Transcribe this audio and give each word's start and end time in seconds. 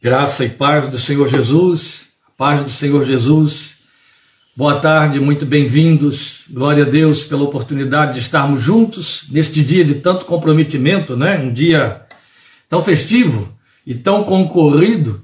Graça 0.00 0.44
e 0.44 0.48
paz 0.48 0.88
do 0.88 0.96
Senhor 0.96 1.28
Jesus, 1.28 2.06
paz 2.36 2.62
do 2.62 2.70
Senhor 2.70 3.04
Jesus. 3.04 3.70
Boa 4.56 4.78
tarde, 4.78 5.18
muito 5.18 5.44
bem-vindos. 5.44 6.44
Glória 6.48 6.84
a 6.84 6.88
Deus 6.88 7.24
pela 7.24 7.42
oportunidade 7.42 8.14
de 8.14 8.20
estarmos 8.20 8.62
juntos 8.62 9.24
neste 9.28 9.60
dia 9.60 9.84
de 9.84 9.96
tanto 9.96 10.24
comprometimento, 10.24 11.16
né? 11.16 11.40
Um 11.40 11.52
dia 11.52 12.02
tão 12.68 12.80
festivo 12.80 13.52
e 13.84 13.92
tão 13.92 14.22
concorrido. 14.22 15.20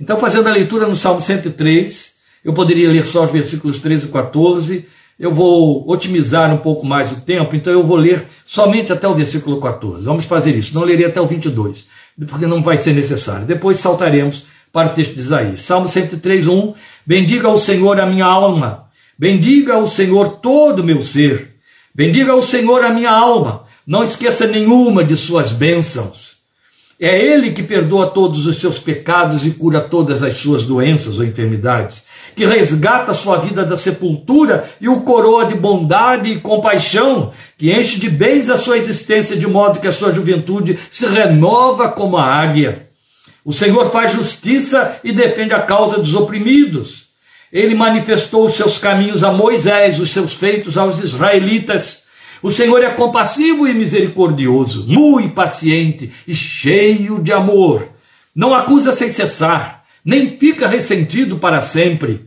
Então, 0.00 0.16
fazendo 0.16 0.46
a 0.48 0.52
leitura 0.52 0.86
no 0.86 0.94
Salmo 0.94 1.20
103, 1.20 2.12
eu 2.44 2.52
poderia 2.52 2.88
ler 2.88 3.06
só 3.06 3.24
os 3.24 3.30
versículos 3.30 3.80
13 3.80 4.06
e 4.06 4.12
14. 4.12 4.88
Eu 5.18 5.34
vou 5.34 5.84
otimizar 5.90 6.54
um 6.54 6.58
pouco 6.58 6.86
mais 6.86 7.10
o 7.10 7.22
tempo, 7.22 7.56
então 7.56 7.72
eu 7.72 7.82
vou 7.82 7.96
ler 7.96 8.24
somente 8.44 8.92
até 8.92 9.08
o 9.08 9.16
versículo 9.16 9.60
14. 9.60 10.04
Vamos 10.04 10.26
fazer 10.26 10.54
isso, 10.54 10.76
não 10.76 10.84
lerei 10.84 11.06
até 11.06 11.20
o 11.20 11.26
22 11.26 11.96
porque 12.24 12.46
não 12.46 12.62
vai 12.62 12.78
ser 12.78 12.94
necessário. 12.94 13.46
Depois 13.46 13.78
saltaremos 13.78 14.46
para 14.72 14.88
o 14.88 14.94
texto 14.94 15.14
de 15.14 15.20
Isaías. 15.20 15.62
Salmo 15.62 15.88
103, 15.88 16.46
1. 16.46 16.74
Bendiga 17.04 17.48
ao 17.48 17.58
Senhor 17.58 18.00
a 18.00 18.06
minha 18.06 18.26
alma, 18.26 18.88
bendiga 19.18 19.74
ao 19.74 19.86
Senhor 19.86 20.38
todo 20.38 20.80
o 20.80 20.84
meu 20.84 21.02
ser, 21.02 21.54
bendiga 21.94 22.32
ao 22.32 22.42
Senhor 22.42 22.84
a 22.84 22.92
minha 22.92 23.12
alma, 23.12 23.64
não 23.86 24.02
esqueça 24.02 24.46
nenhuma 24.46 25.04
de 25.04 25.16
suas 25.16 25.52
bênçãos. 25.52 26.36
É 26.98 27.16
Ele 27.16 27.52
que 27.52 27.62
perdoa 27.62 28.08
todos 28.08 28.46
os 28.46 28.56
seus 28.56 28.78
pecados 28.78 29.46
e 29.46 29.50
cura 29.50 29.82
todas 29.82 30.22
as 30.22 30.36
suas 30.38 30.64
doenças 30.64 31.18
ou 31.18 31.24
enfermidades 31.24 32.05
que 32.36 32.44
resgata 32.44 33.12
a 33.12 33.14
sua 33.14 33.38
vida 33.38 33.64
da 33.64 33.78
sepultura 33.78 34.68
e 34.78 34.90
o 34.90 35.00
coroa 35.00 35.46
de 35.46 35.54
bondade 35.54 36.30
e 36.30 36.38
compaixão, 36.38 37.32
que 37.56 37.72
enche 37.72 37.98
de 37.98 38.10
bens 38.10 38.50
a 38.50 38.58
sua 38.58 38.76
existência, 38.76 39.34
de 39.34 39.46
modo 39.46 39.80
que 39.80 39.88
a 39.88 39.92
sua 39.92 40.12
juventude 40.12 40.78
se 40.90 41.06
renova 41.06 41.88
como 41.88 42.18
a 42.18 42.26
águia. 42.26 42.90
O 43.42 43.54
Senhor 43.54 43.90
faz 43.90 44.12
justiça 44.12 45.00
e 45.02 45.14
defende 45.14 45.54
a 45.54 45.62
causa 45.62 45.96
dos 45.96 46.14
oprimidos. 46.14 47.06
Ele 47.50 47.74
manifestou 47.74 48.44
os 48.44 48.54
seus 48.54 48.76
caminhos 48.76 49.24
a 49.24 49.32
Moisés, 49.32 49.98
os 49.98 50.10
seus 50.10 50.34
feitos 50.34 50.76
aos 50.76 51.02
israelitas. 51.02 52.02
O 52.42 52.50
Senhor 52.50 52.82
é 52.82 52.90
compassivo 52.90 53.66
e 53.66 53.72
misericordioso, 53.72 54.84
muito 54.86 55.32
paciente 55.32 56.12
e 56.28 56.34
cheio 56.34 57.18
de 57.22 57.32
amor. 57.32 57.88
Não 58.34 58.54
acusa 58.54 58.92
sem 58.92 59.08
cessar, 59.08 59.84
nem 60.04 60.36
fica 60.36 60.68
ressentido 60.68 61.38
para 61.38 61.62
sempre 61.62 62.25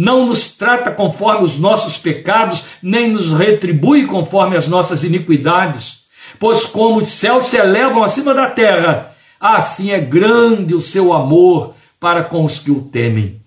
não 0.00 0.24
nos 0.24 0.50
trata 0.50 0.90
conforme 0.90 1.44
os 1.44 1.58
nossos 1.58 1.98
pecados, 1.98 2.64
nem 2.82 3.10
nos 3.10 3.30
retribui 3.30 4.06
conforme 4.06 4.56
as 4.56 4.66
nossas 4.66 5.04
iniquidades. 5.04 6.04
Pois 6.38 6.64
como 6.64 7.00
os 7.00 7.08
céus 7.08 7.48
se 7.48 7.58
elevam 7.58 8.02
acima 8.02 8.32
da 8.32 8.46
terra, 8.46 9.14
assim 9.38 9.90
é 9.90 10.00
grande 10.00 10.74
o 10.74 10.80
seu 10.80 11.12
amor 11.12 11.74
para 12.00 12.24
com 12.24 12.46
os 12.46 12.58
que 12.58 12.70
o 12.70 12.80
temem. 12.80 13.42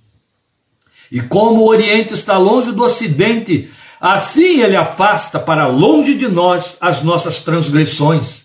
E 1.11 1.21
como 1.21 1.61
o 1.61 1.67
Oriente 1.67 2.13
está 2.13 2.37
longe 2.37 2.71
do 2.71 2.83
Ocidente, 2.83 3.71
assim 3.99 4.61
ele 4.61 4.75
afasta 4.75 5.39
para 5.39 5.65
longe 5.65 6.13
de 6.13 6.27
nós 6.27 6.77
as 6.79 7.01
nossas 7.01 7.41
transgressões. 7.41 8.43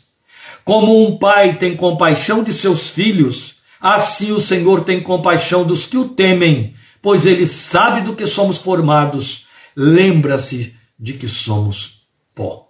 Como 0.65 1.07
um 1.07 1.19
pai 1.19 1.57
tem 1.57 1.77
compaixão 1.77 2.43
de 2.43 2.55
seus 2.55 2.89
filhos, 2.89 3.57
assim 3.79 4.33
o 4.33 4.41
Senhor 4.41 4.83
tem 4.85 4.99
compaixão 4.99 5.63
dos 5.63 5.85
que 5.85 5.99
o 5.99 6.09
temem 6.09 6.75
pois 7.09 7.25
ele 7.25 7.47
sabe 7.47 8.03
do 8.03 8.15
que 8.15 8.27
somos 8.27 8.59
formados, 8.59 9.47
lembra-se 9.75 10.75
de 11.01 11.15
que 11.15 11.27
somos 11.27 12.03
pó. 12.35 12.69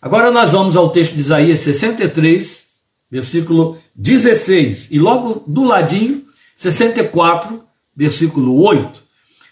Agora 0.00 0.30
nós 0.30 0.52
vamos 0.52 0.74
ao 0.74 0.88
texto 0.88 1.12
de 1.12 1.20
Isaías 1.20 1.60
63, 1.60 2.64
versículo 3.10 3.76
16, 3.94 4.88
e 4.90 4.98
logo 4.98 5.44
do 5.46 5.64
ladinho, 5.64 6.24
64, 6.56 7.62
versículo 7.94 8.58
8. 8.62 9.02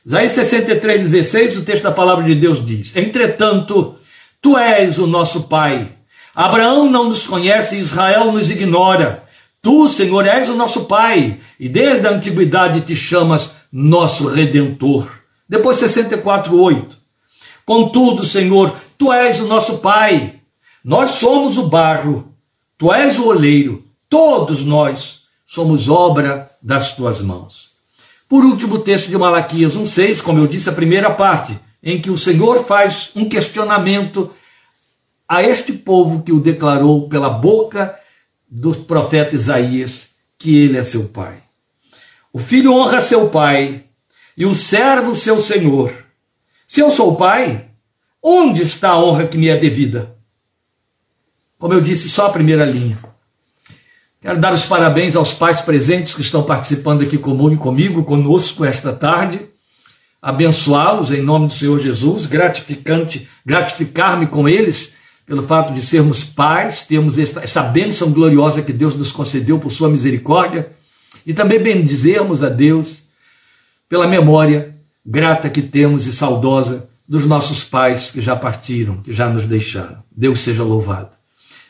Isaías 0.07 0.33
63, 0.33 1.03
16, 1.03 1.59
o 1.59 1.63
texto 1.67 1.83
da 1.83 1.93
palavra 1.93 2.25
de 2.25 2.35
Deus 2.37 2.65
diz: 2.65 2.97
Entretanto, 2.97 3.97
tu 4.41 4.57
és 4.57 4.99
o 4.99 5.07
nosso 5.07 5.43
Pai. 5.43 5.93
Abraão 6.35 6.91
não 6.91 7.11
nos 7.11 7.27
conhece, 7.27 7.77
Israel 7.77 8.33
nos 8.33 8.51
ignora. 8.51 9.26
Tu, 9.67 9.89
Senhor, 9.89 10.25
és 10.25 10.49
o 10.49 10.55
nosso 10.55 10.85
Pai, 10.85 11.41
e 11.59 11.69
desde 11.69 12.07
a 12.07 12.13
antiguidade 12.13 12.83
te 12.83 12.95
chamas 12.95 13.53
nosso 13.73 14.29
Redentor. 14.29 15.11
Depois 15.49 15.79
64, 15.79 16.57
8. 16.57 16.97
Contudo, 17.65 18.25
Senhor, 18.25 18.77
tu 18.97 19.13
és 19.13 19.41
o 19.41 19.49
nosso 19.49 19.79
Pai, 19.79 20.37
nós 20.85 21.17
somos 21.17 21.59
o 21.59 21.67
barro, 21.67 22.33
tu 22.79 22.95
és 22.95 23.19
o 23.19 23.27
oleiro, 23.27 23.85
todos 24.09 24.65
nós 24.65 25.23
somos 25.45 25.89
obra 25.89 26.49
das 26.63 26.95
tuas 26.95 27.21
mãos. 27.21 27.71
Por 28.29 28.45
último, 28.45 28.77
o 28.77 28.83
texto 28.85 29.09
de 29.09 29.19
Malaquias 29.19 29.77
1,6, 29.77 30.23
como 30.23 30.39
eu 30.39 30.47
disse, 30.47 30.71
a 30.71 30.75
primeira 30.75 31.11
parte, 31.11 31.59
em 31.83 32.01
que 32.01 32.09
o 32.13 32.17
Senhor 32.17 32.65
faz 32.67 33.11
um 33.17 33.29
questionamento 33.29 34.31
a 35.29 35.43
este 35.43 35.73
povo 35.73 36.23
que 36.23 36.31
o 36.31 36.39
declarou 36.39 37.09
pela 37.09 37.31
boca 37.31 37.99
do 38.49 38.75
profeta 38.75 39.35
Isaías 39.35 40.11
que 40.39 40.57
ele 40.57 40.79
é 40.79 40.83
seu 40.83 41.09
pai. 41.09 41.43
O 42.33 42.39
filho 42.39 42.73
honra 42.73 43.01
seu 43.01 43.29
pai 43.29 43.85
e 44.37 44.45
o 44.45 44.55
servo 44.55 45.15
seu 45.15 45.41
senhor. 45.41 45.93
Se 46.67 46.81
eu 46.81 46.91
sou 46.91 47.17
pai, 47.17 47.67
onde 48.23 48.63
está 48.63 48.91
a 48.91 49.03
honra 49.03 49.27
que 49.27 49.39
me 49.39 49.49
é 49.49 49.59
devida? 49.59 50.17
Como 51.59 51.73
eu 51.73 51.81
disse, 51.81 52.09
só 52.09 52.27
a 52.27 52.33
primeira 52.33 52.65
linha. 52.65 52.99
Quero 54.21 54.41
dar 54.41 54.53
os 54.53 54.67
parabéns 54.67 55.15
aos 55.17 55.33
pais 55.33 55.61
presentes 55.61 56.15
que 56.15 56.21
estão 56.21 56.43
participando 56.43 57.03
aqui 57.03 57.17
comigo, 57.17 58.05
conosco 58.05 58.65
esta 58.65 58.93
tarde. 58.93 59.49
Abençoá-los 60.21 61.13
em 61.13 61.23
nome 61.23 61.47
do 61.47 61.53
Senhor 61.53 61.79
Jesus, 61.79 62.27
gratificante, 62.27 63.29
gratificar-me 63.45 64.27
com 64.27 64.49
eles 64.49 64.96
pelo 65.27 65.47
fato 65.47 65.75
de 65.75 65.85
sermos 65.85 66.23
pais, 66.23 66.85
termos 66.85 67.19
essa 67.19 67.63
bênção 67.63 68.13
gloriosa 68.13 68.63
que 68.63 68.73
Deus 68.73 68.95
nos 68.95 69.11
concedeu 69.11 69.59
por 69.59 69.73
sua 69.73 69.91
misericórdia, 69.91 70.71
e 71.27 71.35
também 71.35 71.61
bendizermos 71.61 72.45
a 72.45 72.49
Deus 72.49 73.03
pela 73.89 74.07
memória 74.07 74.77
grata 75.05 75.51
que 75.51 75.61
temos 75.61 76.07
e 76.07 76.13
saudosa 76.13 76.89
dos 77.09 77.27
nossos 77.27 77.65
pais 77.65 78.11
que 78.11 78.21
já 78.21 78.37
partiram, 78.37 78.99
que 78.99 79.13
já 79.13 79.29
nos 79.29 79.45
deixaram. 79.45 80.03
Deus 80.11 80.41
seja 80.41 80.63
louvado. 80.63 81.11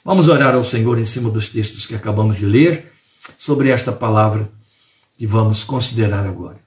Vamos 0.05 0.29
orar 0.29 0.55
ao 0.55 0.65
Senhor 0.65 0.99
em 0.99 1.05
cima 1.05 1.31
dos 1.31 1.49
textos 1.49 1.87
que 1.87 1.95
acabamos 1.95 2.39
de 2.39 2.47
ler 2.47 2.93
sobre 3.39 3.71
esta 3.71 3.91
palavra 3.91 4.49
que 5.19 5.27
vamos 5.27 5.65
considerar 5.65 6.27
agora. 6.27 6.66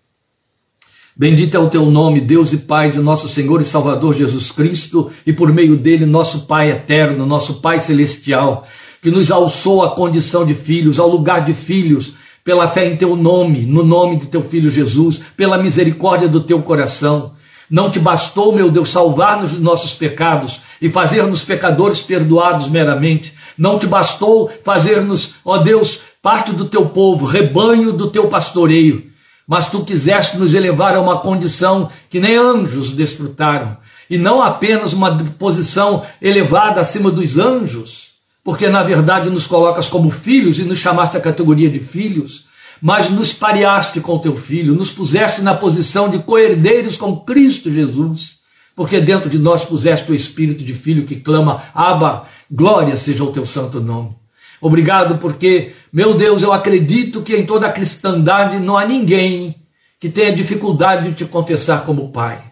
Bendito 1.19 1.57
é 1.57 1.59
o 1.59 1.69
teu 1.69 1.85
nome, 1.87 2.21
Deus 2.21 2.53
e 2.53 2.57
Pai 2.59 2.93
de 2.93 2.99
nosso 2.99 3.27
Senhor 3.27 3.59
e 3.59 3.65
Salvador 3.65 4.15
Jesus 4.15 4.53
Cristo, 4.53 5.11
e 5.25 5.33
por 5.33 5.51
meio 5.51 5.75
dele, 5.75 6.05
nosso 6.05 6.45
Pai 6.45 6.71
eterno, 6.71 7.25
nosso 7.25 7.55
Pai 7.55 7.81
celestial, 7.81 8.65
que 9.01 9.11
nos 9.11 9.29
alçou 9.29 9.83
à 9.83 9.91
condição 9.93 10.45
de 10.45 10.53
filhos, 10.53 10.97
ao 10.97 11.09
lugar 11.09 11.43
de 11.43 11.53
filhos, 11.53 12.13
pela 12.41 12.69
fé 12.69 12.87
em 12.87 12.95
teu 12.95 13.17
nome, 13.17 13.65
no 13.65 13.83
nome 13.83 14.15
de 14.15 14.27
teu 14.27 14.41
filho 14.41 14.71
Jesus, 14.71 15.19
pela 15.35 15.57
misericórdia 15.57 16.29
do 16.29 16.39
teu 16.39 16.61
coração. 16.61 17.33
Não 17.69 17.91
te 17.91 17.99
bastou, 17.99 18.55
meu 18.55 18.71
Deus, 18.71 18.87
salvar-nos 18.87 19.51
dos 19.51 19.59
nossos 19.59 19.91
pecados 19.91 20.61
e 20.81 20.87
fazer-nos 20.87 21.43
pecadores 21.43 22.01
perdoados 22.01 22.69
meramente. 22.69 23.33
Não 23.57 23.77
te 23.77 23.85
bastou 23.85 24.49
fazer-nos, 24.63 25.31
ó 25.43 25.57
Deus, 25.57 25.99
parte 26.21 26.53
do 26.53 26.63
teu 26.63 26.85
povo, 26.85 27.25
rebanho 27.25 27.91
do 27.91 28.09
teu 28.09 28.29
pastoreio 28.29 29.09
mas 29.49 29.67
tu 29.67 29.83
quiseste 29.83 30.37
nos 30.37 30.53
elevar 30.53 30.95
a 30.95 31.01
uma 31.01 31.21
condição 31.21 31.89
que 32.07 32.19
nem 32.19 32.37
anjos 32.37 32.91
desfrutaram, 32.91 33.77
e 34.07 34.15
não 34.15 34.43
apenas 34.43 34.93
uma 34.93 35.17
posição 35.39 36.05
elevada 36.21 36.79
acima 36.79 37.09
dos 37.09 37.39
anjos, 37.39 38.09
porque 38.43 38.69
na 38.69 38.83
verdade 38.83 39.27
nos 39.31 39.47
colocas 39.47 39.87
como 39.87 40.11
filhos 40.11 40.59
e 40.59 40.63
nos 40.63 40.77
chamaste 40.77 41.17
a 41.17 41.19
categoria 41.19 41.67
de 41.67 41.79
filhos, 41.79 42.45
mas 42.79 43.09
nos 43.09 43.33
pareaste 43.33 43.99
com 43.99 44.19
teu 44.19 44.35
filho, 44.35 44.75
nos 44.75 44.91
puseste 44.91 45.41
na 45.41 45.55
posição 45.55 46.09
de 46.09 46.19
coerdeiros 46.19 46.95
com 46.95 47.19
Cristo 47.19 47.71
Jesus, 47.71 48.37
porque 48.75 49.01
dentro 49.01 49.31
de 49.31 49.39
nós 49.39 49.65
puseste 49.65 50.11
o 50.11 50.15
espírito 50.15 50.63
de 50.63 50.75
filho 50.75 51.05
que 51.05 51.15
clama: 51.15 51.63
Abba, 51.73 52.25
glória 52.51 52.95
seja 52.95 53.23
o 53.23 53.31
teu 53.31 53.47
santo 53.47 53.81
nome. 53.81 54.18
Obrigado 54.61 55.17
porque, 55.19 55.73
meu 55.91 56.15
Deus, 56.15 56.41
eu 56.41 56.51
acredito 56.51 57.21
que 57.21 57.35
em 57.35 57.45
toda 57.45 57.67
a 57.67 57.71
cristandade 57.71 58.59
não 58.59 58.77
há 58.77 58.85
ninguém 58.85 59.55
que 59.99 60.09
tenha 60.09 60.35
dificuldade 60.35 61.09
de 61.09 61.15
te 61.15 61.25
confessar 61.25 61.85
como 61.85 62.11
Pai. 62.11 62.43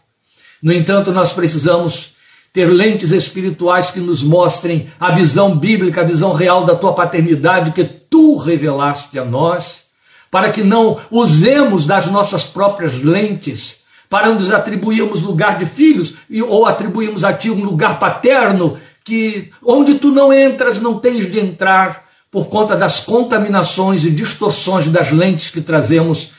No 0.62 0.74
entanto, 0.74 1.12
nós 1.12 1.34
precisamos 1.34 2.14
ter 2.52 2.66
lentes 2.66 3.12
espirituais 3.12 3.92
que 3.92 4.00
nos 4.00 4.24
mostrem 4.24 4.90
a 5.00 5.12
visão 5.12 5.56
bíblica, 5.58 6.02
a 6.02 6.06
visão 6.06 6.34
real 6.34 6.66
da 6.66 6.76
tua 6.76 6.94
paternidade 6.94 7.72
que 7.72 7.84
tu 7.84 8.38
revelaste 8.38 9.20
a 9.20 9.24
nós, 9.24 9.86
para 10.32 10.52
que 10.52 10.64
não 10.64 10.98
usemos 11.12 11.86
das 11.86 12.08
nossas 12.08 12.46
próprias 12.46 13.02
lentes 13.02 13.78
para 14.10 14.34
nos 14.34 14.52
atribuirmos 14.52 15.22
lugar 15.22 15.60
de 15.60 15.66
filhos 15.66 16.14
ou 16.48 16.66
atribuirmos 16.66 17.24
a 17.24 17.34
ti 17.34 17.50
um 17.50 17.64
lugar 17.64 18.00
paterno 18.00 18.78
que 19.08 19.52
onde 19.64 19.96
tu 19.96 20.12
não 20.12 20.34
entras, 20.34 20.82
não 20.82 21.00
tens 21.00 21.32
de 21.32 21.40
entrar, 21.40 22.06
por 22.30 22.48
conta 22.48 22.76
das 22.76 23.00
contaminações 23.00 24.04
e 24.04 24.12
distorções 24.12 24.90
das 24.90 25.12
lentes 25.12 25.50
que 25.50 25.62
trazemos 25.62 26.32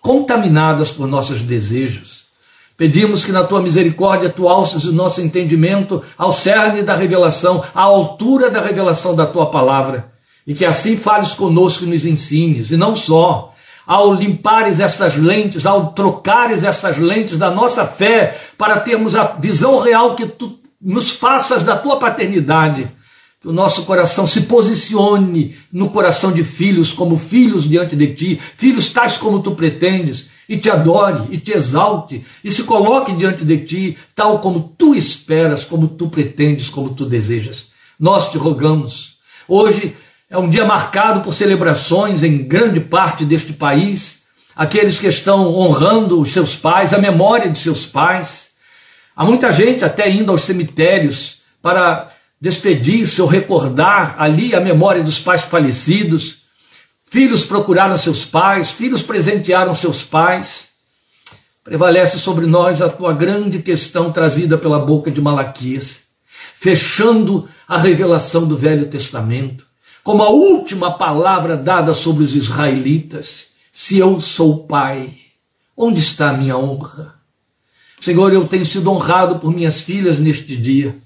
contaminadas 0.00 0.90
por 0.90 1.06
nossos 1.06 1.42
desejos. 1.42 2.26
Pedimos 2.76 3.24
que 3.24 3.30
na 3.30 3.44
tua 3.44 3.62
misericórdia 3.62 4.28
tu 4.28 4.48
alces 4.48 4.84
o 4.84 4.92
nosso 4.92 5.20
entendimento 5.20 6.02
ao 6.18 6.32
cerne 6.32 6.82
da 6.82 6.96
revelação, 6.96 7.62
à 7.72 7.82
altura 7.82 8.50
da 8.50 8.60
revelação 8.60 9.14
da 9.14 9.26
tua 9.26 9.46
palavra, 9.46 10.12
e 10.44 10.54
que 10.54 10.66
assim 10.66 10.96
fales 10.96 11.32
conosco 11.32 11.84
e 11.84 11.86
nos 11.86 12.04
ensines, 12.04 12.72
e 12.72 12.76
não 12.76 12.96
só, 12.96 13.54
ao 13.86 14.12
limpares 14.12 14.80
essas 14.80 15.16
lentes, 15.16 15.64
ao 15.64 15.92
trocares 15.92 16.64
essas 16.64 16.98
lentes 16.98 17.38
da 17.38 17.50
nossa 17.50 17.86
fé, 17.86 18.36
para 18.58 18.80
termos 18.80 19.14
a 19.14 19.24
visão 19.24 19.78
real 19.78 20.16
que 20.16 20.26
tu 20.26 20.61
nos 20.82 21.10
faças 21.10 21.62
da 21.62 21.76
tua 21.76 21.98
paternidade, 21.98 22.90
que 23.40 23.48
o 23.48 23.52
nosso 23.52 23.84
coração 23.84 24.26
se 24.26 24.42
posicione 24.42 25.56
no 25.72 25.90
coração 25.90 26.32
de 26.32 26.44
filhos, 26.44 26.92
como 26.92 27.16
filhos 27.18 27.68
diante 27.68 27.96
de 27.96 28.14
ti, 28.14 28.40
filhos 28.56 28.90
tais 28.90 29.16
como 29.16 29.40
tu 29.40 29.52
pretendes, 29.52 30.30
e 30.48 30.58
te 30.58 30.68
adore, 30.68 31.22
e 31.30 31.38
te 31.38 31.52
exalte, 31.52 32.24
e 32.44 32.50
se 32.50 32.64
coloque 32.64 33.12
diante 33.12 33.44
de 33.44 33.58
ti, 33.58 33.98
tal 34.14 34.40
como 34.40 34.74
tu 34.76 34.94
esperas, 34.94 35.64
como 35.64 35.88
tu 35.88 36.08
pretendes, 36.08 36.68
como 36.68 36.90
tu 36.90 37.04
desejas. 37.04 37.68
Nós 37.98 38.30
te 38.30 38.38
rogamos. 38.38 39.16
Hoje 39.48 39.96
é 40.28 40.36
um 40.36 40.48
dia 40.48 40.64
marcado 40.64 41.20
por 41.20 41.34
celebrações 41.34 42.22
em 42.22 42.38
grande 42.38 42.80
parte 42.80 43.24
deste 43.24 43.52
país, 43.52 44.22
aqueles 44.54 44.98
que 44.98 45.06
estão 45.06 45.54
honrando 45.54 46.20
os 46.20 46.30
seus 46.30 46.56
pais, 46.56 46.92
a 46.92 46.98
memória 46.98 47.50
de 47.50 47.58
seus 47.58 47.86
pais. 47.86 48.51
Há 49.14 49.24
muita 49.24 49.52
gente 49.52 49.84
até 49.84 50.10
indo 50.10 50.32
aos 50.32 50.42
cemitérios 50.42 51.40
para 51.60 52.12
despedir-se 52.40 53.20
ou 53.22 53.28
recordar 53.28 54.16
ali 54.18 54.54
a 54.54 54.60
memória 54.60 55.02
dos 55.02 55.20
pais 55.20 55.42
falecidos. 55.42 56.38
Filhos 57.06 57.44
procuraram 57.44 57.96
seus 57.98 58.24
pais, 58.24 58.70
filhos 58.70 59.02
presentearam 59.02 59.74
seus 59.74 60.02
pais. 60.02 60.68
Prevalece 61.62 62.18
sobre 62.18 62.46
nós 62.46 62.82
a 62.82 62.88
tua 62.88 63.12
grande 63.12 63.60
questão 63.60 64.10
trazida 64.10 64.58
pela 64.58 64.80
boca 64.80 65.10
de 65.10 65.20
Malaquias, 65.20 66.00
fechando 66.56 67.48
a 67.68 67.78
revelação 67.78 68.44
do 68.48 68.56
Velho 68.56 68.88
Testamento, 68.88 69.64
como 70.02 70.24
a 70.24 70.30
última 70.30 70.98
palavra 70.98 71.56
dada 71.56 71.94
sobre 71.94 72.24
os 72.24 72.34
israelitas: 72.34 73.46
se 73.70 73.98
eu 73.98 74.20
sou 74.20 74.66
pai, 74.66 75.14
onde 75.76 76.00
está 76.00 76.30
a 76.30 76.36
minha 76.36 76.56
honra? 76.56 77.21
Senhor, 78.02 78.32
eu 78.32 78.48
tenho 78.48 78.66
sido 78.66 78.90
honrado 78.90 79.38
por 79.38 79.54
minhas 79.54 79.80
filhas 79.80 80.18
neste 80.18 80.56
dia. 80.56 80.96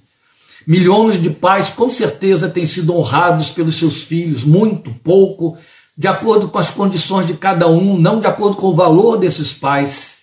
Milhões 0.66 1.20
de 1.20 1.28
pais 1.28 1.69
com 1.69 1.90
certeza 1.90 2.48
têm 2.48 2.64
sido 2.64 2.96
honrados 2.96 3.50
pelos 3.50 3.78
seus 3.78 4.02
filhos, 4.02 4.43
muito, 4.43 4.90
pouco, 5.04 5.58
de 5.94 6.08
acordo 6.08 6.48
com 6.48 6.58
as 6.58 6.70
condições 6.70 7.26
de 7.26 7.34
cada 7.34 7.69
um, 7.69 7.98
não 7.98 8.19
de 8.19 8.26
acordo 8.26 8.56
com 8.56 8.69
o 8.69 8.75
valor 8.75 9.19
desses 9.19 9.52
pais. 9.52 10.22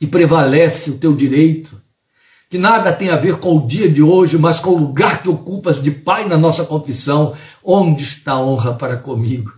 E 0.00 0.06
prevalece 0.06 0.90
o 0.90 0.98
teu 0.98 1.14
direito, 1.14 1.80
que 2.50 2.58
nada 2.58 2.92
tem 2.92 3.10
a 3.10 3.16
ver 3.16 3.36
com 3.36 3.56
o 3.56 3.66
dia 3.66 3.88
de 3.88 4.02
hoje, 4.02 4.36
mas 4.36 4.58
com 4.58 4.70
o 4.70 4.78
lugar 4.78 5.22
que 5.22 5.28
ocupas 5.28 5.80
de 5.80 5.92
pai 5.92 6.26
na 6.26 6.36
nossa 6.36 6.64
confissão. 6.64 7.34
Onde 7.62 8.02
está 8.02 8.32
a 8.32 8.40
honra 8.40 8.74
para 8.74 8.96
comigo? 8.96 9.52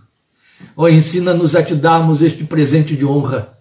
Oh, 0.75 0.87
ensina-nos 0.87 1.55
a 1.55 1.63
te 1.63 1.73
darmos 1.73 2.21
este 2.21 2.43
presente 2.43 2.95
de 2.95 3.03
honra 3.03 3.60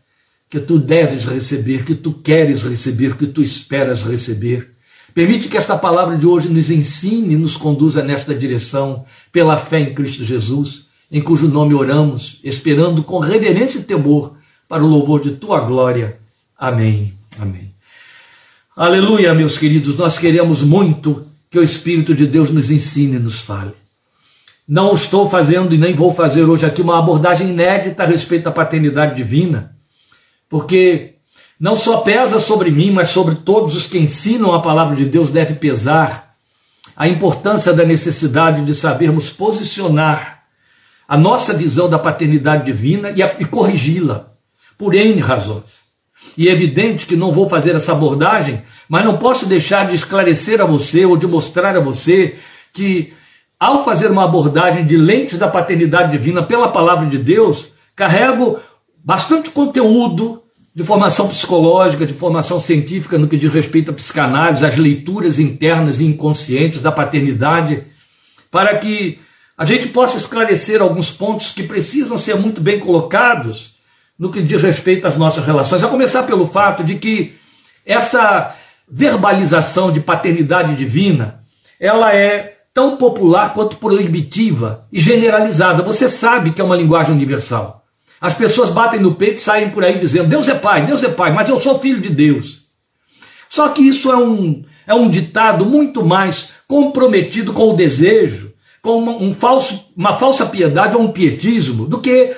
que 0.50 0.60
tu 0.60 0.78
deves 0.78 1.24
receber, 1.24 1.84
que 1.84 1.94
tu 1.94 2.12
queres 2.12 2.64
receber, 2.64 3.16
que 3.16 3.26
tu 3.26 3.40
esperas 3.40 4.02
receber. 4.02 4.72
Permite 5.14 5.48
que 5.48 5.56
esta 5.56 5.78
palavra 5.78 6.16
de 6.16 6.26
hoje 6.26 6.48
nos 6.48 6.70
ensine 6.70 7.34
e 7.34 7.38
nos 7.38 7.56
conduza 7.56 8.02
nesta 8.02 8.34
direção, 8.34 9.04
pela 9.32 9.56
fé 9.56 9.80
em 9.80 9.94
Cristo 9.94 10.24
Jesus 10.24 10.90
em 11.10 11.20
cujo 11.20 11.48
nome 11.48 11.74
oramos, 11.74 12.38
esperando 12.44 13.02
com 13.02 13.18
reverência 13.18 13.80
e 13.80 13.82
temor 13.82 14.34
para 14.68 14.84
o 14.84 14.86
louvor 14.86 15.20
de 15.20 15.32
tua 15.32 15.60
glória. 15.60 16.18
Amém. 16.56 17.14
Amém. 17.38 17.74
Aleluia, 18.76 19.34
meus 19.34 19.58
queridos, 19.58 19.96
nós 19.96 20.16
queremos 20.16 20.62
muito 20.62 21.26
que 21.50 21.58
o 21.58 21.62
Espírito 21.62 22.14
de 22.14 22.26
Deus 22.26 22.50
nos 22.50 22.70
ensine 22.70 23.16
e 23.16 23.18
nos 23.18 23.40
fale. 23.40 23.72
Não 24.66 24.94
estou 24.94 25.28
fazendo 25.28 25.74
e 25.74 25.78
nem 25.78 25.96
vou 25.96 26.12
fazer 26.12 26.44
hoje 26.44 26.64
aqui 26.64 26.80
uma 26.80 26.98
abordagem 26.98 27.50
inédita 27.50 28.04
a 28.04 28.06
respeito 28.06 28.44
da 28.44 28.52
paternidade 28.52 29.16
divina, 29.16 29.76
porque 30.50 31.14
não 31.58 31.76
só 31.76 31.98
pesa 31.98 32.40
sobre 32.40 32.70
mim, 32.70 32.90
mas 32.90 33.10
sobre 33.10 33.36
todos 33.36 33.76
os 33.76 33.86
que 33.86 33.98
ensinam 33.98 34.52
a 34.52 34.60
palavra 34.60 34.96
de 34.96 35.04
Deus 35.04 35.30
deve 35.30 35.54
pesar 35.54 36.34
a 36.96 37.08
importância 37.08 37.72
da 37.72 37.84
necessidade 37.84 38.62
de 38.64 38.74
sabermos 38.74 39.30
posicionar 39.30 40.42
a 41.08 41.16
nossa 41.16 41.54
visão 41.54 41.88
da 41.88 41.98
paternidade 41.98 42.66
divina 42.66 43.10
e, 43.10 43.22
e 43.22 43.44
corrigi-la, 43.44 44.32
por 44.76 44.94
N 44.94 45.20
razões. 45.20 45.80
E 46.36 46.48
é 46.48 46.52
evidente 46.52 47.06
que 47.06 47.16
não 47.16 47.32
vou 47.32 47.48
fazer 47.48 47.74
essa 47.74 47.92
abordagem, 47.92 48.62
mas 48.88 49.04
não 49.04 49.16
posso 49.16 49.46
deixar 49.46 49.88
de 49.88 49.94
esclarecer 49.94 50.60
a 50.60 50.64
você 50.64 51.04
ou 51.04 51.16
de 51.16 51.26
mostrar 51.26 51.76
a 51.76 51.80
você 51.80 52.36
que, 52.72 53.12
ao 53.58 53.84
fazer 53.84 54.10
uma 54.10 54.24
abordagem 54.24 54.86
de 54.86 54.96
lentes 54.96 55.38
da 55.38 55.48
paternidade 55.48 56.12
divina 56.12 56.42
pela 56.42 56.68
palavra 56.68 57.06
de 57.06 57.18
Deus, 57.18 57.68
carrego 57.96 58.60
bastante 59.04 59.50
conteúdo 59.50 60.42
de 60.74 60.84
formação 60.84 61.28
psicológica, 61.28 62.06
de 62.06 62.12
formação 62.12 62.60
científica 62.60 63.18
no 63.18 63.26
que 63.26 63.36
diz 63.36 63.52
respeito 63.52 63.90
à 63.90 63.94
psicanálise, 63.94 64.64
às 64.64 64.76
leituras 64.76 65.38
internas 65.38 66.00
e 66.00 66.04
inconscientes 66.04 66.80
da 66.80 66.92
paternidade, 66.92 67.84
para 68.50 68.78
que 68.78 69.18
a 69.58 69.64
gente 69.64 69.88
possa 69.88 70.16
esclarecer 70.16 70.80
alguns 70.80 71.10
pontos 71.10 71.52
que 71.52 71.62
precisam 71.62 72.16
ser 72.16 72.36
muito 72.36 72.60
bem 72.60 72.78
colocados 72.78 73.74
no 74.18 74.30
que 74.30 74.42
diz 74.42 74.62
respeito 74.62 75.06
às 75.06 75.16
nossas 75.16 75.44
relações. 75.44 75.82
A 75.82 75.88
começar 75.88 76.22
pelo 76.22 76.46
fato 76.46 76.84
de 76.84 76.94
que 76.94 77.34
essa 77.84 78.54
verbalização 78.88 79.92
de 79.92 80.00
paternidade 80.00 80.76
divina, 80.76 81.42
ela 81.78 82.14
é 82.14 82.58
tão 82.72 82.96
popular 82.96 83.54
quanto 83.54 83.76
proibitiva 83.76 84.86
e 84.92 85.00
generalizada. 85.00 85.82
Você 85.82 86.08
sabe 86.08 86.52
que 86.52 86.60
é 86.60 86.64
uma 86.64 86.76
linguagem 86.76 87.12
universal. 87.12 87.79
As 88.20 88.34
pessoas 88.34 88.70
batem 88.70 89.00
no 89.00 89.14
peito 89.14 89.36
e 89.36 89.40
saem 89.40 89.70
por 89.70 89.84
aí 89.84 89.98
dizendo: 89.98 90.28
Deus 90.28 90.48
é 90.48 90.54
pai, 90.54 90.84
Deus 90.86 91.02
é 91.02 91.08
pai, 91.08 91.32
mas 91.32 91.48
eu 91.48 91.60
sou 91.60 91.78
filho 91.78 92.00
de 92.00 92.10
Deus. 92.10 92.66
Só 93.48 93.68
que 93.70 93.82
isso 93.82 94.12
é 94.12 94.16
um, 94.16 94.64
é 94.86 94.94
um 94.94 95.08
ditado 95.08 95.64
muito 95.64 96.04
mais 96.04 96.50
comprometido 96.68 97.52
com 97.52 97.70
o 97.70 97.76
desejo 97.76 98.50
com 98.82 98.98
uma, 98.98 99.12
um 99.12 99.34
falso, 99.34 99.86
uma 99.96 100.18
falsa 100.18 100.46
piedade 100.46 100.96
ou 100.96 101.02
um 101.02 101.12
pietismo 101.12 101.86
do 101.86 102.00
que 102.00 102.34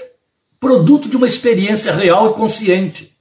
produto 0.58 1.08
de 1.08 1.16
uma 1.16 1.26
experiência 1.26 1.92
real 1.92 2.30
e 2.30 2.34
consciente. 2.34 3.12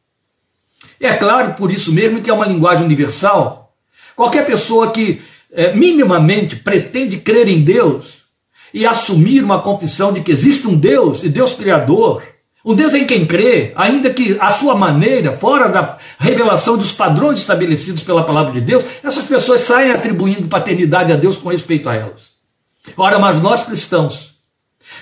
É 0.99 1.13
claro, 1.13 1.53
por 1.55 1.71
isso 1.71 1.91
mesmo, 1.91 2.21
que 2.21 2.29
é 2.29 2.33
uma 2.33 2.45
linguagem 2.45 2.85
universal. 2.85 3.75
Qualquer 4.15 4.45
pessoa 4.45 4.91
que 4.91 5.21
é, 5.51 5.73
minimamente 5.73 6.55
pretende 6.55 7.17
crer 7.17 7.47
em 7.47 7.63
Deus 7.63 8.21
e 8.73 8.85
assumir 8.85 9.43
uma 9.43 9.61
confissão 9.61 10.13
de 10.13 10.21
que 10.21 10.31
existe 10.31 10.67
um 10.67 10.77
Deus 10.77 11.23
e 11.23 11.29
Deus 11.29 11.53
Criador, 11.53 12.23
um 12.63 12.75
Deus 12.75 12.93
em 12.93 13.05
quem 13.05 13.25
crê, 13.25 13.73
ainda 13.75 14.13
que 14.13 14.37
a 14.39 14.51
sua 14.51 14.75
maneira, 14.75 15.31
fora 15.31 15.67
da 15.67 15.97
revelação 16.19 16.77
dos 16.77 16.91
padrões 16.91 17.39
estabelecidos 17.39 18.03
pela 18.03 18.23
palavra 18.23 18.51
de 18.51 18.61
Deus, 18.61 18.83
essas 19.03 19.25
pessoas 19.25 19.61
saem 19.61 19.91
atribuindo 19.91 20.47
paternidade 20.47 21.11
a 21.11 21.15
Deus 21.15 21.37
com 21.37 21.49
respeito 21.49 21.89
a 21.89 21.95
elas. 21.95 22.31
Ora, 22.95 23.17
mas 23.17 23.41
nós 23.41 23.63
cristãos, 23.63 24.35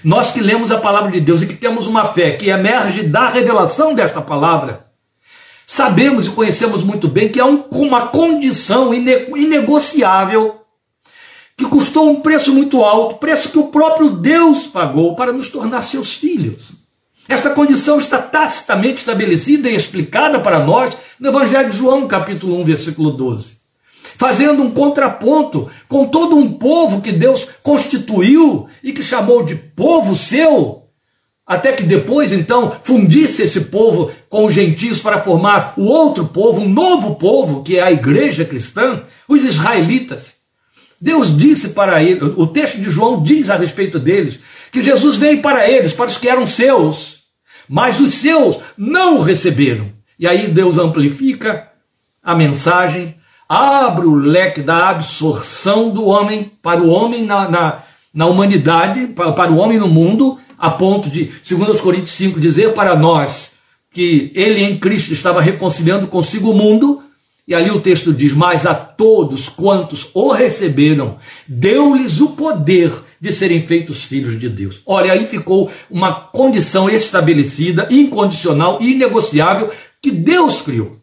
nós 0.04 0.32
que 0.32 0.40
lemos 0.40 0.72
a 0.72 0.78
palavra 0.78 1.12
de 1.12 1.20
Deus 1.20 1.42
e 1.42 1.48
que 1.48 1.56
temos 1.56 1.86
uma 1.86 2.08
fé 2.08 2.38
que 2.38 2.50
emerge 2.50 3.04
da 3.04 3.28
revelação 3.28 3.94
desta 3.94 4.22
palavra, 4.22 4.86
sabemos 5.68 6.28
e 6.28 6.32
conhecemos 6.32 6.82
muito 6.82 7.10
bem 7.10 7.30
que 7.30 7.42
há 7.42 7.46
um, 7.46 7.66
uma 7.72 8.08
condição 8.08 8.94
inegociável 8.94 10.62
que 11.58 11.66
custou 11.66 12.10
um 12.10 12.22
preço 12.22 12.54
muito 12.54 12.86
alto, 12.86 13.18
preço 13.18 13.50
que 13.50 13.60
o 13.60 13.68
próprio 13.68 14.12
Deus 14.12 14.66
pagou 14.66 15.14
para 15.14 15.34
nos 15.34 15.50
tornar 15.50 15.82
seus 15.82 16.14
filhos. 16.14 16.79
Esta 17.30 17.52
condição 17.52 18.00
está 18.00 18.18
tacitamente 18.18 18.98
estabelecida 18.98 19.70
e 19.70 19.76
explicada 19.76 20.40
para 20.40 20.66
nós 20.66 20.98
no 21.20 21.30
Evangelho 21.30 21.70
de 21.70 21.78
João, 21.78 22.08
capítulo 22.08 22.60
1, 22.60 22.66
versículo 22.66 23.12
12 23.12 23.60
fazendo 24.20 24.62
um 24.62 24.70
contraponto 24.70 25.72
com 25.88 26.06
todo 26.06 26.36
um 26.36 26.52
povo 26.52 27.00
que 27.00 27.14
Deus 27.14 27.48
constituiu 27.64 28.68
e 28.84 28.92
que 28.92 29.02
chamou 29.02 29.46
de 29.46 29.56
povo 29.56 30.14
seu, 30.14 30.84
até 31.48 31.72
que 31.72 31.84
depois 31.84 32.34
então 32.34 32.76
fundisse 32.84 33.44
esse 33.44 33.62
povo 33.62 34.12
com 34.28 34.44
os 34.44 34.54
gentios 34.54 35.00
para 35.00 35.22
formar 35.22 35.74
o 35.78 35.86
outro 35.86 36.26
povo, 36.26 36.60
um 36.60 36.68
novo 36.68 37.16
povo, 37.16 37.64
que 37.64 37.78
é 37.78 37.82
a 37.82 37.94
igreja 37.94 38.44
cristã, 38.44 39.04
os 39.26 39.46
israelitas. 39.46 40.34
Deus 41.00 41.36
disse 41.36 41.70
para 41.70 42.04
ele, 42.04 42.26
o 42.26 42.46
texto 42.46 42.78
de 42.78 42.90
João 42.90 43.24
diz 43.24 43.50
a 43.50 43.56
respeito 43.56 43.98
deles, 44.00 44.38
que 44.70 44.82
Jesus 44.82 45.16
veio 45.16 45.42
para 45.42 45.66
eles, 45.66 45.94
para 45.94 46.08
os 46.08 46.18
que 46.18 46.28
eram 46.28 46.46
seus, 46.46 47.19
mas 47.70 48.00
os 48.00 48.16
seus 48.16 48.58
não 48.78 49.18
o 49.18 49.22
receberam. 49.22 49.92
E 50.18 50.28
aí 50.28 50.48
Deus 50.50 50.78
amplifica 50.78 51.70
a 52.24 52.36
mensagem 52.36 53.16
abre 53.50 54.06
o 54.06 54.14
leque 54.14 54.62
da 54.62 54.90
absorção 54.90 55.90
do 55.90 56.06
homem 56.06 56.52
para 56.62 56.80
o 56.80 56.90
homem 56.90 57.26
na, 57.26 57.50
na, 57.50 57.84
na 58.14 58.28
humanidade, 58.28 59.08
para 59.08 59.52
o 59.52 59.58
homem 59.58 59.80
no 59.80 59.88
mundo, 59.88 60.38
a 60.56 60.70
ponto 60.70 61.10
de, 61.10 61.32
segundo 61.44 61.74
os 61.74 61.82
Coríntios 61.82 62.12
5, 62.12 62.40
dizer 62.40 62.74
para 62.74 62.96
nós 62.96 63.54
que 63.92 64.32
ele 64.36 64.62
em 64.62 64.78
Cristo 64.78 65.14
estava 65.14 65.42
reconciliando 65.42 66.06
consigo 66.06 66.52
o 66.52 66.56
mundo, 66.56 67.02
e 67.48 67.56
ali 67.56 67.72
o 67.72 67.82
texto 67.82 68.14
diz: 68.14 68.34
Mas 68.34 68.68
a 68.68 68.76
todos 68.76 69.50
quantos 69.50 70.12
o 70.14 70.32
receberam, 70.32 71.18
deu-lhes 71.48 72.22
o 72.22 72.30
poder 72.30 72.94
de 73.20 73.32
serem 73.34 73.62
feitos 73.62 74.04
filhos 74.04 74.40
de 74.40 74.48
Deus. 74.48 74.82
Olha, 74.86 75.14
aí 75.14 75.26
ficou 75.26 75.72
uma 75.90 76.14
condição 76.14 76.90
estabelecida, 76.90 77.88
incondicional 77.92 78.78
e 78.82 78.94
inegociável 78.94 79.72
que 80.02 80.12
Deus 80.12 80.62
criou. 80.62 80.98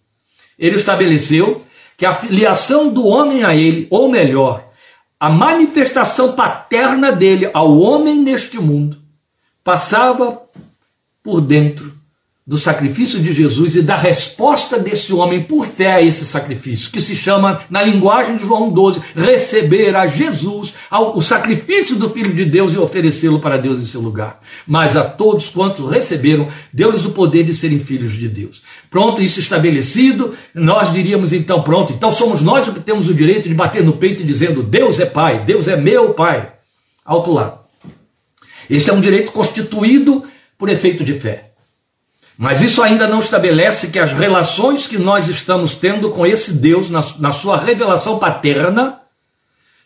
Ele 0.59 0.77
estabeleceu 0.77 1.65
que 1.97 2.07
a 2.07 2.15
filiação 2.15 2.93
do 2.93 3.07
homem 3.07 3.45
a 3.45 3.55
ele, 3.55 3.87
ou 3.91 4.09
melhor, 4.09 4.71
a 5.19 5.31
manifestação 5.31 6.33
paterna 6.33 7.11
dele 7.11 7.51
ao 7.53 7.79
homem 7.79 8.21
neste 8.21 8.59
mundo, 8.59 8.99
passava 9.65 10.43
por 11.23 11.41
dentro 11.41 11.97
do 12.47 12.57
sacrifício 12.57 13.19
de 13.19 13.33
Jesus 13.33 13.75
e 13.75 13.83
da 13.83 13.97
resposta 13.97 14.79
desse 14.79 15.13
homem 15.13 15.43
por 15.43 15.67
fé 15.67 15.95
a 15.95 16.03
esse 16.03 16.25
sacrifício, 16.25 16.93
que 16.93 17.01
se 17.01 17.17
chama, 17.17 17.63
na 17.69 17.83
linguagem 17.83 18.37
de 18.37 18.45
João 18.45 18.71
12, 18.71 19.03
receber 19.17 19.97
a 19.97 20.07
Jesus, 20.07 20.73
o 20.93 21.21
sacrifício 21.21 21.97
do 21.97 22.09
Filho 22.09 22.33
de 22.33 22.45
Deus 22.45 22.73
e 22.73 22.79
oferecê-lo 22.79 23.41
para 23.41 23.57
Deus 23.57 23.83
em 23.83 23.87
seu 23.87 24.01
lugar. 24.01 24.39
Mas 24.65 24.97
a 24.97 25.03
todos 25.03 25.51
quantos 25.51 25.91
receberam, 25.91 26.47
deu-lhes 26.73 27.05
o 27.05 27.11
poder 27.11 27.43
de 27.43 27.53
serem 27.53 27.81
filhos 27.81 28.13
de 28.13 28.29
Deus. 28.29 28.63
Pronto, 28.89 29.21
isso 29.21 29.41
estabelecido, 29.41 30.33
nós 30.55 30.93
diríamos 30.93 31.33
então, 31.33 31.63
pronto, 31.63 31.93
então 31.93 32.13
somos 32.13 32.43
nós 32.43 32.69
que 32.69 32.79
temos 32.79 33.09
o 33.09 33.15
direito 33.15 33.49
de 33.49 33.55
bater 33.57 33.83
no 33.83 33.95
peito 33.95 34.23
dizendo: 34.23 34.63
Deus 34.63 35.01
é 35.01 35.07
Pai, 35.07 35.45
Deus 35.45 35.67
é 35.67 35.77
meu 35.77 36.15
Pai. 36.15 36.53
Alto 37.05 37.33
lá. 37.33 37.65
Esse 38.71 38.89
é 38.89 38.93
um 38.93 39.01
direito 39.01 39.33
constituído 39.33 40.23
por 40.57 40.69
efeito 40.69 41.03
de 41.03 41.15
fé. 41.15 41.46
Mas 42.39 42.61
isso 42.61 42.83
ainda 42.83 43.09
não 43.09 43.21
estabelece 43.21 43.89
que 43.89 43.99
as 43.99 44.13
relações 44.13 44.87
que 44.87 44.99
nós 44.99 45.29
estamos 45.29 45.75
tendo 45.75 46.11
com 46.11 46.27
esse 46.27 46.53
Deus, 46.53 46.91
na, 46.91 47.05
na 47.19 47.33
sua 47.33 47.59
revelação 47.59 48.19
paterna, 48.19 49.01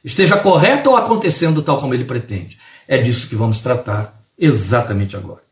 esteja 0.05 0.37
correta 0.37 0.91
ou 0.91 0.97
acontecendo 0.97 1.63
tal 1.63 1.81
como 1.81 1.95
ele 1.95 2.05
pretende. 2.05 2.59
É 2.89 2.99
disso 2.99 3.29
que 3.29 3.37
vamos 3.37 3.61
tratar 3.61 4.21
exatamente 4.37 5.17
agora. 5.17 5.43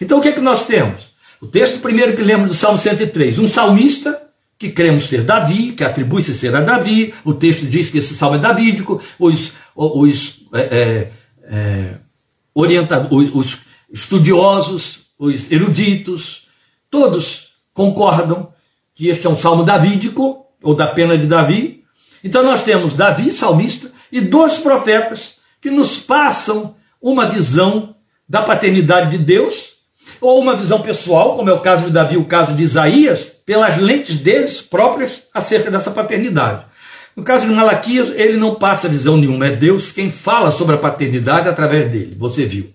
Então 0.00 0.18
o 0.18 0.20
que 0.20 0.28
é 0.28 0.32
que 0.32 0.40
nós 0.40 0.66
temos? 0.66 1.10
O 1.40 1.46
texto 1.46 1.78
primeiro 1.78 2.16
que 2.16 2.22
lemos 2.22 2.48
do 2.48 2.54
Salmo 2.54 2.78
103, 2.78 3.38
um 3.38 3.46
salmista 3.46 4.20
que 4.58 4.70
cremos 4.70 5.04
ser 5.04 5.22
Davi, 5.22 5.70
que 5.70 5.84
atribui-se 5.84 6.34
ser 6.34 6.54
a 6.56 6.60
Davi, 6.60 7.14
o 7.24 7.32
texto 7.32 7.64
diz 7.64 7.90
que 7.90 7.98
esse 7.98 8.16
salmo 8.16 8.36
é 8.36 8.40
davídico, 8.40 9.00
os, 9.16 9.52
os, 9.76 10.40
é, 10.52 10.60
é, 10.60 11.12
é, 11.44 11.94
orienta, 12.52 13.06
os, 13.08 13.32
os 13.32 13.58
estudiosos, 13.92 15.06
os 15.16 15.50
eruditos, 15.52 16.47
Todos 16.90 17.48
concordam 17.72 18.52
que 18.94 19.08
este 19.08 19.26
é 19.26 19.30
um 19.30 19.36
salmo 19.36 19.62
davídico, 19.62 20.46
ou 20.62 20.74
da 20.74 20.88
pena 20.88 21.16
de 21.16 21.26
Davi. 21.26 21.84
Então 22.22 22.42
nós 22.42 22.62
temos 22.64 22.94
Davi, 22.94 23.30
salmista, 23.30 23.90
e 24.10 24.20
dois 24.20 24.58
profetas 24.58 25.36
que 25.60 25.70
nos 25.70 25.98
passam 25.98 26.74
uma 27.00 27.26
visão 27.26 27.94
da 28.28 28.42
paternidade 28.42 29.16
de 29.16 29.24
Deus, 29.24 29.76
ou 30.20 30.40
uma 30.40 30.56
visão 30.56 30.82
pessoal, 30.82 31.36
como 31.36 31.48
é 31.48 31.52
o 31.52 31.60
caso 31.60 31.86
de 31.86 31.92
Davi, 31.92 32.16
o 32.16 32.24
caso 32.24 32.54
de 32.54 32.62
Isaías, 32.62 33.32
pelas 33.46 33.78
lentes 33.78 34.18
deles 34.18 34.60
próprias 34.60 35.22
acerca 35.32 35.70
dessa 35.70 35.90
paternidade. 35.90 36.64
No 37.14 37.22
caso 37.22 37.46
de 37.46 37.52
Malaquias, 37.52 38.10
ele 38.10 38.36
não 38.36 38.54
passa 38.54 38.88
visão 38.88 39.16
nenhuma, 39.16 39.46
é 39.46 39.56
Deus 39.56 39.92
quem 39.92 40.10
fala 40.10 40.50
sobre 40.50 40.74
a 40.74 40.78
paternidade 40.78 41.48
através 41.48 41.90
dele, 41.90 42.16
você 42.18 42.44
viu. 42.44 42.72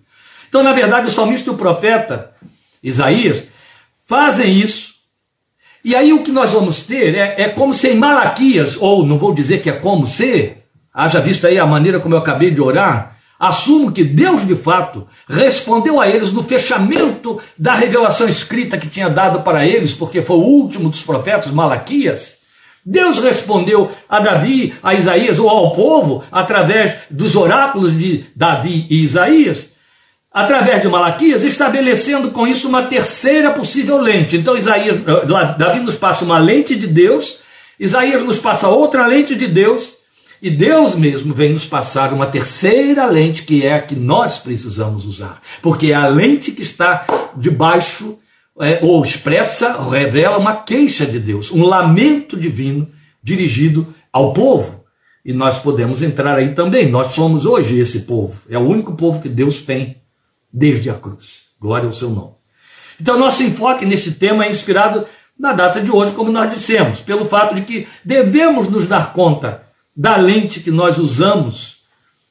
Então, 0.48 0.64
na 0.64 0.74
verdade, 0.74 1.08
o 1.08 1.12
salmista 1.12 1.50
e 1.50 1.54
o 1.54 1.58
profeta 1.58 2.32
Isaías 2.82 3.46
fazem 4.14 4.60
isso. 4.60 4.94
E 5.84 5.96
aí 5.96 6.14
o 6.14 6.22
que 6.22 6.32
nós 6.32 6.52
vamos 6.52 6.84
ter 6.84 7.16
é, 7.16 7.34
é 7.42 7.50
como 7.50 7.74
se 7.74 7.90
em 7.90 7.96
Malaquias, 7.96 8.78
ou 8.80 9.04
não 9.04 9.18
vou 9.18 9.34
dizer 9.34 9.60
que 9.60 9.72
é 9.72 9.74
como 9.74 10.06
ser, 10.06 10.66
haja 10.94 11.20
visto 11.20 11.48
aí 11.48 11.58
a 11.58 11.66
maneira 11.66 12.00
como 12.00 12.14
eu 12.14 12.20
acabei 12.20 12.52
de 12.52 12.62
orar, 12.62 13.18
assumo 13.40 13.92
que 13.92 14.04
Deus 14.04 14.46
de 14.46 14.56
fato 14.56 15.08
respondeu 15.28 16.00
a 16.00 16.08
eles 16.08 16.32
no 16.32 16.44
fechamento 16.44 17.42
da 17.58 17.74
revelação 17.74 18.28
escrita 18.28 18.78
que 18.78 18.88
tinha 18.88 19.10
dado 19.10 19.42
para 19.42 19.66
eles, 19.66 19.96
porque 19.96 20.22
foi 20.22 20.38
o 20.38 20.42
último 20.42 20.92
dos 20.92 21.02
profetas, 21.02 21.52
Malaquias. 21.52 22.38
Deus 22.86 23.18
respondeu 23.18 23.90
a 24.08 24.20
Davi, 24.20 24.76
a 24.84 24.94
Isaías 24.94 25.40
ou 25.40 25.50
ao 25.50 25.72
povo 25.72 26.24
através 26.32 26.98
dos 27.10 27.36
oráculos 27.36 27.98
de 27.98 28.26
Davi 28.36 28.86
e 28.92 29.02
Isaías 29.02 29.73
através 30.34 30.82
de 30.82 30.88
Malaquias, 30.88 31.44
estabelecendo 31.44 32.32
com 32.32 32.48
isso 32.48 32.68
uma 32.68 32.84
terceira 32.84 33.52
possível 33.52 34.02
lente. 34.02 34.36
Então, 34.36 34.58
Isaías, 34.58 34.98
eh, 34.98 35.56
Davi 35.58 35.80
nos 35.80 35.96
passa 35.96 36.26
uma 36.26 36.40
lente 36.40 36.76
de 36.76 36.88
Deus, 36.88 37.38
Isaías 37.80 38.24
nos 38.24 38.40
passa 38.40 38.68
outra 38.68 39.06
lente 39.06 39.36
de 39.36 39.48
Deus, 39.48 39.98
e 40.42 40.50
Deus 40.50 40.96
mesmo 40.96 41.34
vem 41.34 41.54
nos 41.54 41.66
passar 41.66 42.12
uma 42.12 42.26
terceira 42.26 43.06
lente, 43.06 43.44
que 43.44 43.64
é 43.64 43.76
a 43.76 43.82
que 43.82 43.96
nós 43.96 44.40
precisamos 44.40 45.06
usar, 45.06 45.40
porque 45.62 45.92
é 45.92 45.96
a 45.96 46.08
lente 46.08 46.52
que 46.52 46.64
está 46.64 47.06
debaixo, 47.38 48.18
é, 48.60 48.80
ou 48.82 49.04
expressa, 49.06 49.80
revela 49.82 50.38
uma 50.38 50.56
queixa 50.56 51.06
de 51.06 51.20
Deus, 51.20 51.52
um 51.52 51.64
lamento 51.64 52.36
divino 52.36 52.90
dirigido 53.22 53.94
ao 54.12 54.34
povo. 54.34 54.84
E 55.26 55.32
nós 55.32 55.58
podemos 55.60 56.04
entrar 56.04 56.38
aí 56.38 56.54
também. 56.54 56.92
Nós 56.92 57.14
somos 57.14 57.46
hoje 57.46 57.80
esse 57.80 58.02
povo. 58.02 58.36
É 58.50 58.58
o 58.58 58.68
único 58.68 58.94
povo 58.94 59.22
que 59.22 59.30
Deus 59.30 59.62
tem 59.62 60.03
desde 60.54 60.90
a 60.90 60.94
cruz. 60.94 61.46
Glória 61.60 61.88
ao 61.88 61.94
seu 61.94 62.10
nome. 62.10 62.34
Então, 63.02 63.18
nosso 63.18 63.42
enfoque 63.44 63.86
neste 63.86 64.12
tema 64.12 64.46
é 64.46 64.52
inspirado 64.52 65.06
na 65.38 65.52
data 65.52 65.82
de 65.82 65.90
hoje, 65.90 66.14
como 66.14 66.32
nós 66.32 66.52
dissemos, 66.54 67.00
pelo 67.00 67.26
fato 67.26 67.56
de 67.56 67.62
que 67.62 67.88
devemos 68.06 68.70
nos 68.70 68.88
dar 68.88 69.14
conta 69.14 69.64
da 69.96 70.16
lente 70.16 70.60
que 70.60 70.70
nós 70.70 70.98
usamos 70.98 71.78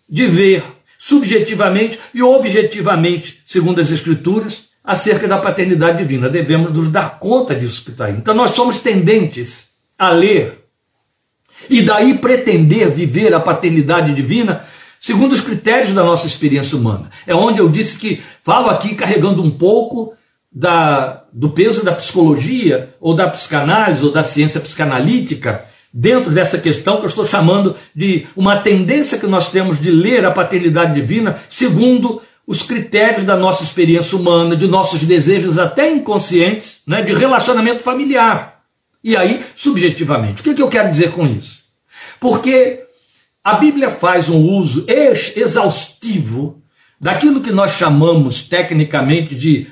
de 0.08 0.26
ver 0.26 0.62
subjetivamente 0.98 1.98
e 2.14 2.22
objetivamente, 2.22 3.42
segundo 3.44 3.80
as 3.80 3.90
Escrituras, 3.90 4.68
acerca 4.84 5.26
da 5.26 5.38
paternidade 5.38 5.98
divina. 5.98 6.28
Devemos 6.28 6.72
nos 6.72 6.88
dar 6.88 7.18
conta 7.18 7.54
disso 7.54 7.84
que 7.84 7.90
está 7.90 8.06
aí. 8.06 8.14
Então, 8.14 8.34
nós 8.34 8.52
somos 8.52 8.78
tendentes 8.78 9.68
a 9.98 10.10
ler 10.10 10.62
e 11.68 11.82
daí 11.82 12.18
pretender 12.18 12.90
viver 12.90 13.34
a 13.34 13.40
paternidade 13.40 14.14
divina 14.14 14.64
segundo 15.02 15.32
os 15.32 15.40
critérios 15.40 15.92
da 15.92 16.04
nossa 16.04 16.28
experiência 16.28 16.78
humana. 16.78 17.10
É 17.26 17.34
onde 17.34 17.58
eu 17.58 17.68
disse 17.68 17.98
que 17.98 18.22
falo 18.44 18.70
aqui 18.70 18.94
carregando 18.94 19.42
um 19.42 19.50
pouco 19.50 20.14
da, 20.50 21.24
do 21.32 21.50
peso 21.50 21.84
da 21.84 21.90
psicologia, 21.90 22.94
ou 23.00 23.12
da 23.12 23.28
psicanálise, 23.28 24.04
ou 24.04 24.12
da 24.12 24.22
ciência 24.22 24.60
psicanalítica, 24.60 25.64
dentro 25.92 26.30
dessa 26.30 26.56
questão 26.56 26.98
que 26.98 27.02
eu 27.02 27.08
estou 27.08 27.24
chamando 27.24 27.74
de 27.92 28.28
uma 28.36 28.56
tendência 28.58 29.18
que 29.18 29.26
nós 29.26 29.50
temos 29.50 29.80
de 29.80 29.90
ler 29.90 30.24
a 30.24 30.30
paternidade 30.30 30.94
divina 30.94 31.40
segundo 31.50 32.22
os 32.46 32.62
critérios 32.62 33.24
da 33.24 33.36
nossa 33.36 33.64
experiência 33.64 34.16
humana, 34.16 34.54
de 34.54 34.68
nossos 34.68 35.02
desejos 35.02 35.58
até 35.58 35.90
inconscientes, 35.90 36.76
né, 36.86 37.02
de 37.02 37.12
relacionamento 37.12 37.82
familiar. 37.82 38.62
E 39.02 39.16
aí, 39.16 39.44
subjetivamente. 39.56 40.42
O 40.42 40.44
que, 40.44 40.50
é 40.50 40.54
que 40.54 40.62
eu 40.62 40.68
quero 40.68 40.88
dizer 40.88 41.10
com 41.10 41.26
isso? 41.26 41.62
Porque 42.20 42.84
a 43.44 43.54
Bíblia 43.54 43.90
faz 43.90 44.28
um 44.28 44.40
uso 44.48 44.84
exaustivo 44.88 46.62
daquilo 47.00 47.40
que 47.40 47.50
nós 47.50 47.72
chamamos 47.72 48.42
tecnicamente 48.44 49.34
de 49.34 49.66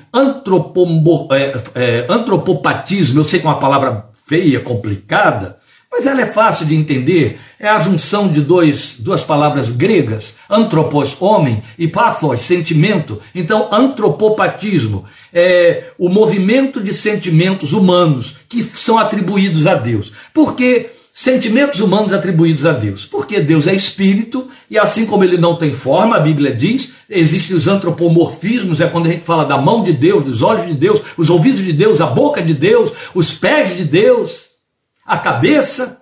é, 1.31 1.53
é, 1.75 2.05
antropopatismo. 2.09 3.21
Eu 3.21 3.23
sei 3.23 3.39
que 3.39 3.45
é 3.45 3.49
uma 3.49 3.59
palavra 3.59 4.09
feia, 4.27 4.59
complicada, 4.59 5.57
mas 5.89 6.05
ela 6.05 6.21
é 6.21 6.25
fácil 6.25 6.65
de 6.65 6.75
entender. 6.75 7.39
É 7.57 7.69
a 7.69 7.79
junção 7.79 8.27
de 8.27 8.41
dois, 8.41 8.95
duas 8.99 9.23
palavras 9.23 9.71
gregas, 9.71 10.35
antropos, 10.49 11.15
homem, 11.21 11.63
e 11.77 11.87
pathos, 11.87 12.41
sentimento. 12.41 13.21
Então, 13.33 13.69
antropopatismo 13.71 15.05
é 15.33 15.85
o 15.97 16.09
movimento 16.09 16.81
de 16.81 16.93
sentimentos 16.93 17.71
humanos 17.71 18.35
que 18.49 18.61
são 18.63 18.97
atribuídos 18.97 19.65
a 19.65 19.75
Deus. 19.75 20.11
Porque 20.33 20.89
sentimentos 21.13 21.79
humanos 21.79 22.13
atribuídos 22.13 22.65
a 22.65 22.71
Deus. 22.71 23.05
Porque 23.05 23.39
Deus 23.39 23.67
é 23.67 23.73
espírito 23.73 24.47
e 24.69 24.77
assim 24.77 25.05
como 25.05 25.23
ele 25.23 25.37
não 25.37 25.55
tem 25.55 25.73
forma, 25.73 26.15
a 26.15 26.21
Bíblia 26.21 26.55
diz, 26.55 26.93
existem 27.09 27.55
os 27.55 27.67
antropomorfismos, 27.67 28.81
é 28.81 28.87
quando 28.87 29.07
a 29.07 29.09
gente 29.09 29.23
fala 29.23 29.45
da 29.45 29.57
mão 29.57 29.83
de 29.83 29.93
Deus, 29.93 30.23
dos 30.23 30.41
olhos 30.41 30.67
de 30.67 30.73
Deus, 30.73 31.01
os 31.17 31.29
ouvidos 31.29 31.61
de 31.61 31.73
Deus, 31.73 32.01
a 32.01 32.07
boca 32.07 32.41
de 32.41 32.53
Deus, 32.53 32.91
os 33.13 33.33
pés 33.33 33.75
de 33.75 33.83
Deus, 33.83 34.45
a 35.05 35.17
cabeça. 35.17 36.01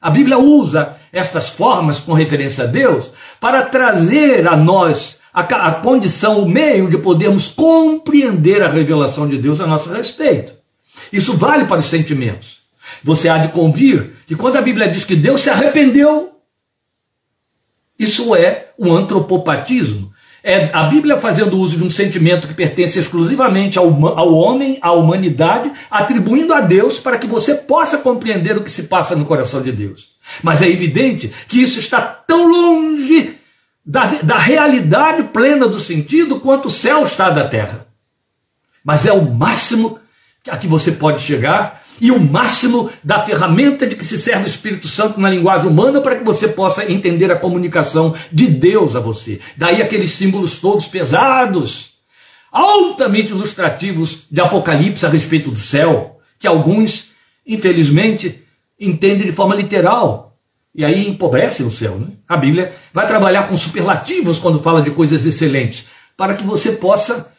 A 0.00 0.10
Bíblia 0.10 0.38
usa 0.38 0.96
estas 1.12 1.50
formas 1.50 1.98
com 1.98 2.12
referência 2.12 2.64
a 2.64 2.66
Deus 2.66 3.10
para 3.40 3.62
trazer 3.62 4.46
a 4.46 4.56
nós 4.56 5.18
a, 5.32 5.40
a 5.40 5.72
condição, 5.72 6.40
o 6.40 6.48
meio 6.48 6.88
de 6.88 6.98
podermos 6.98 7.48
compreender 7.48 8.62
a 8.62 8.68
revelação 8.68 9.28
de 9.28 9.38
Deus 9.38 9.60
a 9.60 9.66
nosso 9.66 9.90
respeito. 9.90 10.52
Isso 11.12 11.36
vale 11.36 11.66
para 11.66 11.80
os 11.80 11.86
sentimentos. 11.86 12.57
Você 13.02 13.28
há 13.28 13.38
de 13.38 13.48
convir 13.48 14.12
que 14.26 14.36
quando 14.36 14.56
a 14.56 14.62
Bíblia 14.62 14.88
diz 14.88 15.04
que 15.04 15.16
Deus 15.16 15.42
se 15.42 15.50
arrependeu, 15.50 16.32
isso 17.98 18.34
é 18.34 18.68
o 18.78 18.92
antropopatismo. 18.92 20.12
É 20.42 20.70
a 20.72 20.84
Bíblia 20.84 21.18
fazendo 21.18 21.58
uso 21.58 21.76
de 21.76 21.84
um 21.84 21.90
sentimento 21.90 22.46
que 22.46 22.54
pertence 22.54 22.98
exclusivamente 22.98 23.76
ao, 23.76 23.86
ao 24.16 24.32
homem, 24.32 24.78
à 24.80 24.92
humanidade, 24.92 25.72
atribuindo 25.90 26.54
a 26.54 26.60
Deus 26.60 27.00
para 27.00 27.18
que 27.18 27.26
você 27.26 27.54
possa 27.56 27.98
compreender 27.98 28.56
o 28.56 28.62
que 28.62 28.70
se 28.70 28.84
passa 28.84 29.16
no 29.16 29.26
coração 29.26 29.60
de 29.60 29.72
Deus. 29.72 30.10
Mas 30.42 30.62
é 30.62 30.68
evidente 30.68 31.32
que 31.48 31.60
isso 31.60 31.78
está 31.78 32.00
tão 32.00 32.46
longe 32.46 33.36
da, 33.84 34.06
da 34.22 34.38
realidade 34.38 35.24
plena 35.24 35.66
do 35.66 35.80
sentido 35.80 36.38
quanto 36.38 36.68
o 36.68 36.70
céu 36.70 37.02
está 37.02 37.30
da 37.30 37.48
terra. 37.48 37.86
Mas 38.84 39.06
é 39.06 39.12
o 39.12 39.22
máximo 39.22 39.98
a 40.48 40.56
que 40.56 40.68
você 40.68 40.92
pode 40.92 41.20
chegar 41.20 41.82
e 42.00 42.10
o 42.10 42.20
máximo 42.20 42.90
da 43.02 43.22
ferramenta 43.24 43.86
de 43.86 43.96
que 43.96 44.04
se 44.04 44.18
serve 44.18 44.44
o 44.44 44.48
Espírito 44.48 44.88
Santo 44.88 45.20
na 45.20 45.30
linguagem 45.30 45.68
humana 45.68 46.00
para 46.00 46.16
que 46.16 46.24
você 46.24 46.48
possa 46.48 46.90
entender 46.90 47.30
a 47.30 47.36
comunicação 47.36 48.14
de 48.32 48.46
Deus 48.46 48.94
a 48.94 49.00
você. 49.00 49.40
Daí 49.56 49.82
aqueles 49.82 50.12
símbolos 50.12 50.58
todos 50.58 50.86
pesados, 50.86 51.94
altamente 52.50 53.30
ilustrativos 53.30 54.20
de 54.30 54.40
Apocalipse 54.40 55.04
a 55.04 55.08
respeito 55.08 55.50
do 55.50 55.58
céu, 55.58 56.20
que 56.38 56.46
alguns, 56.46 57.06
infelizmente, 57.46 58.42
entendem 58.78 59.26
de 59.26 59.32
forma 59.32 59.54
literal. 59.54 60.36
E 60.74 60.84
aí 60.84 61.08
empobrece 61.08 61.62
o 61.62 61.70
céu. 61.70 61.98
Né? 61.98 62.08
A 62.28 62.36
Bíblia 62.36 62.72
vai 62.92 63.06
trabalhar 63.06 63.48
com 63.48 63.56
superlativos 63.56 64.38
quando 64.38 64.62
fala 64.62 64.80
de 64.80 64.90
coisas 64.90 65.26
excelentes, 65.26 65.86
para 66.16 66.34
que 66.34 66.44
você 66.44 66.72
possa 66.72 67.32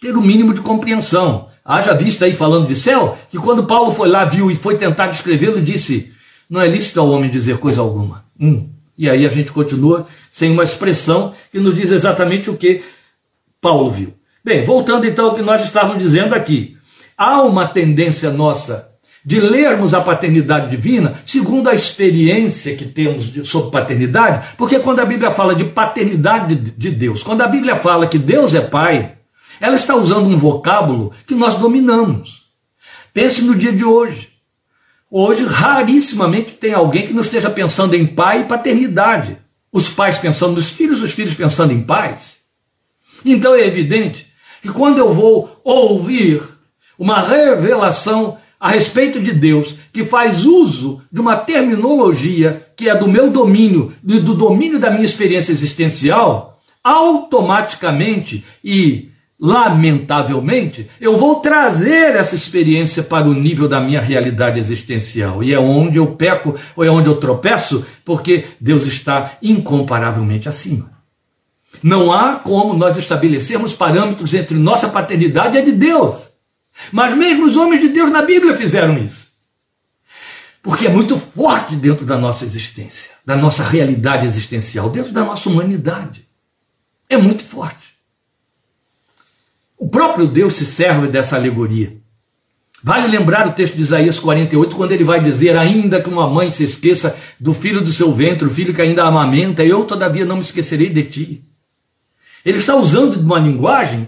ter 0.00 0.16
o 0.16 0.22
mínimo 0.22 0.54
de 0.54 0.60
compreensão. 0.60 1.49
Haja 1.64 1.94
vista 1.94 2.24
aí 2.24 2.32
falando 2.32 2.66
de 2.66 2.74
céu, 2.74 3.18
que 3.30 3.38
quando 3.38 3.66
Paulo 3.66 3.92
foi 3.92 4.08
lá, 4.08 4.24
viu 4.24 4.50
e 4.50 4.56
foi 4.56 4.76
tentar 4.76 5.08
descrevê-lo, 5.08 5.60
disse: 5.60 6.12
Não 6.48 6.60
é 6.60 6.68
lícito 6.68 7.00
ao 7.00 7.10
homem 7.10 7.30
dizer 7.30 7.58
coisa 7.58 7.80
alguma. 7.80 8.24
Hum. 8.38 8.68
E 8.96 9.08
aí 9.08 9.26
a 9.26 9.30
gente 9.30 9.50
continua 9.50 10.06
sem 10.30 10.50
uma 10.50 10.64
expressão 10.64 11.34
que 11.50 11.58
nos 11.58 11.74
diz 11.74 11.90
exatamente 11.90 12.50
o 12.50 12.56
que 12.56 12.82
Paulo 13.60 13.90
viu. 13.90 14.14
Bem, 14.44 14.64
voltando 14.64 15.06
então 15.06 15.26
ao 15.26 15.34
que 15.34 15.42
nós 15.42 15.62
estávamos 15.62 16.02
dizendo 16.02 16.34
aqui. 16.34 16.76
Há 17.16 17.42
uma 17.42 17.66
tendência 17.66 18.30
nossa 18.30 18.90
de 19.24 19.38
lermos 19.38 19.92
a 19.92 20.00
paternidade 20.00 20.70
divina 20.70 21.14
segundo 21.26 21.68
a 21.68 21.74
experiência 21.74 22.74
que 22.74 22.86
temos 22.86 23.30
sobre 23.48 23.70
paternidade, 23.70 24.54
porque 24.56 24.80
quando 24.80 25.00
a 25.00 25.04
Bíblia 25.04 25.30
fala 25.30 25.54
de 25.54 25.64
paternidade 25.64 26.54
de 26.54 26.90
Deus, 26.90 27.22
quando 27.22 27.42
a 27.42 27.46
Bíblia 27.46 27.76
fala 27.76 28.06
que 28.06 28.18
Deus 28.18 28.54
é 28.54 28.60
pai, 28.60 29.12
ela 29.60 29.76
está 29.76 29.94
usando 29.94 30.26
um 30.26 30.38
vocábulo 30.38 31.12
que 31.26 31.34
nós 31.34 31.56
dominamos. 31.56 32.46
Pense 33.12 33.42
no 33.42 33.54
dia 33.54 33.72
de 33.72 33.84
hoje. 33.84 34.30
Hoje, 35.10 35.44
rarissimamente, 35.44 36.52
tem 36.52 36.72
alguém 36.72 37.06
que 37.06 37.12
não 37.12 37.20
esteja 37.20 37.50
pensando 37.50 37.94
em 37.94 38.06
pai 38.06 38.42
e 38.42 38.44
paternidade. 38.44 39.36
Os 39.72 39.88
pais 39.88 40.18
pensando 40.18 40.54
nos 40.54 40.70
filhos, 40.70 41.02
os 41.02 41.12
filhos 41.12 41.34
pensando 41.34 41.72
em 41.72 41.82
pais. 41.82 42.38
Então 43.24 43.54
é 43.54 43.66
evidente 43.66 44.26
que 44.62 44.68
quando 44.68 44.98
eu 44.98 45.12
vou 45.12 45.60
ouvir 45.62 46.42
uma 46.98 47.20
revelação 47.20 48.38
a 48.58 48.68
respeito 48.68 49.20
de 49.20 49.32
Deus 49.32 49.74
que 49.92 50.04
faz 50.04 50.44
uso 50.44 51.02
de 51.10 51.20
uma 51.20 51.36
terminologia 51.36 52.68
que 52.76 52.88
é 52.88 52.94
do 52.94 53.08
meu 53.08 53.30
domínio, 53.30 53.94
do 54.02 54.34
domínio 54.34 54.78
da 54.78 54.90
minha 54.90 55.04
experiência 55.04 55.52
existencial, 55.52 56.60
automaticamente 56.82 58.44
e 58.62 59.09
lamentavelmente, 59.40 60.90
eu 61.00 61.16
vou 61.16 61.36
trazer 61.36 62.14
essa 62.14 62.34
experiência 62.34 63.02
para 63.02 63.26
o 63.26 63.32
nível 63.32 63.66
da 63.66 63.80
minha 63.80 64.00
realidade 64.00 64.58
existencial. 64.58 65.42
E 65.42 65.54
é 65.54 65.58
onde 65.58 65.96
eu 65.96 66.08
peco, 66.08 66.54
ou 66.76 66.84
é 66.84 66.90
onde 66.90 67.08
eu 67.08 67.16
tropeço, 67.16 67.86
porque 68.04 68.48
Deus 68.60 68.86
está 68.86 69.38
incomparavelmente 69.42 70.48
acima. 70.48 70.90
Não 71.82 72.12
há 72.12 72.36
como 72.36 72.74
nós 72.74 72.98
estabelecermos 72.98 73.72
parâmetros 73.72 74.34
entre 74.34 74.58
nossa 74.58 74.88
paternidade 74.88 75.56
e 75.56 75.60
a 75.60 75.64
de 75.64 75.72
Deus. 75.72 76.16
Mas 76.92 77.16
mesmo 77.16 77.46
os 77.46 77.56
homens 77.56 77.80
de 77.80 77.88
Deus 77.88 78.10
na 78.10 78.22
Bíblia 78.22 78.56
fizeram 78.56 78.98
isso. 78.98 79.30
Porque 80.62 80.86
é 80.86 80.90
muito 80.90 81.18
forte 81.18 81.74
dentro 81.74 82.04
da 82.04 82.18
nossa 82.18 82.44
existência, 82.44 83.10
da 83.24 83.34
nossa 83.34 83.62
realidade 83.62 84.26
existencial, 84.26 84.90
dentro 84.90 85.12
da 85.12 85.24
nossa 85.24 85.48
humanidade. 85.48 86.28
É 87.08 87.16
muito. 87.16 87.39
O 89.80 89.88
próprio 89.88 90.28
Deus 90.28 90.52
se 90.52 90.66
serve 90.66 91.06
dessa 91.08 91.36
alegoria. 91.36 91.96
Vale 92.84 93.08
lembrar 93.08 93.48
o 93.48 93.52
texto 93.52 93.76
de 93.76 93.82
Isaías 93.82 94.18
48, 94.18 94.76
quando 94.76 94.92
ele 94.92 95.04
vai 95.04 95.24
dizer: 95.24 95.56
Ainda 95.56 96.02
que 96.02 96.10
uma 96.10 96.28
mãe 96.28 96.50
se 96.50 96.64
esqueça 96.64 97.16
do 97.40 97.54
filho 97.54 97.80
do 97.80 97.90
seu 97.90 98.12
ventre, 98.12 98.46
o 98.46 98.50
filho 98.50 98.74
que 98.74 98.82
ainda 98.82 99.04
amamenta, 99.04 99.64
eu 99.64 99.84
todavia 99.84 100.26
não 100.26 100.36
me 100.36 100.42
esquecerei 100.42 100.90
de 100.90 101.04
ti. 101.04 101.44
Ele 102.44 102.58
está 102.58 102.76
usando 102.76 103.14
uma 103.14 103.38
linguagem 103.38 104.06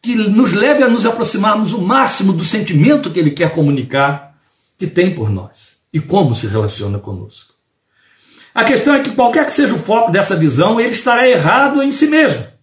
que 0.00 0.14
nos 0.14 0.52
leve 0.52 0.84
a 0.84 0.88
nos 0.88 1.04
aproximarmos 1.04 1.72
o 1.72 1.80
máximo 1.80 2.32
do 2.32 2.44
sentimento 2.44 3.10
que 3.10 3.18
ele 3.18 3.32
quer 3.32 3.50
comunicar, 3.50 4.36
que 4.78 4.86
tem 4.86 5.12
por 5.12 5.30
nós 5.30 5.78
e 5.92 5.98
como 5.98 6.32
se 6.32 6.46
relaciona 6.46 7.00
conosco. 7.00 7.54
A 8.54 8.62
questão 8.62 8.94
é 8.94 9.00
que, 9.00 9.10
qualquer 9.10 9.46
que 9.46 9.52
seja 9.52 9.74
o 9.74 9.80
foco 9.80 10.12
dessa 10.12 10.36
visão, 10.36 10.80
ele 10.80 10.92
estará 10.92 11.28
errado 11.28 11.82
em 11.82 11.90
si 11.90 12.06
mesmo. 12.06 12.57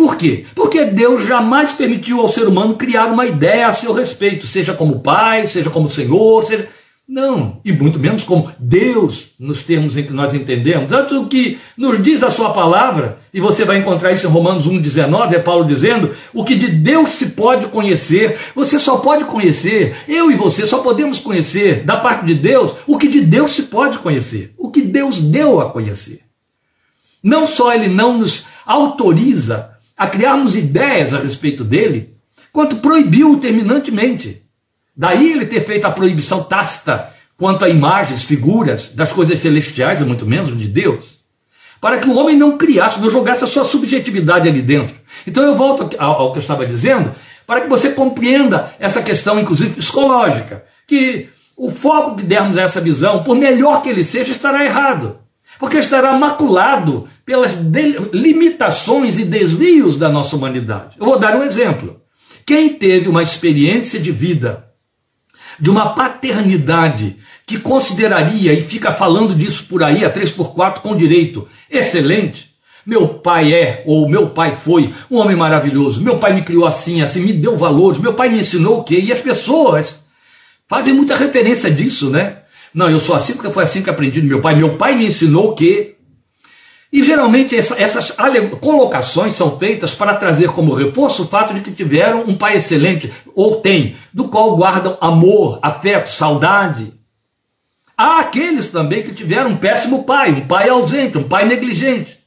Por 0.00 0.16
quê? 0.16 0.46
Porque 0.54 0.86
Deus 0.86 1.26
jamais 1.26 1.72
permitiu 1.72 2.22
ao 2.22 2.28
ser 2.30 2.48
humano 2.48 2.74
criar 2.74 3.04
uma 3.08 3.26
ideia 3.26 3.66
a 3.66 3.72
seu 3.74 3.92
respeito, 3.92 4.46
seja 4.46 4.72
como 4.72 5.00
pai, 5.00 5.46
seja 5.46 5.68
como 5.68 5.90
Senhor, 5.90 6.42
seja. 6.42 6.68
Não, 7.06 7.60
e 7.62 7.70
muito 7.70 7.98
menos 7.98 8.24
como 8.24 8.50
Deus, 8.58 9.26
nos 9.38 9.62
termos 9.62 9.98
em 9.98 10.04
que 10.04 10.12
nós 10.14 10.32
entendemos. 10.32 10.90
Antes 10.90 11.14
o 11.14 11.26
que 11.26 11.58
nos 11.76 12.02
diz 12.02 12.22
a 12.22 12.30
sua 12.30 12.50
palavra, 12.54 13.18
e 13.34 13.40
você 13.40 13.62
vai 13.62 13.76
encontrar 13.76 14.12
isso 14.12 14.26
em 14.26 14.30
Romanos 14.30 14.66
1,19, 14.66 15.34
é 15.34 15.38
Paulo 15.38 15.66
dizendo: 15.66 16.14
o 16.32 16.46
que 16.46 16.54
de 16.54 16.68
Deus 16.68 17.10
se 17.10 17.32
pode 17.32 17.66
conhecer, 17.66 18.38
você 18.54 18.78
só 18.78 18.96
pode 18.96 19.24
conhecer, 19.24 19.94
eu 20.08 20.30
e 20.30 20.34
você 20.34 20.66
só 20.66 20.78
podemos 20.78 21.18
conhecer 21.18 21.84
da 21.84 21.98
parte 21.98 22.24
de 22.24 22.36
Deus 22.36 22.72
o 22.86 22.96
que 22.96 23.06
de 23.06 23.20
Deus 23.20 23.50
se 23.50 23.64
pode 23.64 23.98
conhecer, 23.98 24.54
o 24.56 24.70
que 24.70 24.80
Deus 24.80 25.20
deu 25.20 25.60
a 25.60 25.68
conhecer. 25.68 26.22
Não 27.22 27.46
só 27.46 27.74
ele 27.74 27.88
não 27.88 28.16
nos 28.16 28.46
autoriza 28.64 29.69
a 30.00 30.06
criarmos 30.06 30.56
ideias 30.56 31.12
a 31.12 31.18
respeito 31.18 31.62
dele, 31.62 32.14
quanto 32.50 32.76
proibiu-o 32.76 33.36
terminantemente. 33.36 34.40
Daí 34.96 35.30
ele 35.30 35.44
ter 35.44 35.60
feito 35.60 35.84
a 35.84 35.90
proibição 35.90 36.42
tácita 36.42 37.12
quanto 37.36 37.66
a 37.66 37.68
imagens, 37.68 38.24
figuras 38.24 38.88
das 38.94 39.12
coisas 39.12 39.38
celestiais, 39.38 40.00
e 40.00 40.04
muito 40.04 40.24
menos 40.24 40.58
de 40.58 40.66
Deus, 40.66 41.18
para 41.82 41.98
que 41.98 42.08
o 42.08 42.16
homem 42.16 42.34
não 42.34 42.56
criasse, 42.56 42.98
não 42.98 43.10
jogasse 43.10 43.44
a 43.44 43.46
sua 43.46 43.64
subjetividade 43.64 44.48
ali 44.48 44.62
dentro. 44.62 44.96
Então 45.26 45.44
eu 45.44 45.54
volto 45.54 45.94
ao, 45.98 46.32
que 46.32 46.38
eu 46.38 46.42
estava 46.42 46.64
dizendo, 46.64 47.12
para 47.46 47.60
que 47.60 47.68
você 47.68 47.90
compreenda 47.90 48.74
essa 48.78 49.02
questão, 49.02 49.38
inclusive 49.38 49.74
psicológica, 49.74 50.64
que 50.86 51.28
o 51.54 51.68
foco 51.70 52.16
que 52.16 52.22
dermos 52.22 52.56
a 52.56 52.62
essa 52.62 52.80
visão, 52.80 53.22
por 53.22 53.36
melhor 53.36 53.82
que 53.82 53.90
ele 53.90 54.02
seja, 54.02 54.32
estará 54.32 54.64
errado, 54.64 55.18
porque 55.58 55.76
estará 55.76 56.14
maculado 56.14 57.06
pelas 57.30 57.56
limitações 58.12 59.16
e 59.16 59.24
desvios 59.24 59.96
da 59.96 60.08
nossa 60.08 60.34
humanidade. 60.34 60.96
Eu 60.98 61.06
vou 61.06 61.16
dar 61.16 61.36
um 61.36 61.44
exemplo. 61.44 62.00
Quem 62.44 62.70
teve 62.70 63.08
uma 63.08 63.22
experiência 63.22 64.00
de 64.00 64.10
vida, 64.10 64.64
de 65.56 65.70
uma 65.70 65.90
paternidade, 65.90 67.18
que 67.46 67.56
consideraria 67.56 68.52
e 68.52 68.62
fica 68.62 68.90
falando 68.90 69.32
disso 69.32 69.66
por 69.68 69.84
aí, 69.84 70.04
a 70.04 70.12
3x4 70.12 70.80
com 70.80 70.96
direito, 70.96 71.46
excelente, 71.70 72.50
meu 72.84 73.06
pai 73.06 73.54
é, 73.54 73.84
ou 73.86 74.08
meu 74.08 74.30
pai 74.30 74.56
foi, 74.56 74.92
um 75.08 75.18
homem 75.18 75.36
maravilhoso. 75.36 76.02
Meu 76.02 76.18
pai 76.18 76.32
me 76.32 76.42
criou 76.42 76.66
assim, 76.66 77.00
assim, 77.00 77.20
me 77.20 77.32
deu 77.32 77.56
valores. 77.56 78.00
Meu 78.00 78.14
pai 78.14 78.28
me 78.28 78.40
ensinou 78.40 78.80
o 78.80 78.82
quê? 78.82 78.98
E 78.98 79.12
as 79.12 79.20
pessoas 79.20 80.02
fazem 80.66 80.92
muita 80.92 81.14
referência 81.14 81.70
disso, 81.70 82.10
né? 82.10 82.38
Não, 82.74 82.90
eu 82.90 82.98
sou 82.98 83.14
assim 83.14 83.34
porque 83.34 83.52
foi 83.52 83.62
assim 83.62 83.82
que 83.84 83.90
aprendi 83.90 84.20
do 84.20 84.26
meu 84.26 84.40
pai. 84.40 84.56
Meu 84.56 84.76
pai 84.76 84.96
me 84.96 85.06
ensinou 85.06 85.50
o 85.50 85.54
quê? 85.54 85.94
E 86.92 87.02
geralmente 87.02 87.54
essa, 87.54 87.80
essas 87.80 88.12
colocações 88.60 89.36
são 89.36 89.58
feitas 89.58 89.94
para 89.94 90.16
trazer 90.16 90.48
como 90.48 90.74
reforço 90.74 91.22
o 91.22 91.28
fato 91.28 91.54
de 91.54 91.60
que 91.60 91.70
tiveram 91.70 92.24
um 92.26 92.34
pai 92.34 92.56
excelente, 92.56 93.12
ou 93.34 93.60
tem, 93.60 93.96
do 94.12 94.24
qual 94.24 94.56
guardam 94.56 94.98
amor, 95.00 95.60
afeto, 95.62 96.10
saudade. 96.10 96.92
Há 97.96 98.20
aqueles 98.20 98.70
também 98.70 99.02
que 99.02 99.12
tiveram 99.12 99.50
um 99.50 99.56
péssimo 99.56 100.04
pai, 100.04 100.32
um 100.32 100.46
pai 100.46 100.68
ausente, 100.68 101.18
um 101.18 101.28
pai 101.28 101.46
negligente. 101.46 102.18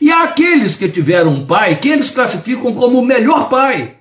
E 0.00 0.10
há 0.10 0.24
aqueles 0.24 0.76
que 0.76 0.88
tiveram 0.88 1.30
um 1.30 1.46
pai 1.46 1.76
que 1.76 1.88
eles 1.88 2.10
classificam 2.10 2.74
como 2.74 2.98
o 2.98 3.04
melhor 3.04 3.48
pai, 3.48 3.96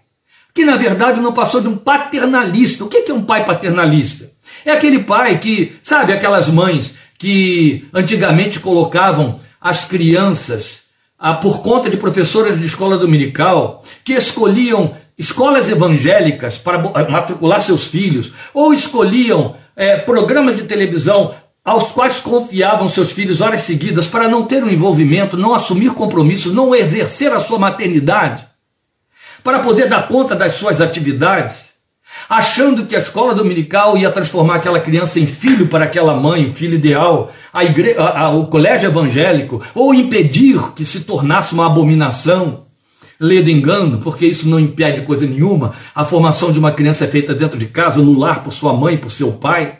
que 0.53 0.65
na 0.65 0.75
verdade 0.75 1.21
não 1.21 1.31
passou 1.31 1.61
de 1.61 1.67
um 1.67 1.77
paternalista. 1.77 2.83
O 2.83 2.89
que 2.89 3.09
é 3.09 3.13
um 3.13 3.23
pai 3.23 3.45
paternalista? 3.45 4.31
É 4.65 4.71
aquele 4.71 5.03
pai 5.03 5.37
que, 5.37 5.75
sabe, 5.81 6.11
aquelas 6.11 6.49
mães 6.49 6.93
que 7.17 7.87
antigamente 7.93 8.59
colocavam 8.59 9.39
as 9.61 9.85
crianças, 9.85 10.79
ah, 11.19 11.35
por 11.35 11.61
conta 11.61 11.87
de 11.87 11.97
professoras 11.97 12.59
de 12.59 12.65
escola 12.65 12.97
dominical, 12.97 13.83
que 14.03 14.13
escolhiam 14.13 14.95
escolas 15.15 15.69
evangélicas 15.69 16.57
para 16.57 16.79
matricular 17.07 17.61
seus 17.61 17.85
filhos, 17.85 18.33
ou 18.55 18.73
escolhiam 18.73 19.55
é, 19.75 19.99
programas 19.99 20.57
de 20.57 20.63
televisão 20.63 21.35
aos 21.63 21.91
quais 21.91 22.19
confiavam 22.19 22.89
seus 22.89 23.11
filhos 23.11 23.39
horas 23.39 23.61
seguidas 23.61 24.07
para 24.07 24.27
não 24.27 24.47
ter 24.47 24.63
um 24.63 24.69
envolvimento, 24.69 25.37
não 25.37 25.53
assumir 25.53 25.93
compromissos, 25.93 26.51
não 26.51 26.73
exercer 26.73 27.31
a 27.31 27.39
sua 27.39 27.59
maternidade, 27.59 28.47
para 29.43 29.59
poder 29.59 29.87
dar 29.87 30.07
conta 30.07 30.35
das 30.35 30.55
suas 30.55 30.81
atividades, 30.81 31.70
achando 32.31 32.85
que 32.85 32.95
a 32.95 32.99
escola 32.99 33.35
dominical 33.35 33.97
ia 33.97 34.09
transformar 34.09 34.55
aquela 34.55 34.79
criança 34.79 35.19
em 35.19 35.27
filho 35.27 35.67
para 35.67 35.83
aquela 35.83 36.15
mãe, 36.15 36.53
filho 36.53 36.75
ideal, 36.75 37.29
a 37.51 37.65
igre... 37.65 37.93
A, 37.97 38.21
a, 38.21 38.29
o 38.29 38.47
colégio 38.47 38.87
evangélico, 38.87 39.61
ou 39.75 39.93
impedir 39.93 40.71
que 40.73 40.85
se 40.85 41.01
tornasse 41.01 41.53
uma 41.53 41.65
abominação. 41.65 42.67
Lê 43.19 43.41
do 43.41 43.49
engano, 43.49 43.97
porque 43.97 44.25
isso 44.25 44.47
não 44.47 44.57
impede 44.57 45.01
coisa 45.01 45.27
nenhuma. 45.27 45.73
A 45.93 46.05
formação 46.05 46.53
de 46.53 46.57
uma 46.57 46.71
criança 46.71 47.03
é 47.03 47.07
feita 47.09 47.35
dentro 47.35 47.59
de 47.59 47.65
casa, 47.65 48.01
no 48.01 48.17
lar, 48.17 48.45
por 48.45 48.53
sua 48.53 48.71
mãe, 48.71 48.97
por 48.97 49.11
seu 49.11 49.33
pai. 49.33 49.79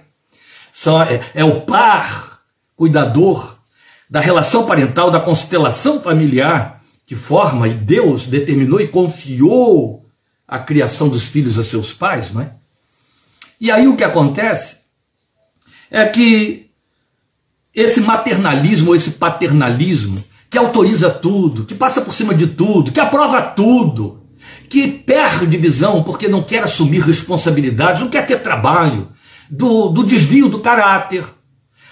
É, 1.10 1.42
é 1.42 1.46
o 1.46 1.62
par 1.62 2.40
cuidador 2.76 3.56
da 4.10 4.20
relação 4.20 4.66
parental, 4.66 5.10
da 5.10 5.22
constelação 5.22 6.02
familiar 6.02 6.82
que 7.06 7.16
forma 7.16 7.70
e 7.70 7.74
Deus 7.74 8.28
determinou 8.28 8.82
e 8.82 8.90
confiou 8.90 10.01
a 10.52 10.60
criação 10.60 11.08
dos 11.08 11.24
filhos 11.24 11.58
a 11.58 11.64
seus 11.64 11.94
pais, 11.94 12.34
não 12.34 12.42
é? 12.42 12.52
E 13.58 13.72
aí 13.72 13.88
o 13.88 13.96
que 13.96 14.04
acontece 14.04 14.76
é 15.90 16.06
que 16.06 16.70
esse 17.74 18.02
maternalismo, 18.02 18.94
esse 18.94 19.12
paternalismo, 19.12 20.22
que 20.50 20.58
autoriza 20.58 21.10
tudo, 21.10 21.64
que 21.64 21.74
passa 21.74 22.02
por 22.02 22.14
cima 22.14 22.34
de 22.34 22.48
tudo, 22.48 22.92
que 22.92 23.00
aprova 23.00 23.42
tudo, 23.42 24.26
que 24.70 24.90
perde 24.90 25.58
visão 25.58 26.04
porque 26.04 26.28
não 26.28 26.44
quer 26.44 26.64
assumir 26.64 27.00
responsabilidade, 27.00 28.02
não 28.02 28.10
quer 28.10 28.28
ter 28.28 28.42
trabalho, 28.42 29.08
do, 29.50 29.88
do 29.88 30.04
desvio 30.04 30.50
do 30.50 30.60
caráter, 30.60 31.24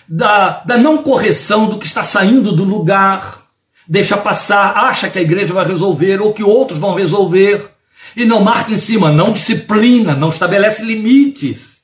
da, 0.05 0.63
da 0.65 0.77
não 0.77 0.97
correção 0.97 1.69
do 1.69 1.77
que 1.77 1.85
está 1.85 2.03
saindo 2.03 2.51
do 2.51 2.65
lugar, 2.65 3.43
deixa 3.87 4.17
passar, 4.17 4.75
acha 4.75 5.09
que 5.09 5.17
a 5.17 5.21
igreja 5.21 5.53
vai 5.53 5.65
resolver 5.65 6.19
ou 6.19 6.33
que 6.33 6.43
outros 6.43 6.77
vão 6.77 6.93
resolver 6.93 7.78
e 8.15 8.25
não 8.25 8.43
marca 8.43 8.71
em 8.71 8.77
cima, 8.77 9.11
não 9.11 9.33
disciplina, 9.33 10.15
não 10.15 10.29
estabelece 10.29 10.83
limites. 10.83 11.77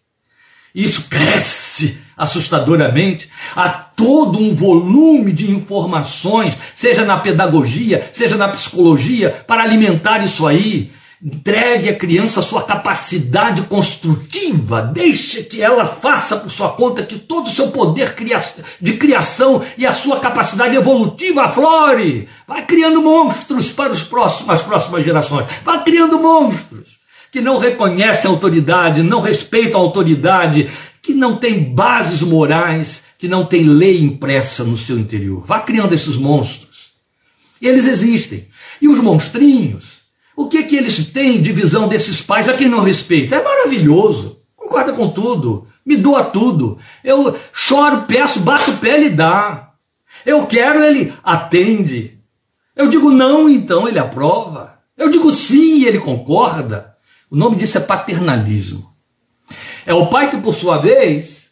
Isso 0.74 1.08
cresce 1.10 1.98
assustadoramente 2.18 3.30
a 3.56 3.70
todo 3.70 4.40
um 4.40 4.54
volume 4.54 5.32
de 5.32 5.52
informações, 5.52 6.54
seja 6.74 7.06
na 7.06 7.18
pedagogia, 7.18 8.10
seja 8.14 8.36
na 8.36 8.50
psicologia, 8.50 9.44
para 9.48 9.64
alimentar 9.64 10.24
isso 10.24 10.46
aí. 10.46 10.92
Entregue 11.24 11.90
à 11.90 11.96
criança 11.96 12.42
a 12.42 12.44
sua 12.44 12.64
capacidade 12.64 13.62
construtiva, 13.64 14.82
deixe 14.82 15.44
que 15.44 15.62
ela 15.62 15.86
faça 15.86 16.36
por 16.36 16.52
sua 16.52 16.70
conta 16.70 17.04
que 17.04 17.18
todo 17.18 17.48
o 17.48 17.52
seu 17.52 17.70
poder 17.70 18.14
de 18.82 18.94
criação 18.94 19.64
e 19.78 19.86
a 19.86 19.94
sua 19.94 20.20
capacidade 20.20 20.76
evolutiva 20.76 21.44
aflore. 21.44 22.28
Vai 22.46 22.66
criando 22.66 23.02
monstros 23.02 23.72
para 23.72 23.94
os 23.94 24.04
próximos, 24.04 24.50
as 24.50 24.62
próximas 24.62 25.06
gerações. 25.06 25.48
Vai 25.64 25.84
criando 25.84 26.20
monstros 26.20 26.98
que 27.32 27.40
não 27.40 27.58
reconhecem 27.58 28.30
a 28.30 28.34
autoridade, 28.34 29.02
não 29.02 29.22
respeitam 29.22 29.80
a 29.80 29.84
autoridade, 29.84 30.70
que 31.02 31.14
não 31.14 31.38
têm 31.38 31.74
bases 31.74 32.22
morais, 32.22 33.04
que 33.18 33.28
não 33.28 33.46
têm 33.46 33.64
lei 33.64 34.02
impressa 34.02 34.64
no 34.64 34.78
seu 34.78 35.00
interior. 35.00 35.46
Vá 35.46 35.62
criando 35.62 35.94
esses 35.94 36.18
monstros. 36.18 36.92
Eles 37.62 37.86
existem. 37.86 38.48
E 38.82 38.88
os 38.88 39.00
monstrinhos 39.00 39.95
o 40.36 40.48
que 40.48 40.64
que 40.64 40.76
eles 40.76 41.08
têm 41.08 41.42
de 41.42 41.52
visão 41.52 41.88
desses 41.88 42.22
pais 42.22 42.50
a 42.50 42.54
quem 42.54 42.68
não 42.68 42.82
respeita? 42.82 43.36
É 43.36 43.44
maravilhoso. 43.44 44.40
Concorda 44.56 44.92
com 44.94 45.10
tudo. 45.10 45.68
Me 45.86 45.96
doa 45.96 46.26
tudo. 46.26 46.78
Eu 47.04 47.38
choro, 47.54 48.04
peço, 48.08 48.40
bato 48.40 48.72
o 48.72 48.78
pé, 48.78 48.96
ele 48.98 49.12
dá. 49.12 49.72
Eu 50.26 50.46
quero, 50.48 50.84
ele 50.84 51.14
atende. 51.24 52.20
Eu 52.76 52.90
digo 52.90 53.12
não, 53.12 53.48
então 53.48 53.88
ele 53.88 54.00
aprova. 54.00 54.80
Eu 54.98 55.10
digo 55.10 55.32
sim, 55.32 55.86
ele 55.86 56.00
concorda. 56.00 56.96
O 57.30 57.36
nome 57.36 57.56
disso 57.58 57.78
é 57.78 57.82
paternalismo. 57.82 58.94
É 59.86 59.94
o 59.94 60.08
pai 60.08 60.32
que, 60.32 60.38
por 60.38 60.54
sua 60.54 60.80
vez, 60.80 61.52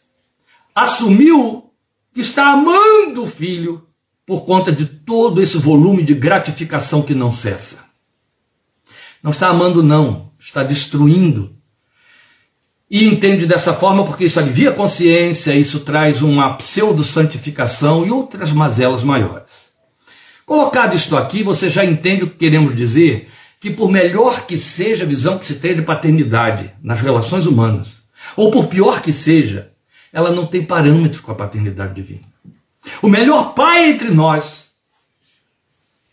assumiu 0.74 1.70
que 2.12 2.20
está 2.20 2.52
amando 2.52 3.22
o 3.22 3.26
filho 3.26 3.86
por 4.26 4.44
conta 4.44 4.72
de 4.72 4.86
todo 4.86 5.40
esse 5.40 5.56
volume 5.56 6.02
de 6.02 6.14
gratificação 6.14 7.02
que 7.02 7.14
não 7.14 7.30
cessa. 7.30 7.83
Não 9.24 9.30
está 9.30 9.48
amando, 9.48 9.82
não, 9.82 10.32
está 10.38 10.62
destruindo. 10.62 11.56
E 12.90 13.06
entende 13.06 13.46
dessa 13.46 13.72
forma 13.72 14.04
porque 14.04 14.26
isso 14.26 14.38
alivia 14.38 14.68
a 14.68 14.74
consciência, 14.74 15.54
isso 15.54 15.80
traz 15.80 16.20
uma 16.20 16.58
pseudo-santificação 16.58 18.06
e 18.06 18.10
outras 18.10 18.52
mazelas 18.52 19.02
maiores. 19.02 19.50
Colocado 20.44 20.94
isto 20.94 21.16
aqui, 21.16 21.42
você 21.42 21.70
já 21.70 21.86
entende 21.86 22.24
o 22.24 22.28
que 22.28 22.36
queremos 22.36 22.76
dizer? 22.76 23.30
Que 23.58 23.70
por 23.70 23.90
melhor 23.90 24.44
que 24.44 24.58
seja 24.58 25.04
a 25.04 25.08
visão 25.08 25.38
que 25.38 25.46
se 25.46 25.54
tem 25.54 25.74
de 25.74 25.80
paternidade 25.80 26.70
nas 26.82 27.00
relações 27.00 27.46
humanas, 27.46 27.96
ou 28.36 28.50
por 28.50 28.66
pior 28.66 29.00
que 29.00 29.10
seja, 29.10 29.70
ela 30.12 30.30
não 30.30 30.44
tem 30.44 30.62
parâmetro 30.66 31.22
com 31.22 31.32
a 31.32 31.34
paternidade 31.34 31.94
divina. 31.94 32.28
O 33.00 33.08
melhor 33.08 33.54
pai 33.54 33.90
entre 33.90 34.10
nós, 34.10 34.66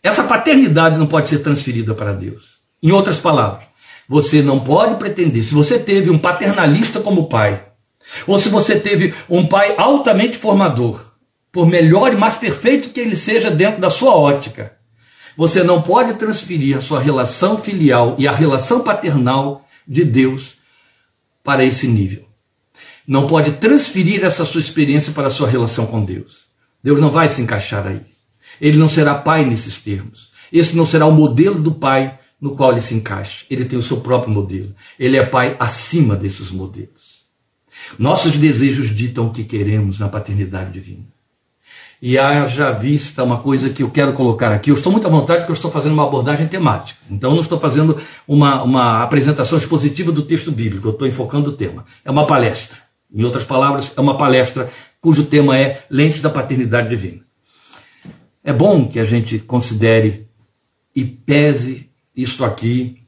essa 0.02 0.24
paternidade 0.24 0.98
não 0.98 1.06
pode 1.06 1.28
ser 1.28 1.40
transferida 1.40 1.94
para 1.94 2.14
Deus. 2.14 2.61
Em 2.82 2.90
outras 2.90 3.18
palavras, 3.18 3.64
você 4.08 4.42
não 4.42 4.58
pode 4.58 4.96
pretender, 4.96 5.44
se 5.44 5.54
você 5.54 5.78
teve 5.78 6.10
um 6.10 6.18
paternalista 6.18 7.00
como 7.00 7.28
pai, 7.28 7.64
ou 8.26 8.38
se 8.38 8.48
você 8.48 8.78
teve 8.78 9.14
um 9.28 9.46
pai 9.46 9.74
altamente 9.76 10.36
formador, 10.36 11.12
por 11.52 11.66
melhor 11.66 12.12
e 12.12 12.16
mais 12.16 12.34
perfeito 12.34 12.90
que 12.90 12.98
ele 12.98 13.14
seja 13.14 13.50
dentro 13.50 13.80
da 13.80 13.90
sua 13.90 14.16
ótica, 14.16 14.76
você 15.36 15.62
não 15.62 15.80
pode 15.80 16.14
transferir 16.14 16.76
a 16.76 16.80
sua 16.80 16.98
relação 16.98 17.56
filial 17.58 18.16
e 18.18 18.26
a 18.26 18.32
relação 18.32 18.80
paternal 18.80 19.66
de 19.86 20.04
Deus 20.04 20.56
para 21.44 21.64
esse 21.64 21.86
nível. 21.86 22.24
Não 23.06 23.26
pode 23.26 23.52
transferir 23.52 24.24
essa 24.24 24.44
sua 24.44 24.60
experiência 24.60 25.12
para 25.12 25.26
a 25.26 25.30
sua 25.30 25.48
relação 25.48 25.86
com 25.86 26.04
Deus. 26.04 26.42
Deus 26.82 27.00
não 27.00 27.10
vai 27.10 27.28
se 27.28 27.42
encaixar 27.42 27.86
aí. 27.86 28.00
Ele 28.60 28.78
não 28.78 28.88
será 28.88 29.14
pai 29.14 29.44
nesses 29.44 29.80
termos. 29.80 30.30
Esse 30.52 30.76
não 30.76 30.86
será 30.86 31.06
o 31.06 31.12
modelo 31.12 31.60
do 31.60 31.72
pai 31.72 32.18
no 32.42 32.56
qual 32.56 32.72
ele 32.72 32.80
se 32.80 32.92
encaixa. 32.92 33.46
Ele 33.48 33.64
tem 33.64 33.78
o 33.78 33.82
seu 33.82 34.00
próprio 34.00 34.34
modelo. 34.34 34.74
Ele 34.98 35.16
é 35.16 35.24
pai 35.24 35.56
acima 35.60 36.16
desses 36.16 36.50
modelos. 36.50 37.22
Nossos 37.96 38.36
desejos 38.36 38.94
ditam 38.94 39.26
o 39.26 39.30
que 39.30 39.44
queremos 39.44 40.00
na 40.00 40.08
paternidade 40.08 40.72
divina. 40.72 41.04
E 42.00 42.18
haja 42.18 42.72
vista 42.72 43.22
uma 43.22 43.38
coisa 43.38 43.70
que 43.70 43.84
eu 43.84 43.90
quero 43.90 44.12
colocar 44.12 44.50
aqui. 44.50 44.72
Eu 44.72 44.74
estou 44.74 44.90
muito 44.90 45.06
à 45.06 45.10
vontade 45.10 45.40
porque 45.40 45.52
eu 45.52 45.56
estou 45.56 45.70
fazendo 45.70 45.92
uma 45.92 46.04
abordagem 46.04 46.48
temática. 46.48 46.98
Então 47.08 47.32
não 47.32 47.40
estou 47.40 47.60
fazendo 47.60 47.96
uma, 48.26 48.60
uma 48.64 49.04
apresentação 49.04 49.56
expositiva 49.56 50.10
do 50.10 50.22
texto 50.22 50.50
bíblico, 50.50 50.88
eu 50.88 50.92
estou 50.92 51.06
enfocando 51.06 51.50
o 51.50 51.52
tema. 51.52 51.84
É 52.04 52.10
uma 52.10 52.26
palestra. 52.26 52.76
Em 53.14 53.22
outras 53.22 53.44
palavras, 53.44 53.92
é 53.96 54.00
uma 54.00 54.18
palestra 54.18 54.68
cujo 55.00 55.26
tema 55.26 55.56
é 55.56 55.84
Lentes 55.88 56.20
da 56.20 56.28
Paternidade 56.28 56.88
Divina. 56.88 57.22
É 58.42 58.52
bom 58.52 58.88
que 58.88 58.98
a 58.98 59.04
gente 59.04 59.38
considere 59.38 60.26
e 60.94 61.04
pese 61.04 61.91
isto 62.16 62.44
aqui, 62.44 63.02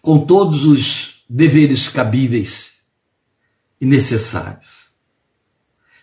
com 0.00 0.24
todos 0.24 0.64
os 0.64 1.24
deveres 1.28 1.88
cabíveis 1.88 2.72
e 3.80 3.86
necessários. 3.86 4.90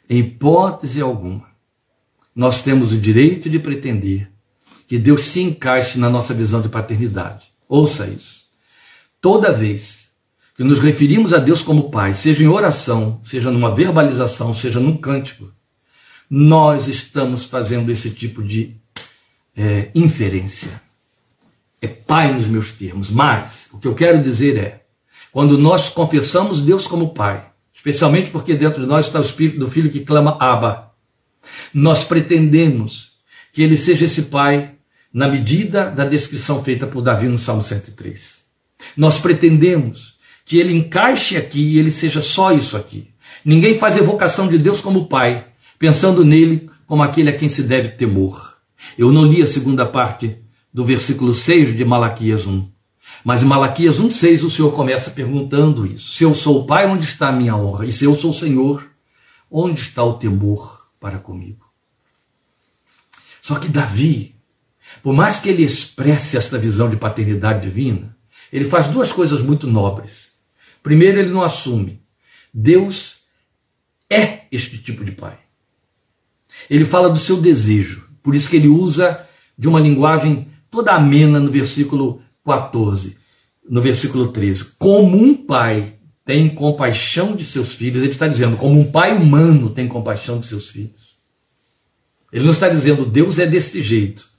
Em 0.10 0.20
hipótese 0.20 1.02
alguma, 1.02 1.50
nós 2.36 2.62
temos 2.62 2.92
o 2.94 2.98
direito 2.98 3.50
de 3.50 3.60
pretender 3.60 4.32
que 4.88 4.98
Deus 4.98 5.26
se 5.26 5.42
encaixe 5.42 6.00
na 6.00 6.10
nossa 6.10 6.34
visão 6.34 6.62
de 6.62 6.70
paternidade. 6.70 7.46
Ouça 7.68 8.08
isso. 8.08 8.46
Toda 9.20 9.52
vez 9.52 10.08
que 10.56 10.64
nos 10.64 10.80
referimos 10.80 11.34
a 11.34 11.40
Deus 11.40 11.62
como 11.62 11.92
Pai, 11.92 12.14
seja 12.14 12.44
em 12.44 12.48
oração, 12.48 13.20
seja 13.24 13.52
numa 13.52 13.76
verbalização, 13.76 14.54
seja 14.54 14.80
num 14.80 14.96
cântico, 14.96 15.52
nós 16.30 16.88
estamos 16.88 17.46
fazendo 17.46 17.92
esse 17.92 18.12
tipo 18.12 18.44
de 18.44 18.76
é, 19.56 19.92
inferência 19.94 20.82
é 21.82 21.88
pai 21.88 22.34
nos 22.34 22.48
meus 22.48 22.72
termos, 22.72 23.10
mas 23.10 23.68
o 23.72 23.78
que 23.78 23.88
eu 23.88 23.96
quero 23.96 24.22
dizer 24.22 24.58
é, 24.58 24.82
quando 25.32 25.58
nós 25.58 25.90
confessamos 25.90 26.62
Deus 26.62 26.88
como 26.88 27.14
pai, 27.14 27.46
especialmente 27.74 28.32
porque 28.32 28.56
dentro 28.56 28.82
de 28.82 28.88
nós 28.88 29.06
está 29.06 29.20
o 29.20 29.24
espírito 29.24 29.60
do 29.60 29.70
filho 29.70 29.92
que 29.92 30.00
clama 30.00 30.38
Abba, 30.40 30.92
nós 31.74 32.04
pretendemos 32.04 33.12
que 33.54 33.62
ele 33.62 33.78
seja 33.78 34.06
esse 34.06 34.24
pai 34.24 34.72
na 35.14 35.28
medida 35.28 35.90
da 35.90 36.06
descrição 36.06 36.64
feita 36.64 36.86
por 36.86 37.02
Davi 37.02 37.28
no 37.28 37.38
Salmo 37.38 37.62
103. 37.62 38.38
Nós 38.96 39.20
pretendemos 39.20 40.18
que 40.46 40.58
ele 40.60 40.74
encaixe 40.74 41.38
aqui 41.38 41.60
e 41.60 41.80
ele 41.80 41.92
seja 41.92 42.22
só 42.22 42.52
isso 42.52 42.78
aqui. 42.78 43.10
Ninguém 43.44 43.78
faz 43.78 43.98
evocação 43.98 44.48
de 44.48 44.58
Deus 44.58 44.82
como 44.82 45.08
pai, 45.08 45.46
pensando 45.78 46.26
nele 46.26 46.70
como 46.86 47.04
aquele 47.04 47.30
a 47.30 47.38
quem 47.38 47.50
se 47.50 47.64
deve 47.64 47.90
temor. 47.90 48.58
Eu 48.98 49.12
não 49.12 49.26
li 49.26 49.42
a 49.42 49.48
segunda 49.48 49.86
parte 49.86 50.38
do 50.78 50.86
versículo 50.86 51.34
6 51.34 51.76
de 51.76 51.84
Malaquias 51.84 52.46
1. 52.46 52.70
Mas 53.26 53.42
em 53.42 53.48
Malaquias 53.48 54.00
1,6 54.00 54.44
o 54.44 54.52
Senhor 54.52 54.72
começa 54.76 55.10
perguntando 55.10 55.88
isso. 55.88 56.14
Se 56.14 56.24
eu 56.24 56.36
sou 56.36 56.62
o 56.62 56.66
Pai, 56.68 56.86
onde 56.86 57.04
está 57.04 57.30
a 57.30 57.32
minha 57.32 57.56
honra? 57.56 57.88
E 57.88 57.92
se 57.92 58.06
eu 58.06 58.16
sou 58.16 58.30
o 58.30 58.34
Senhor, 58.34 58.88
onde 59.50 59.82
está 59.82 60.04
o 60.04 60.14
temor 60.14 60.88
para 61.00 61.18
comigo? 61.18 61.66
Só 63.42 63.56
que 63.56 63.70
Davi, 63.70 64.36
por 65.02 65.16
mais 65.16 65.40
que 65.40 65.50
ele 65.50 65.64
expresse 65.64 66.38
esta 66.38 66.60
visão 66.60 66.92
de 66.92 66.96
paternidade 66.96 67.62
divina, 67.64 68.16
ele 68.54 68.66
faz 68.66 68.88
duas 68.88 69.12
coisas 69.12 69.42
muito 69.42 69.66
nobres. 69.66 70.28
Primeiro, 70.84 71.18
ele 71.18 71.32
não 71.32 71.42
assume. 71.42 72.04
Deus 72.54 73.18
é 74.08 74.42
este 74.52 74.78
tipo 74.78 75.04
de 75.04 75.12
pai. 75.12 75.40
Ele 76.70 76.86
fala 76.86 77.10
do 77.10 77.18
seu 77.18 77.42
desejo. 77.42 78.08
Por 78.22 78.36
isso 78.36 78.48
que 78.48 78.58
ele 78.58 78.68
usa 78.68 79.28
de 79.58 79.68
uma 79.68 79.80
linguagem 79.80 80.56
toda 80.78 80.94
amena 80.94 81.40
no 81.40 81.50
versículo 81.50 82.22
14, 82.46 83.18
no 83.68 83.82
versículo 83.82 84.32
13. 84.32 84.64
Como 84.78 85.18
um 85.18 85.34
pai 85.34 85.96
tem 86.24 86.54
compaixão 86.54 87.36
de 87.36 87.44
seus 87.44 87.74
filhos, 87.74 88.04
ele 88.04 88.12
está 88.12 88.28
dizendo, 88.28 88.58
como 88.58 88.80
um 88.80 88.92
pai 88.92 89.18
humano 89.18 89.72
tem 89.72 89.88
compaixão 89.88 90.40
de 90.40 90.46
seus 90.46 90.70
filhos. 90.70 91.18
Ele 92.32 92.44
não 92.44 92.52
está 92.52 92.70
dizendo, 92.70 93.08
Deus 93.08 93.40
é 93.40 93.48
deste 93.48 93.82
jeito. 93.82 94.30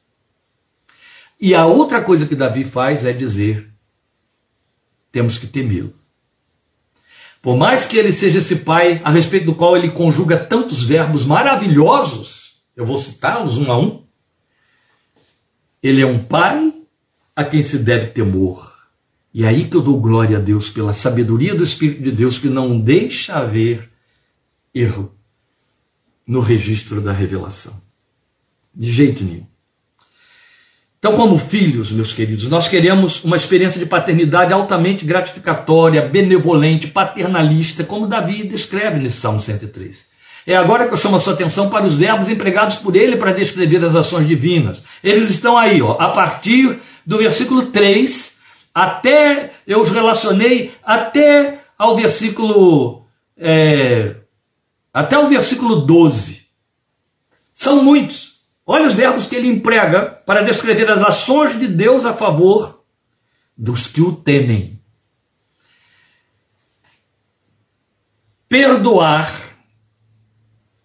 E 1.40 1.56
a 1.56 1.66
outra 1.66 2.00
coisa 2.02 2.24
que 2.24 2.36
Davi 2.36 2.62
faz 2.62 3.04
é 3.04 3.12
dizer, 3.12 3.68
temos 5.10 5.38
que 5.38 5.46
temê-lo. 5.48 5.92
Por 7.42 7.56
mais 7.56 7.84
que 7.84 7.96
ele 7.96 8.12
seja 8.12 8.38
esse 8.38 8.56
pai 8.56 9.00
a 9.02 9.10
respeito 9.10 9.46
do 9.46 9.56
qual 9.56 9.76
ele 9.76 9.90
conjuga 9.90 10.36
tantos 10.36 10.84
verbos 10.84 11.24
maravilhosos, 11.24 12.60
eu 12.76 12.86
vou 12.86 12.98
citá-los 12.98 13.58
um 13.58 13.72
a 13.72 13.76
um. 13.76 14.07
Ele 15.82 16.02
é 16.02 16.06
um 16.06 16.18
pai 16.22 16.74
a 17.34 17.44
quem 17.44 17.62
se 17.62 17.78
deve 17.78 18.08
temor. 18.08 18.76
E 19.32 19.44
é 19.44 19.48
aí 19.48 19.68
que 19.68 19.76
eu 19.76 19.82
dou 19.82 20.00
glória 20.00 20.38
a 20.38 20.40
Deus 20.40 20.70
pela 20.70 20.92
sabedoria 20.92 21.54
do 21.54 21.62
Espírito 21.62 22.02
de 22.02 22.10
Deus 22.10 22.38
que 22.38 22.48
não 22.48 22.80
deixa 22.80 23.36
haver 23.36 23.88
erro 24.74 25.14
no 26.26 26.40
registro 26.40 27.00
da 27.00 27.12
revelação. 27.12 27.80
De 28.74 28.90
jeito 28.90 29.22
nenhum. 29.22 29.46
Então, 30.98 31.14
como 31.14 31.38
filhos, 31.38 31.92
meus 31.92 32.12
queridos, 32.12 32.48
nós 32.48 32.66
queremos 32.66 33.22
uma 33.22 33.36
experiência 33.36 33.78
de 33.78 33.86
paternidade 33.86 34.52
altamente 34.52 35.04
gratificatória, 35.04 36.08
benevolente, 36.08 36.88
paternalista, 36.88 37.84
como 37.84 38.08
Davi 38.08 38.48
descreve 38.48 38.98
nesse 38.98 39.18
Salmo 39.18 39.40
103. 39.40 40.07
É 40.48 40.56
agora 40.56 40.88
que 40.88 40.94
eu 40.94 40.96
chamo 40.96 41.16
a 41.16 41.20
sua 41.20 41.34
atenção 41.34 41.68
para 41.68 41.84
os 41.84 41.94
verbos 41.94 42.30
empregados 42.30 42.76
por 42.76 42.96
ele 42.96 43.18
para 43.18 43.32
descrever 43.32 43.84
as 43.84 43.94
ações 43.94 44.26
divinas. 44.26 44.82
Eles 45.04 45.28
estão 45.28 45.58
aí, 45.58 45.82
ó, 45.82 45.92
a 46.00 46.08
partir 46.08 46.80
do 47.04 47.18
versículo 47.18 47.66
3 47.66 48.34
até, 48.74 49.52
eu 49.66 49.82
os 49.82 49.90
relacionei 49.90 50.72
até 50.82 51.64
ao 51.76 51.94
versículo, 51.94 53.04
é, 53.36 54.16
até 54.90 55.18
o 55.18 55.28
versículo 55.28 55.82
12. 55.82 56.46
São 57.52 57.84
muitos. 57.84 58.40
Olha 58.64 58.86
os 58.86 58.94
verbos 58.94 59.26
que 59.26 59.36
ele 59.36 59.48
emprega 59.48 60.22
para 60.24 60.40
descrever 60.40 60.90
as 60.90 61.02
ações 61.02 61.60
de 61.60 61.68
Deus 61.68 62.06
a 62.06 62.14
favor 62.14 62.82
dos 63.54 63.86
que 63.86 64.00
o 64.00 64.12
temem. 64.12 64.80
Perdoar, 68.48 69.47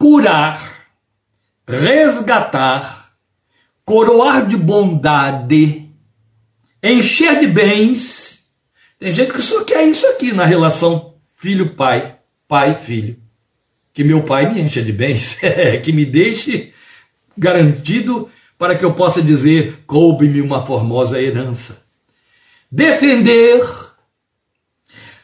curar, 0.03 0.89
resgatar, 1.65 3.13
coroar 3.85 4.45
de 4.45 4.57
bondade, 4.57 5.89
encher 6.83 7.39
de 7.39 7.47
bens. 7.47 8.45
Tem 8.99 9.13
gente 9.13 9.31
que 9.31 9.41
só 9.41 9.63
quer 9.63 9.87
isso 9.87 10.05
aqui 10.07 10.33
na 10.33 10.43
relação 10.43 11.15
filho-pai, 11.37 12.17
pai-filho. 12.49 13.17
Que 13.93 14.03
meu 14.03 14.23
pai 14.23 14.53
me 14.53 14.59
encha 14.59 14.81
de 14.81 14.91
bens, 14.91 15.39
que 15.85 15.93
me 15.93 16.03
deixe 16.03 16.73
garantido 17.37 18.29
para 18.57 18.75
que 18.75 18.83
eu 18.83 18.93
possa 18.93 19.21
dizer: 19.21 19.85
coube-me 19.87 20.41
uma 20.41 20.65
formosa 20.65 21.21
herança. 21.21 21.81
Defender, 22.69 23.63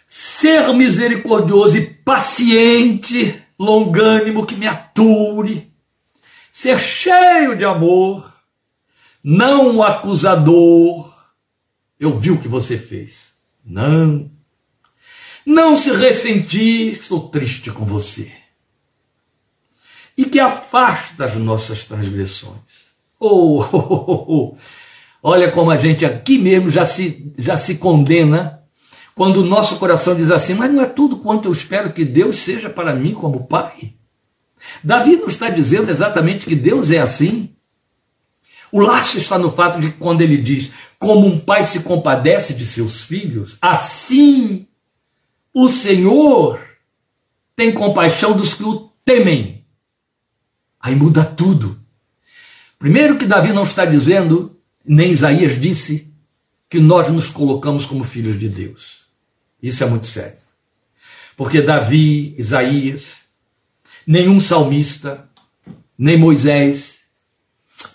ser 0.08 0.74
misericordioso 0.74 1.78
e 1.78 1.86
paciente, 1.86 3.44
longânimo, 3.60 4.46
que 4.46 4.56
me 4.56 4.66
ature, 4.66 5.72
ser 6.52 6.80
cheio 6.80 7.58
de 7.58 7.66
amor, 7.66 8.34
não 9.24 9.84
acusador. 9.84 11.14
Eu 12.00 12.18
vi 12.18 12.32
o 12.32 12.42
que 12.42 12.48
você 12.48 12.78
fez. 12.78 13.34
Não. 13.64 14.32
Não 15.46 15.76
se 15.76 15.92
ressentir, 15.92 16.94
estou 16.94 17.30
triste 17.30 17.72
com 17.72 17.86
você 17.86 18.32
e 20.20 20.26
que 20.26 20.38
afasta 20.38 21.24
as 21.24 21.36
nossas 21.36 21.86
transgressões. 21.86 22.90
Oh, 23.22 23.60
oh, 23.60 23.68
oh, 23.74 24.26
oh, 24.34 24.58
Olha 25.22 25.52
como 25.52 25.72
a 25.72 25.76
gente 25.76 26.06
aqui 26.06 26.38
mesmo 26.38 26.70
já 26.70 26.86
se, 26.86 27.34
já 27.38 27.58
se 27.58 27.76
condena 27.76 28.59
quando 29.20 29.42
o 29.42 29.46
nosso 29.46 29.76
coração 29.76 30.16
diz 30.16 30.32
assim: 30.32 30.54
Mas 30.54 30.72
não 30.72 30.82
é 30.82 30.86
tudo 30.86 31.18
quanto 31.18 31.50
eu 31.50 31.52
espero 31.52 31.92
que 31.92 32.06
Deus 32.06 32.38
seja 32.38 32.70
para 32.70 32.96
mim 32.96 33.14
como 33.14 33.48
Pai. 33.48 33.94
Davi 34.82 35.18
não 35.18 35.28
está 35.28 35.50
dizendo 35.50 35.92
exatamente 35.92 36.46
que 36.46 36.56
Deus 36.56 36.90
é 36.90 37.00
assim. 37.00 37.54
O 38.72 38.80
laço 38.80 39.18
está 39.18 39.38
no 39.38 39.52
fato 39.52 39.78
de 39.78 39.92
que 39.92 39.98
quando 39.98 40.22
ele 40.22 40.38
diz: 40.38 40.72
Como 40.98 41.28
um 41.28 41.38
pai 41.38 41.66
se 41.66 41.82
compadece 41.82 42.54
de 42.54 42.66
seus 42.66 43.04
filhos, 43.04 43.58
assim 43.62 44.66
o 45.54 45.68
Senhor 45.68 46.58
tem 47.58 47.74
compaixão 47.74 48.38
dos 48.38 48.54
que 48.54 48.64
o 48.64 48.90
temem. 49.04 49.66
Aí 50.80 50.96
muda 50.96 51.26
tudo. 51.26 51.78
Primeiro 52.78 53.18
que 53.18 53.26
Davi 53.26 53.52
não 53.52 53.64
está 53.64 53.84
dizendo, 53.84 54.58
nem 54.86 55.12
Isaías 55.12 55.60
disse, 55.60 56.10
que 56.70 56.80
nós 56.80 57.12
nos 57.12 57.30
colocamos 57.30 57.86
como 57.86 58.06
filhos 58.06 58.40
de 58.40 58.48
Deus. 58.48 58.99
Isso 59.62 59.84
é 59.84 59.88
muito 59.88 60.08
sério. 60.08 60.38
Porque 61.36 61.62
Davi, 61.62 62.36
Isaías, 62.38 63.18
nenhum 64.06 64.40
salmista, 64.40 65.26
nem 65.98 66.18
Moisés, 66.18 67.00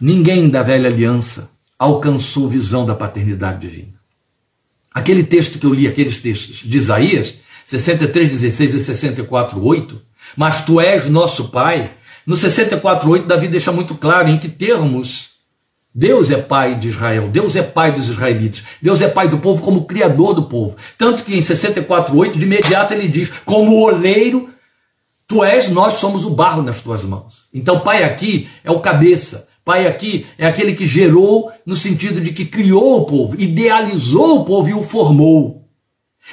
ninguém 0.01 0.49
da 0.49 0.63
velha 0.63 0.89
aliança 0.89 1.51
alcançou 1.79 2.49
visão 2.49 2.87
da 2.87 2.95
paternidade 2.95 3.61
divina. 3.61 3.95
Aquele 4.93 5.25
texto 5.25 5.59
que 5.59 5.67
eu 5.67 5.75
li, 5.75 5.89
aqueles 5.89 6.21
textos 6.21 6.59
de 6.59 6.79
Isaías, 6.79 7.39
63, 7.67 8.31
16 8.31 8.75
e 8.75 8.81
64, 8.81 9.63
8, 9.63 10.01
mas 10.37 10.65
tu 10.65 10.81
és 10.81 11.09
nosso 11.09 11.49
Pai, 11.49 11.91
no 12.27 12.37
64:8, 12.37 13.27
Davi 13.27 13.49
deixa 13.49 13.73
muito 13.73 13.95
claro 13.95 14.29
em 14.29 14.39
que 14.39 14.49
termos 14.49 15.34
Deus 15.95 16.29
é 16.29 16.37
pai 16.37 16.75
de 16.75 16.89
Israel, 16.89 17.29
Deus 17.29 17.55
é 17.55 17.63
pai 17.63 17.93
dos 17.93 18.09
israelitas, 18.09 18.65
Deus 18.83 19.01
é 19.01 19.09
pai 19.09 19.29
do 19.29 19.39
povo 19.39 19.63
como 19.63 19.85
criador 19.85 20.35
do 20.35 20.47
povo. 20.47 20.75
Tanto 20.99 21.23
que 21.23 21.37
em 21.37 21.41
64:8 21.41 22.37
de 22.37 22.45
imediato 22.45 22.93
ele 22.93 23.07
diz: 23.07 23.31
"Como 23.45 23.81
oleiro, 23.81 24.51
tu 25.29 25.45
és, 25.45 25.69
nós 25.69 25.99
somos 25.99 26.25
o 26.25 26.31
barro 26.31 26.63
nas 26.63 26.81
tuas 26.81 27.05
mãos". 27.05 27.45
Então, 27.55 27.79
pai 27.79 28.03
aqui 28.03 28.49
é 28.65 28.73
o 28.73 28.81
cabeça. 28.81 29.47
Pai 29.65 29.87
aqui 29.87 30.27
é 30.37 30.47
aquele 30.47 30.75
que 30.75 30.87
gerou 30.87 31.53
no 31.65 31.77
sentido 31.77 32.21
de 32.21 32.33
que 32.33 32.45
criou 32.45 33.01
o 33.01 33.07
povo, 33.07 33.41
idealizou 33.41 34.41
o 34.41 34.45
povo 34.45 34.69
e 34.69 34.75
o 34.75 34.83
formou. 34.83 35.69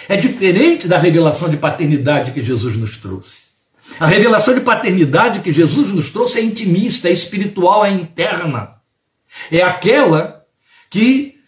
É 0.09 0.17
diferente 0.17 0.87
da 0.87 0.97
revelação 0.97 1.49
de 1.49 1.55
paternidade 1.55 2.31
que 2.31 2.43
Jesus 2.43 2.75
nos 2.75 2.97
trouxe. 2.97 3.43
A 3.99 4.07
revelação 4.07 4.53
de 4.53 4.61
paternidade 4.61 5.41
que 5.41 5.51
Jesus 5.51 5.91
nos 5.91 6.09
trouxe 6.09 6.39
é 6.39 6.43
intimista, 6.43 7.09
é 7.09 7.11
espiritual, 7.11 7.85
é 7.85 7.91
interna. 7.91 8.80
É 9.51 9.61
aquela 9.61 10.45
que 10.89 11.39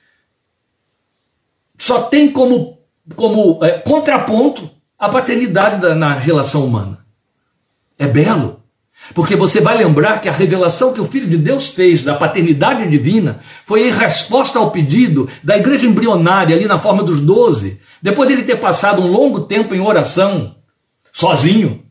só 1.77 2.03
tem 2.03 2.31
como, 2.31 2.79
como 3.15 3.63
é, 3.63 3.79
contraponto 3.79 4.69
a 4.97 5.09
paternidade 5.09 5.81
da, 5.81 5.93
na 5.95 6.13
relação 6.13 6.65
humana. 6.65 7.05
É 7.99 8.07
belo. 8.07 8.61
Porque 9.13 9.35
você 9.35 9.59
vai 9.59 9.77
lembrar 9.77 10.21
que 10.21 10.29
a 10.29 10.31
revelação 10.31 10.93
que 10.93 11.01
o 11.01 11.05
Filho 11.05 11.27
de 11.27 11.37
Deus 11.37 11.69
fez 11.69 12.03
da 12.03 12.15
paternidade 12.15 12.89
divina 12.89 13.41
foi 13.65 13.87
em 13.87 13.91
resposta 13.91 14.57
ao 14.57 14.71
pedido 14.71 15.29
da 15.43 15.57
igreja 15.57 15.85
embrionária, 15.85 16.55
ali 16.55 16.65
na 16.65 16.79
forma 16.79 17.03
dos 17.03 17.19
doze, 17.19 17.81
depois 18.01 18.29
dele 18.29 18.43
ter 18.43 18.59
passado 18.59 19.01
um 19.01 19.11
longo 19.11 19.41
tempo 19.41 19.75
em 19.75 19.81
oração, 19.81 20.55
sozinho, 21.11 21.83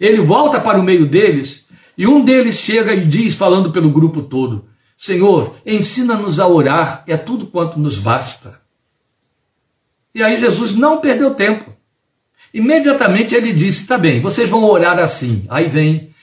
ele 0.00 0.20
volta 0.20 0.60
para 0.60 0.78
o 0.78 0.82
meio 0.82 1.06
deles 1.06 1.64
e 1.96 2.06
um 2.06 2.24
deles 2.24 2.56
chega 2.56 2.92
e 2.92 3.04
diz, 3.04 3.34
falando 3.34 3.70
pelo 3.70 3.90
grupo 3.90 4.22
todo: 4.22 4.66
Senhor, 4.96 5.56
ensina-nos 5.66 6.38
a 6.40 6.46
orar, 6.46 7.04
é 7.06 7.16
tudo 7.16 7.46
quanto 7.46 7.78
nos 7.78 7.98
basta. 7.98 8.60
E 10.14 10.22
aí 10.22 10.38
Jesus 10.38 10.74
não 10.74 11.00
perdeu 11.00 11.34
tempo. 11.34 11.74
Imediatamente 12.52 13.34
ele 13.34 13.52
disse: 13.52 13.86
Tá 13.86 13.98
bem, 13.98 14.20
vocês 14.20 14.48
vão 14.48 14.64
orar 14.64 14.98
assim. 14.98 15.44
Aí 15.48 15.68
vem 15.68 16.14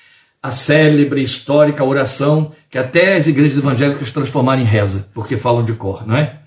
a 0.42 0.52
célebre, 0.52 1.22
histórica 1.22 1.84
oração 1.84 2.54
que 2.70 2.78
até 2.78 3.18
as 3.18 3.28
igrejas 3.28 3.58
evangélicas 3.58 4.12
transformaram 4.12 4.62
em 4.62 4.66
reza, 4.66 5.10
porque 5.14 5.38
falam 5.38 5.64
de 5.64 5.74
cor, 5.74 6.08
não 6.08 6.16
é? 6.16 6.40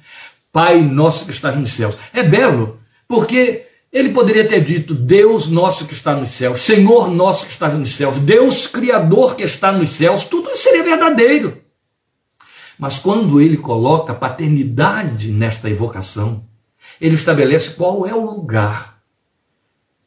Pai 0.50 0.80
nosso 0.80 1.26
que 1.26 1.32
estás 1.32 1.54
nos 1.54 1.72
céus. 1.72 1.96
É 2.14 2.22
belo, 2.22 2.80
porque 3.06 3.66
Ele 3.92 4.08
poderia 4.08 4.48
ter 4.48 4.64
dito: 4.64 4.94
Deus 4.94 5.48
nosso 5.48 5.86
que 5.86 5.92
está 5.92 6.14
nos 6.16 6.30
céus, 6.30 6.60
Senhor 6.60 7.10
nosso 7.10 7.44
que 7.44 7.52
está 7.52 7.68
nos 7.68 7.94
céus, 7.94 8.18
Deus 8.18 8.66
Criador 8.66 9.36
que 9.36 9.44
está 9.44 9.70
nos 9.70 9.90
céus, 9.90 10.24
tudo 10.24 10.50
isso 10.50 10.62
seria 10.62 10.82
verdadeiro. 10.82 11.63
Mas 12.78 12.98
quando 12.98 13.40
ele 13.40 13.56
coloca 13.56 14.14
paternidade 14.14 15.30
nesta 15.30 15.70
evocação, 15.70 16.44
ele 17.00 17.14
estabelece 17.14 17.70
qual 17.70 18.06
é 18.06 18.14
o 18.14 18.24
lugar 18.24 18.94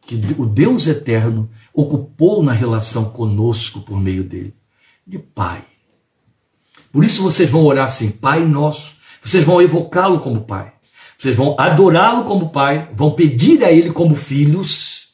que 0.02 0.16
o 0.38 0.46
Deus 0.46 0.88
eterno 0.88 1.50
ocupou 1.74 2.42
na 2.42 2.54
relação 2.54 3.06
conosco 3.06 3.82
por 3.82 4.00
meio 4.00 4.24
dele 4.24 4.54
de 5.06 5.18
Pai. 5.18 5.64
Por 6.92 7.04
isso 7.04 7.22
vocês 7.22 7.50
vão 7.50 7.66
orar 7.66 7.86
assim: 7.86 8.12
Pai 8.12 8.46
nosso. 8.46 8.96
Vocês 9.24 9.44
vão 9.44 9.62
evocá-lo 9.62 10.20
como 10.20 10.42
Pai. 10.42 10.74
Vocês 11.18 11.36
vão 11.36 11.56
adorá-lo 11.60 12.26
como 12.26 12.50
pai, 12.50 12.90
vão 12.94 13.12
pedir 13.12 13.64
a 13.64 13.72
ele 13.72 13.92
como 13.92 14.16
filhos. 14.16 15.08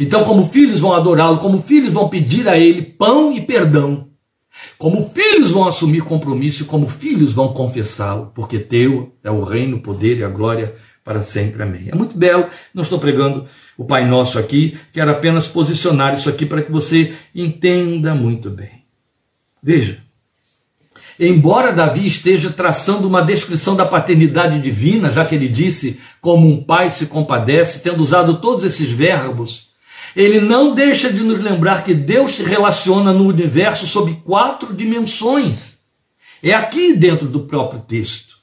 Então, 0.00 0.24
como 0.24 0.48
filhos 0.48 0.80
vão 0.80 0.94
adorá-lo, 0.94 1.38
como 1.38 1.62
filhos 1.62 1.92
vão 1.92 2.08
pedir 2.08 2.48
a 2.48 2.58
ele 2.58 2.82
pão 2.82 3.32
e 3.32 3.42
perdão. 3.42 4.08
Como 4.78 5.10
filhos 5.10 5.50
vão 5.50 5.66
assumir 5.66 6.02
compromisso 6.02 6.62
e 6.62 6.66
como 6.66 6.88
filhos 6.88 7.32
vão 7.32 7.52
confessá-lo, 7.52 8.32
porque 8.34 8.58
teu 8.58 9.14
é 9.22 9.30
o 9.30 9.44
reino, 9.44 9.76
o 9.76 9.80
poder 9.80 10.18
e 10.18 10.24
a 10.24 10.28
glória 10.28 10.74
para 11.04 11.22
sempre. 11.22 11.62
Amém. 11.62 11.88
É 11.88 11.94
muito 11.94 12.16
belo, 12.16 12.46
não 12.74 12.82
estou 12.82 12.98
pregando 12.98 13.46
o 13.76 13.84
Pai 13.84 14.06
Nosso 14.06 14.38
aqui, 14.38 14.76
quero 14.92 15.10
apenas 15.10 15.46
posicionar 15.46 16.14
isso 16.14 16.28
aqui 16.28 16.44
para 16.44 16.62
que 16.62 16.72
você 16.72 17.14
entenda 17.34 18.14
muito 18.14 18.50
bem. 18.50 18.84
Veja, 19.62 20.06
Embora 21.18 21.72
Davi 21.72 22.06
esteja 22.06 22.50
traçando 22.50 23.08
uma 23.08 23.22
descrição 23.22 23.74
da 23.74 23.86
paternidade 23.86 24.60
divina, 24.60 25.10
já 25.10 25.24
que 25.24 25.34
ele 25.34 25.48
disse 25.48 25.98
como 26.20 26.46
um 26.46 26.62
pai 26.62 26.90
se 26.90 27.06
compadece, 27.06 27.80
tendo 27.80 28.02
usado 28.02 28.38
todos 28.38 28.64
esses 28.64 28.90
verbos, 28.90 29.65
ele 30.16 30.40
não 30.40 30.74
deixa 30.74 31.12
de 31.12 31.22
nos 31.22 31.38
lembrar 31.38 31.84
que 31.84 31.92
Deus 31.92 32.36
se 32.36 32.42
relaciona 32.42 33.12
no 33.12 33.28
universo 33.28 33.86
sob 33.86 34.14
quatro 34.24 34.72
dimensões. 34.72 35.76
É 36.42 36.54
aqui 36.54 36.94
dentro 36.94 37.28
do 37.28 37.40
próprio 37.40 37.80
texto. 37.80 38.36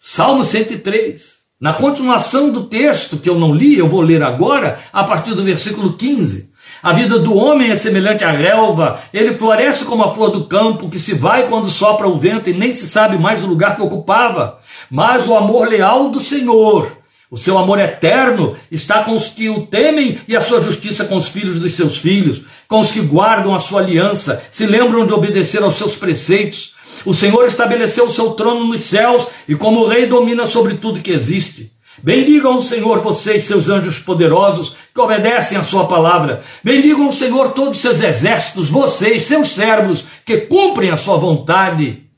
Salmo 0.00 0.42
103. 0.42 1.38
Na 1.60 1.74
continuação 1.74 2.50
do 2.50 2.64
texto 2.64 3.18
que 3.18 3.28
eu 3.28 3.38
não 3.38 3.54
li, 3.54 3.76
eu 3.76 3.90
vou 3.90 4.00
ler 4.00 4.22
agora, 4.22 4.80
a 4.90 5.04
partir 5.04 5.34
do 5.34 5.44
versículo 5.44 5.92
15. 5.92 6.50
A 6.82 6.94
vida 6.94 7.18
do 7.18 7.36
homem 7.36 7.70
é 7.70 7.76
semelhante 7.76 8.24
à 8.24 8.30
relva, 8.30 9.02
ele 9.12 9.34
floresce 9.34 9.84
como 9.84 10.02
a 10.02 10.14
flor 10.14 10.30
do 10.30 10.46
campo, 10.46 10.88
que 10.88 10.98
se 10.98 11.12
vai 11.12 11.46
quando 11.46 11.68
sopra 11.68 12.08
o 12.08 12.16
vento 12.16 12.48
e 12.48 12.54
nem 12.54 12.72
se 12.72 12.88
sabe 12.88 13.18
mais 13.18 13.44
o 13.44 13.46
lugar 13.46 13.76
que 13.76 13.82
ocupava. 13.82 14.58
Mas 14.90 15.28
o 15.28 15.36
amor 15.36 15.68
leal 15.68 16.08
do 16.08 16.20
Senhor, 16.20 16.99
o 17.30 17.38
seu 17.38 17.56
amor 17.56 17.78
eterno, 17.78 18.56
está 18.70 19.04
com 19.04 19.12
os 19.12 19.28
que 19.28 19.48
o 19.48 19.66
temem 19.66 20.18
e 20.26 20.36
a 20.36 20.40
sua 20.40 20.60
justiça 20.60 21.04
com 21.04 21.16
os 21.16 21.28
filhos 21.28 21.60
dos 21.60 21.72
seus 21.72 21.98
filhos, 21.98 22.42
com 22.66 22.80
os 22.80 22.90
que 22.90 23.00
guardam 23.00 23.54
a 23.54 23.60
sua 23.60 23.80
aliança, 23.80 24.42
se 24.50 24.66
lembram 24.66 25.06
de 25.06 25.12
obedecer 25.12 25.62
aos 25.62 25.76
seus 25.76 25.94
preceitos. 25.94 26.74
O 27.04 27.14
Senhor 27.14 27.46
estabeleceu 27.46 28.06
o 28.06 28.10
seu 28.10 28.32
trono 28.32 28.64
nos 28.66 28.82
céus 28.82 29.26
e, 29.48 29.54
como 29.54 29.86
rei, 29.86 30.06
domina 30.06 30.46
sobre 30.46 30.74
tudo 30.74 31.00
que 31.00 31.12
existe. 31.12 31.70
Bendigam 32.02 32.56
o 32.56 32.62
Senhor, 32.62 33.00
vocês, 33.00 33.46
seus 33.46 33.68
anjos 33.68 33.98
poderosos, 33.98 34.74
que 34.92 35.00
obedecem 35.00 35.56
a 35.56 35.62
sua 35.62 35.86
palavra. 35.86 36.42
Bendigam 36.64 37.08
o 37.08 37.12
Senhor, 37.12 37.52
todos 37.52 37.76
os 37.76 37.82
seus 37.82 38.02
exércitos, 38.02 38.68
vocês, 38.68 39.26
seus 39.26 39.50
servos, 39.50 40.04
que 40.24 40.38
cumprem 40.38 40.90
a 40.90 40.96
sua 40.96 41.16
vontade. 41.16 42.09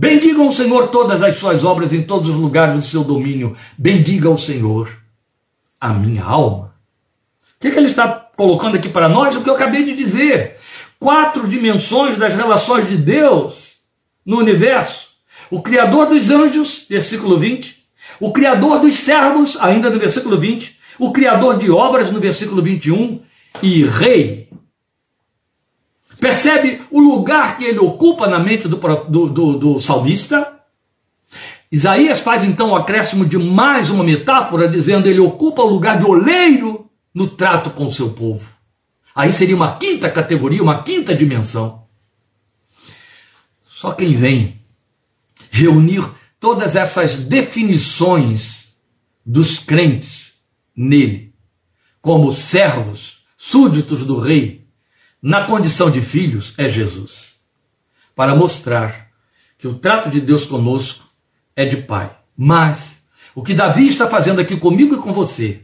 Bendigam 0.00 0.48
o 0.48 0.52
Senhor 0.52 0.88
todas 0.88 1.22
as 1.22 1.36
suas 1.36 1.62
obras 1.62 1.92
em 1.92 2.02
todos 2.02 2.30
os 2.30 2.36
lugares 2.36 2.76
do 2.76 2.82
seu 2.82 3.04
domínio. 3.04 3.54
Bendiga 3.76 4.30
o 4.30 4.38
Senhor, 4.38 4.90
a 5.78 5.90
minha 5.90 6.24
alma. 6.24 6.74
O 7.56 7.60
que, 7.60 7.70
que 7.70 7.78
ele 7.78 7.88
está 7.88 8.08
colocando 8.08 8.76
aqui 8.76 8.88
para 8.88 9.10
nós? 9.10 9.36
O 9.36 9.42
que 9.42 9.50
eu 9.50 9.54
acabei 9.54 9.84
de 9.84 9.94
dizer. 9.94 10.56
Quatro 10.98 11.46
dimensões 11.46 12.16
das 12.16 12.34
relações 12.34 12.88
de 12.88 12.96
Deus 12.96 13.74
no 14.24 14.38
universo. 14.38 15.10
O 15.50 15.60
Criador 15.60 16.06
dos 16.06 16.30
anjos, 16.30 16.86
versículo 16.88 17.38
20 17.38 17.80
o 18.20 18.32
Criador 18.32 18.80
dos 18.80 18.96
servos, 18.96 19.56
ainda 19.58 19.88
no 19.88 19.98
versículo 19.98 20.38
20, 20.38 20.78
o 20.98 21.10
Criador 21.10 21.56
de 21.56 21.70
obras, 21.70 22.12
no 22.12 22.20
versículo 22.20 22.60
21, 22.60 23.22
e 23.62 23.84
Rei. 23.84 24.49
Percebe 26.20 26.82
o 26.90 27.00
lugar 27.00 27.56
que 27.56 27.64
ele 27.64 27.78
ocupa 27.78 28.26
na 28.28 28.38
mente 28.38 28.68
do, 28.68 28.76
do, 28.76 29.26
do, 29.28 29.58
do 29.58 29.80
salmista? 29.80 30.60
Isaías 31.72 32.20
faz 32.20 32.44
então 32.44 32.70
o 32.70 32.76
acréscimo 32.76 33.24
de 33.24 33.38
mais 33.38 33.90
uma 33.90 34.04
metáfora, 34.04 34.68
dizendo 34.68 35.08
ele 35.08 35.20
ocupa 35.20 35.62
o 35.62 35.68
lugar 35.68 35.98
de 35.98 36.04
oleiro 36.04 36.90
no 37.14 37.28
trato 37.28 37.70
com 37.70 37.86
o 37.86 37.92
seu 37.92 38.10
povo. 38.10 38.46
Aí 39.14 39.32
seria 39.32 39.56
uma 39.56 39.76
quinta 39.76 40.10
categoria, 40.10 40.62
uma 40.62 40.82
quinta 40.82 41.14
dimensão. 41.14 41.84
Só 43.68 43.92
quem 43.92 44.14
vem 44.14 44.60
reunir 45.50 46.04
todas 46.38 46.76
essas 46.76 47.14
definições 47.16 48.68
dos 49.24 49.58
crentes 49.58 50.32
nele, 50.76 51.32
como 52.00 52.32
servos, 52.32 53.20
súditos 53.36 54.04
do 54.04 54.18
rei, 54.18 54.59
na 55.22 55.44
condição 55.44 55.90
de 55.90 56.00
filhos, 56.00 56.54
é 56.56 56.68
Jesus. 56.68 57.36
Para 58.14 58.34
mostrar 58.34 59.08
que 59.58 59.68
o 59.68 59.74
trato 59.74 60.08
de 60.08 60.20
Deus 60.20 60.46
conosco 60.46 61.04
é 61.54 61.64
de 61.64 61.76
pai. 61.78 62.10
Mas 62.36 63.02
o 63.34 63.42
que 63.42 63.54
Davi 63.54 63.88
está 63.88 64.06
fazendo 64.06 64.40
aqui 64.40 64.56
comigo 64.56 64.94
e 64.94 64.98
com 64.98 65.12
você 65.12 65.62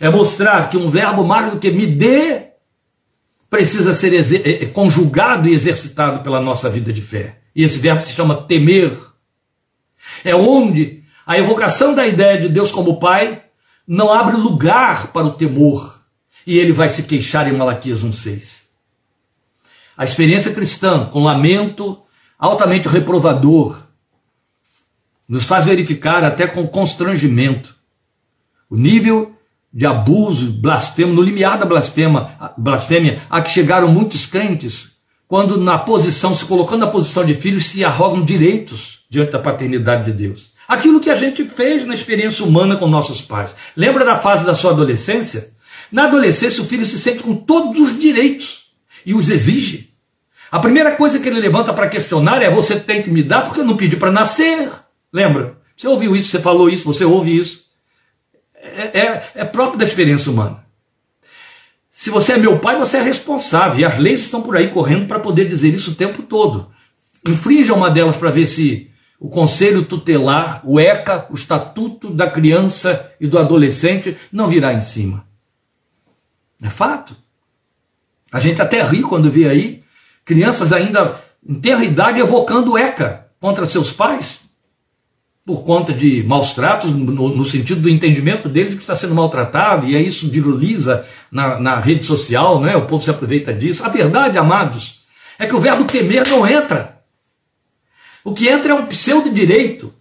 é 0.00 0.08
mostrar 0.08 0.70
que 0.70 0.76
um 0.76 0.90
verbo 0.90 1.24
mais 1.24 1.52
do 1.52 1.58
que 1.58 1.70
me 1.70 1.86
dê 1.86 2.48
precisa 3.48 3.94
ser 3.94 4.12
é, 4.14 4.64
é, 4.64 4.66
conjugado 4.66 5.48
e 5.48 5.52
exercitado 5.52 6.22
pela 6.22 6.40
nossa 6.40 6.68
vida 6.68 6.92
de 6.92 7.00
fé. 7.00 7.38
E 7.54 7.62
esse 7.62 7.78
verbo 7.78 8.04
se 8.04 8.12
chama 8.12 8.42
temer 8.42 8.92
é 10.24 10.34
onde 10.34 11.02
a 11.26 11.38
evocação 11.38 11.94
da 11.94 12.06
ideia 12.06 12.40
de 12.40 12.48
Deus 12.48 12.70
como 12.70 12.98
Pai 12.98 13.42
não 13.86 14.12
abre 14.12 14.36
lugar 14.36 15.08
para 15.12 15.26
o 15.26 15.34
temor. 15.34 16.00
E 16.46 16.58
ele 16.58 16.72
vai 16.72 16.88
se 16.88 17.04
queixar 17.04 17.48
em 17.48 17.56
Malaquias 17.56 18.04
1,6. 18.04 18.63
A 19.96 20.04
experiência 20.04 20.52
cristã, 20.52 21.06
com 21.06 21.22
lamento 21.22 22.00
altamente 22.38 22.88
reprovador, 22.88 23.78
nos 25.28 25.44
faz 25.44 25.64
verificar 25.64 26.24
até 26.24 26.46
com 26.46 26.66
constrangimento 26.66 27.74
o 28.68 28.76
nível 28.76 29.34
de 29.72 29.86
abuso, 29.86 30.52
blasfemo, 30.52 31.12
no 31.12 31.22
limiar 31.22 31.58
da 31.58 31.66
blasfema, 31.66 32.54
blasfêmia, 32.56 33.22
a 33.28 33.40
que 33.40 33.50
chegaram 33.50 33.88
muitos 33.88 34.26
crentes, 34.26 34.92
quando 35.26 35.58
na 35.58 35.78
posição, 35.78 36.34
se 36.34 36.44
colocando 36.44 36.80
na 36.80 36.90
posição 36.90 37.24
de 37.24 37.34
filhos, 37.34 37.66
se 37.66 37.84
arrogam 37.84 38.24
direitos 38.24 39.00
diante 39.10 39.32
da 39.32 39.38
paternidade 39.38 40.04
de 40.04 40.12
Deus. 40.12 40.52
Aquilo 40.66 41.00
que 41.00 41.10
a 41.10 41.16
gente 41.16 41.44
fez 41.44 41.86
na 41.86 41.94
experiência 41.94 42.44
humana 42.44 42.76
com 42.76 42.86
nossos 42.86 43.20
pais. 43.20 43.50
Lembra 43.76 44.04
da 44.04 44.16
fase 44.16 44.46
da 44.46 44.54
sua 44.54 44.70
adolescência? 44.70 45.52
Na 45.90 46.04
adolescência, 46.04 46.62
o 46.62 46.66
filho 46.66 46.86
se 46.86 46.98
sente 46.98 47.22
com 47.22 47.34
todos 47.34 47.78
os 47.78 47.98
direitos 47.98 48.63
e 49.04 49.14
os 49.14 49.28
exige. 49.28 49.90
A 50.50 50.58
primeira 50.58 50.92
coisa 50.92 51.18
que 51.18 51.28
ele 51.28 51.40
levanta 51.40 51.72
para 51.72 51.88
questionar 51.88 52.42
é: 52.42 52.50
você 52.50 52.78
tem 52.78 53.02
que 53.02 53.10
me 53.10 53.22
dar 53.22 53.42
porque 53.42 53.60
eu 53.60 53.64
não 53.64 53.76
pedi 53.76 53.96
para 53.96 54.12
nascer. 54.12 54.70
Lembra? 55.12 55.58
Você 55.76 55.88
ouviu 55.88 56.14
isso, 56.14 56.30
você 56.30 56.40
falou 56.40 56.68
isso, 56.68 56.84
você 56.84 57.04
ouve 57.04 57.36
isso. 57.36 57.64
É, 58.54 59.00
é, 59.00 59.30
é 59.34 59.44
próprio 59.44 59.78
da 59.78 59.84
experiência 59.84 60.30
humana. 60.30 60.64
Se 61.90 62.10
você 62.10 62.32
é 62.32 62.38
meu 62.38 62.58
pai, 62.58 62.78
você 62.78 62.98
é 62.98 63.02
responsável. 63.02 63.80
E 63.80 63.84
as 63.84 63.98
leis 63.98 64.20
estão 64.20 64.42
por 64.42 64.56
aí 64.56 64.70
correndo 64.70 65.06
para 65.06 65.20
poder 65.20 65.48
dizer 65.48 65.72
isso 65.72 65.92
o 65.92 65.94
tempo 65.94 66.22
todo. 66.22 66.70
Infrinja 67.26 67.74
uma 67.74 67.90
delas 67.90 68.16
para 68.16 68.30
ver 68.30 68.46
se 68.46 68.90
o 69.18 69.28
Conselho 69.28 69.84
Tutelar, 69.84 70.60
o 70.64 70.78
ECA, 70.78 71.26
o 71.30 71.34
Estatuto 71.34 72.10
da 72.10 72.28
Criança 72.28 73.12
e 73.20 73.26
do 73.26 73.38
Adolescente, 73.38 74.16
não 74.30 74.48
virá 74.48 74.74
em 74.74 74.82
cima. 74.82 75.26
É 76.62 76.68
fato. 76.68 77.16
A 78.34 78.40
gente 78.40 78.60
até 78.60 78.82
ri 78.82 79.02
quando 79.02 79.30
vê 79.30 79.48
aí 79.48 79.84
crianças 80.24 80.72
ainda 80.72 81.22
em 81.46 81.54
terra 81.54 81.84
idade 81.84 82.18
evocando 82.18 82.76
ECA 82.76 83.28
contra 83.40 83.66
seus 83.66 83.92
pais, 83.92 84.40
por 85.46 85.62
conta 85.62 85.92
de 85.92 86.22
maus 86.22 86.54
tratos, 86.54 86.92
no, 86.92 87.28
no 87.28 87.44
sentido 87.44 87.82
do 87.82 87.88
entendimento 87.88 88.48
dele 88.48 88.70
de 88.70 88.76
que 88.76 88.82
está 88.82 88.96
sendo 88.96 89.14
maltratado, 89.14 89.86
e 89.86 89.94
aí 89.94 90.06
isso 90.06 90.28
viraliza 90.28 91.06
na, 91.30 91.60
na 91.60 91.78
rede 91.78 92.04
social, 92.04 92.58
não 92.58 92.66
é? 92.66 92.76
o 92.76 92.86
povo 92.86 93.04
se 93.04 93.10
aproveita 93.10 93.52
disso. 93.52 93.84
A 93.84 93.88
verdade, 93.88 94.38
amados, 94.38 95.04
é 95.38 95.46
que 95.46 95.54
o 95.54 95.60
verbo 95.60 95.84
temer 95.84 96.26
não 96.28 96.46
entra 96.46 96.94
o 98.24 98.32
que 98.32 98.48
entra 98.48 98.72
é 98.72 98.74
um 98.74 98.86
pseudo-direito. 98.86 99.92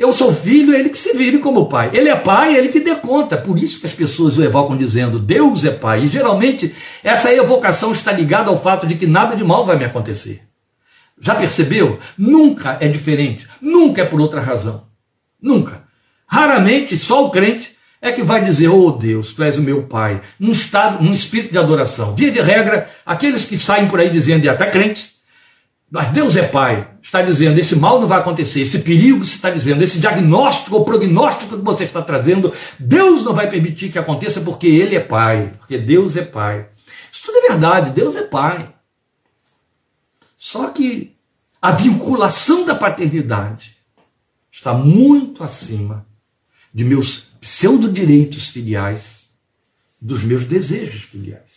Eu 0.00 0.14
sou 0.14 0.32
filho, 0.32 0.72
ele 0.72 0.88
que 0.88 0.96
se 0.96 1.14
vire 1.14 1.40
como 1.40 1.68
pai. 1.68 1.90
Ele 1.92 2.08
é 2.08 2.16
pai, 2.16 2.56
ele 2.56 2.70
que 2.70 2.80
dê 2.80 2.94
conta. 2.94 3.36
Por 3.36 3.58
isso 3.58 3.78
que 3.78 3.86
as 3.86 3.92
pessoas 3.92 4.38
o 4.38 4.42
evocam 4.42 4.74
dizendo, 4.74 5.18
Deus 5.18 5.62
é 5.62 5.70
pai. 5.70 6.04
E 6.04 6.06
geralmente 6.06 6.74
essa 7.04 7.30
evocação 7.30 7.92
está 7.92 8.10
ligada 8.10 8.48
ao 8.48 8.58
fato 8.58 8.86
de 8.86 8.94
que 8.94 9.06
nada 9.06 9.36
de 9.36 9.44
mal 9.44 9.66
vai 9.66 9.76
me 9.76 9.84
acontecer. 9.84 10.40
Já 11.20 11.34
percebeu? 11.34 11.98
Nunca 12.16 12.78
é 12.80 12.88
diferente. 12.88 13.46
Nunca 13.60 14.00
é 14.00 14.06
por 14.06 14.22
outra 14.22 14.40
razão. 14.40 14.84
Nunca. 15.38 15.84
Raramente 16.26 16.96
só 16.96 17.26
o 17.26 17.30
crente 17.30 17.76
é 18.00 18.10
que 18.10 18.22
vai 18.22 18.42
dizer, 18.42 18.68
oh 18.68 18.92
Deus, 18.92 19.34
tu 19.34 19.44
és 19.44 19.58
o 19.58 19.62
meu 19.62 19.82
Pai, 19.82 20.22
num 20.38 20.52
estado, 20.52 21.04
num 21.04 21.12
espírito 21.12 21.52
de 21.52 21.58
adoração. 21.58 22.14
Via 22.14 22.30
de 22.30 22.40
regra, 22.40 22.88
aqueles 23.04 23.44
que 23.44 23.58
saem 23.58 23.86
por 23.86 24.00
aí 24.00 24.08
dizendo, 24.08 24.46
e 24.46 24.48
até 24.48 24.70
crentes, 24.70 25.19
mas 25.90 26.08
Deus 26.12 26.36
é 26.36 26.46
Pai, 26.46 26.88
está 27.02 27.20
dizendo, 27.20 27.58
esse 27.58 27.74
mal 27.74 28.00
não 28.00 28.06
vai 28.06 28.20
acontecer, 28.20 28.60
esse 28.60 28.78
perigo 28.78 29.24
se 29.24 29.34
está 29.34 29.50
dizendo, 29.50 29.82
esse 29.82 29.98
diagnóstico 29.98 30.76
ou 30.76 30.84
prognóstico 30.84 31.58
que 31.58 31.64
você 31.64 31.82
está 31.82 32.00
trazendo, 32.00 32.54
Deus 32.78 33.24
não 33.24 33.34
vai 33.34 33.50
permitir 33.50 33.90
que 33.90 33.98
aconteça 33.98 34.40
porque 34.40 34.68
Ele 34.68 34.94
é 34.94 35.00
Pai, 35.00 35.54
porque 35.58 35.76
Deus 35.76 36.16
é 36.16 36.22
Pai. 36.22 36.68
Isso 37.12 37.22
tudo 37.24 37.38
é 37.38 37.48
verdade, 37.48 37.90
Deus 37.90 38.14
é 38.14 38.22
Pai. 38.22 38.72
Só 40.36 40.68
que 40.68 41.16
a 41.60 41.72
vinculação 41.72 42.64
da 42.64 42.74
paternidade 42.74 43.76
está 44.52 44.72
muito 44.72 45.42
acima 45.42 46.06
de 46.72 46.84
meus 46.84 47.30
pseudo-direitos 47.40 48.48
filiais, 48.48 49.26
dos 50.00 50.22
meus 50.22 50.46
desejos 50.46 51.02
filiais. 51.02 51.49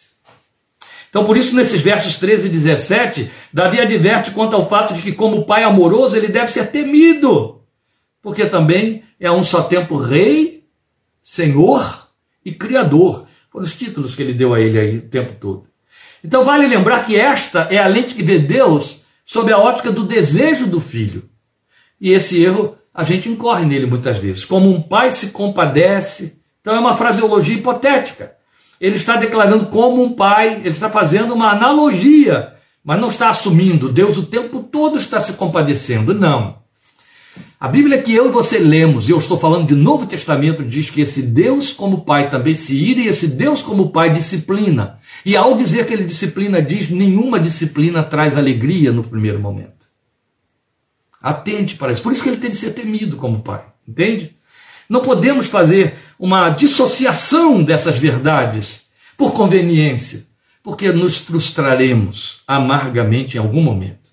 Então, 1.13 1.25
por 1.25 1.37
isso, 1.37 1.55
nesses 1.55 1.79
versos 1.79 2.17
13 2.17 2.47
e 2.47 2.49
17, 2.49 3.29
Davi 3.53 3.79
adverte 3.79 4.31
quanto 4.31 4.55
ao 4.55 4.67
fato 4.67 4.95
de 4.95 5.01
que, 5.03 5.11
como 5.11 5.45
pai 5.45 5.63
amoroso, 5.63 6.17
ele 6.17 6.27
deve 6.27 6.47
ser 6.47 6.71
temido, 6.71 7.61
porque 8.19 8.47
também 8.47 9.03
é 9.19 9.31
um 9.31 9.43
só 9.43 9.61
tempo 9.61 9.95
rei, 9.95 10.63
senhor 11.21 12.07
e 12.43 12.51
criador. 12.51 13.27
Foram 13.51 13.63
os 13.63 13.75
títulos 13.75 14.15
que 14.15 14.23
ele 14.23 14.33
deu 14.33 14.55
a 14.55 14.59
ele 14.59 14.79
aí 14.79 14.97
o 14.97 15.01
tempo 15.03 15.33
todo. 15.39 15.67
Então, 16.23 16.43
vale 16.43 16.65
lembrar 16.65 17.05
que 17.05 17.15
esta 17.15 17.67
é 17.69 17.77
a 17.77 17.85
lente 17.85 18.15
que 18.15 18.23
vê 18.23 18.39
Deus 18.39 19.03
sob 19.23 19.53
a 19.53 19.59
ótica 19.59 19.91
do 19.91 20.07
desejo 20.07 20.65
do 20.65 20.81
filho. 20.81 21.29
E 22.01 22.09
esse 22.09 22.43
erro 22.43 22.75
a 22.91 23.03
gente 23.03 23.29
incorre 23.29 23.67
nele 23.67 23.85
muitas 23.85 24.17
vezes. 24.17 24.45
Como 24.45 24.67
um 24.67 24.81
pai 24.81 25.11
se 25.11 25.27
compadece. 25.27 26.41
Então 26.59 26.75
é 26.75 26.79
uma 26.79 26.97
fraseologia 26.97 27.55
hipotética. 27.55 28.35
Ele 28.83 28.97
está 28.97 29.15
declarando 29.15 29.67
como 29.67 30.03
um 30.03 30.11
pai, 30.11 30.55
ele 30.55 30.71
está 30.71 30.89
fazendo 30.89 31.33
uma 31.33 31.51
analogia, 31.51 32.51
mas 32.83 32.99
não 32.99 33.07
está 33.07 33.29
assumindo. 33.29 33.87
Deus 33.87 34.17
o 34.17 34.23
tempo 34.23 34.59
todo 34.61 34.97
está 34.97 35.21
se 35.21 35.31
compadecendo. 35.33 36.13
Não. 36.13 36.57
A 37.57 37.69
Bíblia 37.69 38.03
que 38.03 38.13
eu 38.13 38.27
e 38.27 38.29
você 38.29 38.59
lemos, 38.59 39.07
e 39.07 39.13
eu 39.13 39.17
estou 39.17 39.39
falando 39.39 39.69
de 39.69 39.73
Novo 39.73 40.05
Testamento, 40.05 40.65
diz 40.65 40.89
que 40.89 40.99
esse 40.99 41.21
Deus 41.21 41.71
como 41.71 42.03
Pai 42.03 42.29
também 42.29 42.55
se 42.55 42.75
ira 42.75 42.99
e 42.99 43.07
esse 43.07 43.25
Deus 43.25 43.61
como 43.61 43.89
Pai 43.89 44.11
disciplina. 44.11 44.99
E 45.25 45.37
ao 45.37 45.55
dizer 45.55 45.87
que 45.87 45.93
ele 45.93 46.03
disciplina, 46.03 46.61
diz 46.61 46.89
nenhuma 46.89 47.39
disciplina 47.39 48.03
traz 48.03 48.37
alegria 48.37 48.91
no 48.91 49.01
primeiro 49.01 49.39
momento. 49.39 49.87
Atente 51.21 51.77
para 51.77 51.93
isso. 51.93 52.01
Por 52.01 52.11
isso 52.11 52.21
que 52.21 52.27
ele 52.27 52.35
tem 52.35 52.51
de 52.51 52.57
ser 52.57 52.73
temido 52.73 53.15
como 53.15 53.39
pai. 53.39 53.63
Entende? 53.87 54.35
Não 54.89 54.99
podemos 54.99 55.47
fazer 55.47 55.95
uma 56.19 56.49
dissociação 56.49 57.63
dessas 57.63 57.97
verdades 57.97 58.83
por 59.17 59.33
conveniência, 59.33 60.25
porque 60.63 60.91
nos 60.91 61.17
frustraremos 61.17 62.41
amargamente 62.47 63.37
em 63.37 63.39
algum 63.39 63.61
momento. 63.61 64.09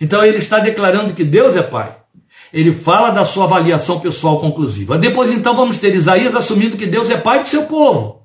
Então 0.00 0.24
ele 0.24 0.38
está 0.38 0.58
declarando 0.58 1.14
que 1.14 1.24
Deus 1.24 1.56
é 1.56 1.62
pai. 1.62 1.96
Ele 2.52 2.72
fala 2.72 3.10
da 3.10 3.24
sua 3.24 3.44
avaliação 3.44 4.00
pessoal 4.00 4.40
conclusiva. 4.40 4.96
Depois 4.96 5.30
então 5.30 5.56
vamos 5.56 5.78
ter 5.78 5.94
Isaías 5.94 6.34
assumindo 6.36 6.76
que 6.76 6.86
Deus 6.86 7.10
é 7.10 7.16
pai 7.16 7.42
do 7.42 7.48
seu 7.48 7.64
povo. 7.64 8.22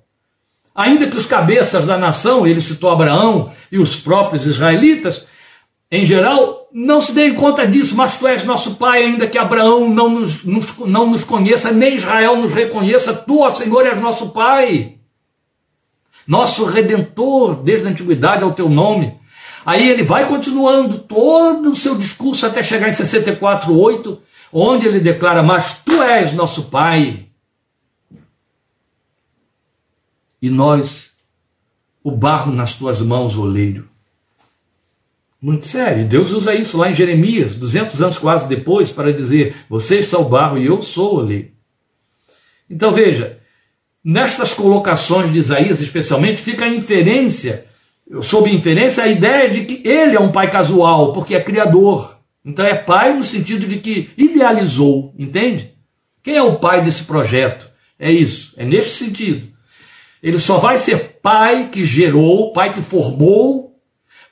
Ainda 0.74 1.08
que 1.08 1.18
os 1.18 1.26
cabeças 1.26 1.86
da 1.86 1.98
nação, 1.98 2.46
ele 2.48 2.62
citou 2.62 2.90
Abraão 2.90 3.52
e 3.72 3.80
os 3.80 3.96
próprios 3.96 4.46
israelitas, 4.46 5.26
em 5.92 6.06
geral, 6.06 6.59
não 6.72 7.02
se 7.02 7.12
deem 7.12 7.34
conta 7.34 7.66
disso, 7.68 7.96
mas 7.96 8.18
tu 8.18 8.28
és 8.28 8.44
nosso 8.44 8.76
Pai, 8.76 9.04
ainda 9.04 9.28
que 9.28 9.38
Abraão 9.38 9.90
não 9.90 10.10
nos, 10.10 10.44
nos, 10.44 10.78
não 10.80 11.10
nos 11.10 11.24
conheça, 11.24 11.72
nem 11.72 11.96
Israel 11.96 12.38
nos 12.38 12.54
reconheça, 12.54 13.14
tu, 13.14 13.42
ó 13.42 13.50
Senhor, 13.50 13.86
és 13.86 14.00
nosso 14.00 14.30
Pai. 14.30 14.96
Nosso 16.28 16.66
Redentor, 16.66 17.64
desde 17.64 17.88
a 17.88 17.90
antiguidade 17.90 18.44
ao 18.44 18.54
teu 18.54 18.70
nome. 18.70 19.20
Aí 19.66 19.90
ele 19.90 20.04
vai 20.04 20.28
continuando 20.28 21.00
todo 21.00 21.72
o 21.72 21.76
seu 21.76 21.96
discurso 21.96 22.46
até 22.46 22.62
chegar 22.62 22.88
em 22.88 22.94
64,8, 22.94 24.20
onde 24.54 24.86
ele 24.86 25.00
declara: 25.00 25.42
Mas 25.42 25.82
tu 25.84 26.02
és 26.04 26.34
nosso 26.34 26.66
Pai. 26.66 27.28
E 30.42 30.50
nós, 30.50 31.12
o 32.04 32.12
barro 32.12 32.52
nas 32.52 32.74
tuas 32.74 33.02
mãos, 33.02 33.36
oleiro. 33.36 33.90
Muito 35.42 35.66
sério. 35.66 36.06
Deus 36.06 36.32
usa 36.32 36.54
isso 36.54 36.78
lá 36.78 36.90
em 36.90 36.94
Jeremias, 36.94 37.56
200 37.56 38.02
anos 38.02 38.18
quase 38.18 38.48
depois, 38.48 38.92
para 38.92 39.14
dizer: 39.14 39.56
Vocês 39.70 40.08
são 40.08 40.22
o 40.22 40.30
barro 40.30 40.58
e 40.58 40.66
eu 40.66 40.82
sou 40.82 41.22
ali. 41.22 41.54
Então 42.70 42.92
veja, 42.92 43.40
nestas 44.04 44.54
colocações 44.54 45.32
de 45.32 45.40
Isaías, 45.40 45.82
especialmente, 45.82 46.42
fica 46.42 46.66
a 46.66 46.70
inferência, 46.70 47.66
sob 48.22 48.50
inferência, 48.52 49.04
a 49.04 49.08
ideia 49.08 49.50
de 49.50 49.66
que 49.66 49.88
ele 49.88 50.16
é 50.16 50.20
um 50.20 50.32
pai 50.32 50.52
casual, 50.52 51.14
porque 51.14 51.34
é 51.34 51.42
criador. 51.42 52.18
Então 52.44 52.66
é 52.66 52.76
pai 52.76 53.16
no 53.16 53.24
sentido 53.24 53.66
de 53.66 53.80
que 53.80 54.10
idealizou, 54.18 55.14
entende? 55.18 55.74
Quem 56.22 56.36
é 56.36 56.44
o 56.44 56.60
pai 56.60 56.84
desse 56.84 57.04
projeto? 57.04 57.70
É 57.98 58.12
isso, 58.12 58.54
é 58.58 58.66
neste 58.66 58.92
sentido. 58.92 59.48
Ele 60.22 60.40
só 60.40 60.58
vai 60.58 60.78
ser 60.78 61.20
pai 61.22 61.70
que 61.72 61.86
gerou, 61.86 62.52
pai 62.52 62.74
que 62.74 62.82
formou, 62.82 63.69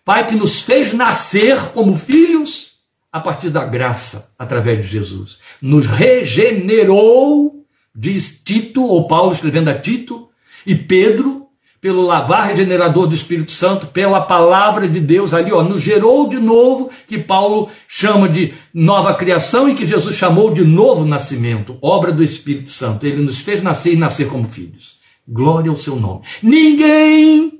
Pai 0.07 0.25
que 0.25 0.35
nos 0.35 0.61
fez 0.61 0.93
nascer 0.93 1.59
como 1.73 1.97
filhos 1.97 2.71
a 3.11 3.19
partir 3.19 3.49
da 3.49 3.65
graça, 3.65 4.31
através 4.39 4.81
de 4.81 4.87
Jesus. 4.87 5.37
Nos 5.61 5.85
regenerou, 5.85 7.65
diz 7.93 8.39
Tito, 8.41 8.85
ou 8.85 9.05
Paulo 9.05 9.33
escrevendo 9.33 9.69
a 9.69 9.77
Tito, 9.77 10.29
e 10.65 10.73
Pedro, 10.75 11.47
pelo 11.81 12.03
lavar 12.03 12.47
regenerador 12.47 13.07
do 13.07 13.15
Espírito 13.15 13.51
Santo, 13.51 13.87
pela 13.87 14.21
palavra 14.21 14.87
de 14.87 15.01
Deus 15.01 15.33
ali, 15.33 15.51
ó, 15.51 15.61
nos 15.61 15.81
gerou 15.81 16.29
de 16.29 16.39
novo, 16.39 16.89
que 17.05 17.17
Paulo 17.17 17.69
chama 17.85 18.29
de 18.29 18.53
nova 18.73 19.13
criação 19.13 19.67
e 19.67 19.75
que 19.75 19.85
Jesus 19.85 20.15
chamou 20.15 20.53
de 20.53 20.63
novo 20.63 21.03
nascimento, 21.03 21.77
obra 21.81 22.13
do 22.13 22.23
Espírito 22.23 22.69
Santo. 22.69 23.05
Ele 23.05 23.21
nos 23.21 23.39
fez 23.39 23.61
nascer 23.61 23.91
e 23.91 23.97
nascer 23.97 24.29
como 24.29 24.47
filhos. 24.47 24.99
Glória 25.27 25.69
ao 25.69 25.75
seu 25.75 25.97
nome. 25.97 26.21
Ninguém 26.41 27.57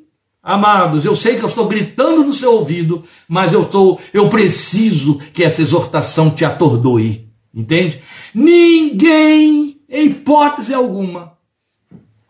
Amados, 0.48 1.04
eu 1.04 1.14
sei 1.14 1.36
que 1.36 1.44
eu 1.44 1.50
estou 1.50 1.68
gritando 1.68 2.24
no 2.24 2.32
seu 2.32 2.54
ouvido, 2.54 3.04
mas 3.28 3.52
eu 3.52 3.64
estou, 3.64 4.00
eu 4.14 4.30
preciso 4.30 5.20
que 5.34 5.44
essa 5.44 5.62
exortação 5.62 6.30
te 6.30 6.46
atordoe. 6.46 7.28
Entende? 7.54 8.02
Ninguém, 8.34 9.78
em 9.90 10.06
hipótese 10.06 10.74
alguma, 10.74 11.34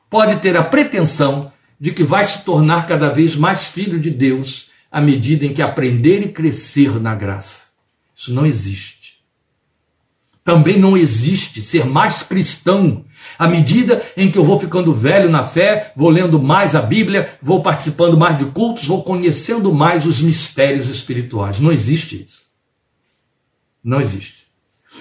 pode 0.09 0.37
ter 0.37 0.57
a 0.57 0.63
pretensão 0.63 1.51
de 1.79 1.91
que 1.91 2.03
vai 2.03 2.25
se 2.25 2.43
tornar 2.43 2.87
cada 2.87 3.09
vez 3.09 3.35
mais 3.35 3.65
filho 3.65 3.99
de 3.99 4.09
Deus 4.09 4.67
à 4.91 4.99
medida 4.99 5.45
em 5.45 5.53
que 5.53 5.61
aprender 5.61 6.23
e 6.23 6.29
crescer 6.29 6.99
na 6.99 7.13
graça. 7.13 7.65
Isso 8.15 8.33
não 8.33 8.47
existe. 8.47 9.17
Também 10.43 10.79
não 10.79 10.97
existe 10.97 11.61
ser 11.61 11.85
mais 11.85 12.23
cristão 12.23 13.05
à 13.37 13.47
medida 13.47 14.03
em 14.15 14.31
que 14.31 14.37
eu 14.37 14.43
vou 14.43 14.59
ficando 14.59 14.93
velho 14.93 15.29
na 15.29 15.43
fé, 15.43 15.91
vou 15.95 16.09
lendo 16.09 16.41
mais 16.41 16.75
a 16.75 16.81
Bíblia, 16.81 17.37
vou 17.41 17.61
participando 17.61 18.17
mais 18.17 18.37
de 18.37 18.45
cultos, 18.45 18.85
vou 18.85 19.03
conhecendo 19.03 19.73
mais 19.73 20.05
os 20.05 20.21
mistérios 20.21 20.89
espirituais. 20.89 21.59
Não 21.59 21.71
existe 21.71 22.25
isso. 22.27 22.47
Não 23.83 24.01
existe. 24.01 24.47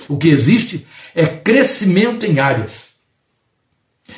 O 0.09 0.19
que 0.19 0.29
existe 0.29 0.87
é 1.15 1.27
crescimento 1.27 2.25
em 2.27 2.39
áreas. 2.39 2.85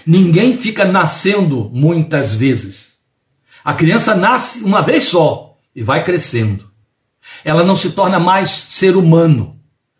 Ninguém 0.07 0.57
fica 0.57 0.85
nascendo 0.85 1.71
muitas 1.73 2.35
vezes. 2.35 2.93
A 3.65 3.73
criança 3.73 4.15
nasce 4.15 4.63
uma 4.63 4.83
vez 4.83 5.05
só 5.05 5.59
e 5.75 5.83
vai 5.83 6.05
crescendo. 6.05 6.69
Ela 7.45 7.65
não 7.65 7.77
se 7.77 7.91
torna 7.91 8.19
mais 8.19 8.51
ser 8.51 8.97
humano 8.97 9.59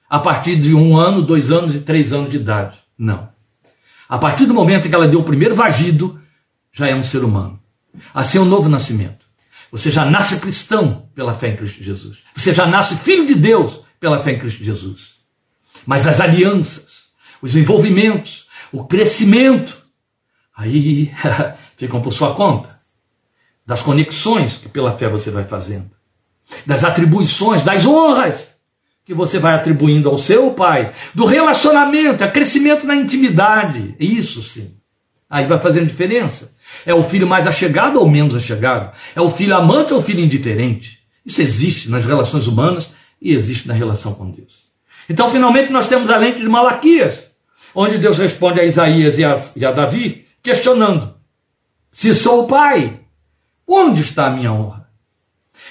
a 0.09 0.19
partir 0.19 0.57
de 0.57 0.75
um 0.75 0.97
ano, 0.97 1.23
dois 1.23 1.51
anos 1.51 1.75
e 1.75 1.81
três 1.81 2.13
anos 2.13 2.31
de 2.31 2.37
idade. 2.37 2.79
Não. 2.97 3.29
A 4.09 4.17
partir 4.17 4.47
do 4.47 4.55
momento 4.55 4.87
em 4.87 4.91
que 4.91 4.95
ela 4.95 5.07
deu 5.07 5.21
o 5.21 5.25
primeiro 5.25 5.55
vagido, 5.55 6.21
já 6.73 6.89
é 6.89 6.95
um 6.95 7.05
ser 7.05 7.23
humano. 7.23 7.61
Assim 8.15 8.39
é 8.39 8.41
um 8.41 8.47
novo 8.47 8.69
nascimento. 8.69 9.27
Você 9.71 9.91
já 9.91 10.05
nasce 10.05 10.39
cristão 10.39 11.11
pela 11.15 11.35
fé 11.35 11.49
em 11.49 11.57
Cristo 11.57 11.83
Jesus. 11.83 12.19
Você 12.35 12.55
já 12.55 12.67
nasce 12.67 12.97
filho 12.97 13.27
de 13.27 13.35
Deus 13.35 13.81
pela 14.01 14.23
fé 14.23 14.33
em 14.33 14.39
Cristo 14.39 14.65
Jesus. 14.65 15.19
Mas 15.85 16.07
as 16.07 16.21
alianças, 16.21 17.09
os 17.43 17.55
envolvimentos, 17.55 18.47
o 18.73 18.85
crescimento, 18.85 19.77
aí 20.57 21.13
ficam 21.77 22.01
por 22.01 22.13
sua 22.13 22.35
conta. 22.35 22.79
Das 23.67 23.83
conexões 23.83 24.57
que 24.57 24.69
pela 24.69 24.97
fé 24.97 25.09
você 25.09 25.31
vai 25.31 25.45
fazendo. 25.45 25.91
Das 26.65 26.83
atribuições, 26.83 27.63
das 27.63 27.85
honras 27.85 28.55
que 29.09 29.15
você 29.15 29.39
vai 29.39 29.55
atribuindo 29.55 30.11
ao 30.11 30.19
seu 30.19 30.51
pai, 30.51 30.93
do 31.15 31.25
relacionamento, 31.25 32.23
é 32.23 32.31
crescimento 32.31 32.87
na 32.87 32.95
intimidade. 32.95 33.97
Isso 33.99 34.43
sim. 34.43 34.75
Aí 35.31 35.47
vai 35.47 35.59
fazendo 35.59 35.87
diferença. 35.87 36.55
É 36.85 36.93
o 36.93 37.03
filho 37.03 37.27
mais 37.27 37.47
achegado 37.47 37.99
ou 37.99 38.07
menos 38.07 38.37
achegado? 38.37 38.93
É 39.17 39.21
o 39.23 39.31
filho 39.31 39.57
amante 39.57 39.95
ou 39.95 40.01
o 40.01 40.03
filho 40.03 40.21
indiferente? 40.21 40.99
Isso 41.25 41.41
existe 41.41 41.89
nas 41.89 42.05
relações 42.05 42.47
humanas 42.47 42.91
e 43.19 43.33
existe 43.33 43.67
na 43.67 43.73
relação 43.73 44.13
com 44.13 44.31
Deus. 44.31 44.69
Então, 45.09 45.31
finalmente, 45.31 45.73
nós 45.73 45.89
temos 45.89 46.11
a 46.11 46.19
lente 46.19 46.41
de 46.41 46.49
Malaquias, 46.49 47.31
onde 47.75 47.97
Deus 47.97 48.19
responde 48.19 48.61
a 48.61 48.65
Isaías 48.65 49.19
e 49.19 49.25
a, 49.25 49.43
e 49.57 49.65
a 49.65 49.73
Davi, 49.73 50.27
questionando: 50.43 51.15
se 51.91 52.15
sou 52.15 52.45
o 52.45 52.47
pai, 52.47 53.01
onde 53.67 54.03
está 54.03 54.27
a 54.27 54.31
minha 54.31 54.53
honra? 54.53 54.87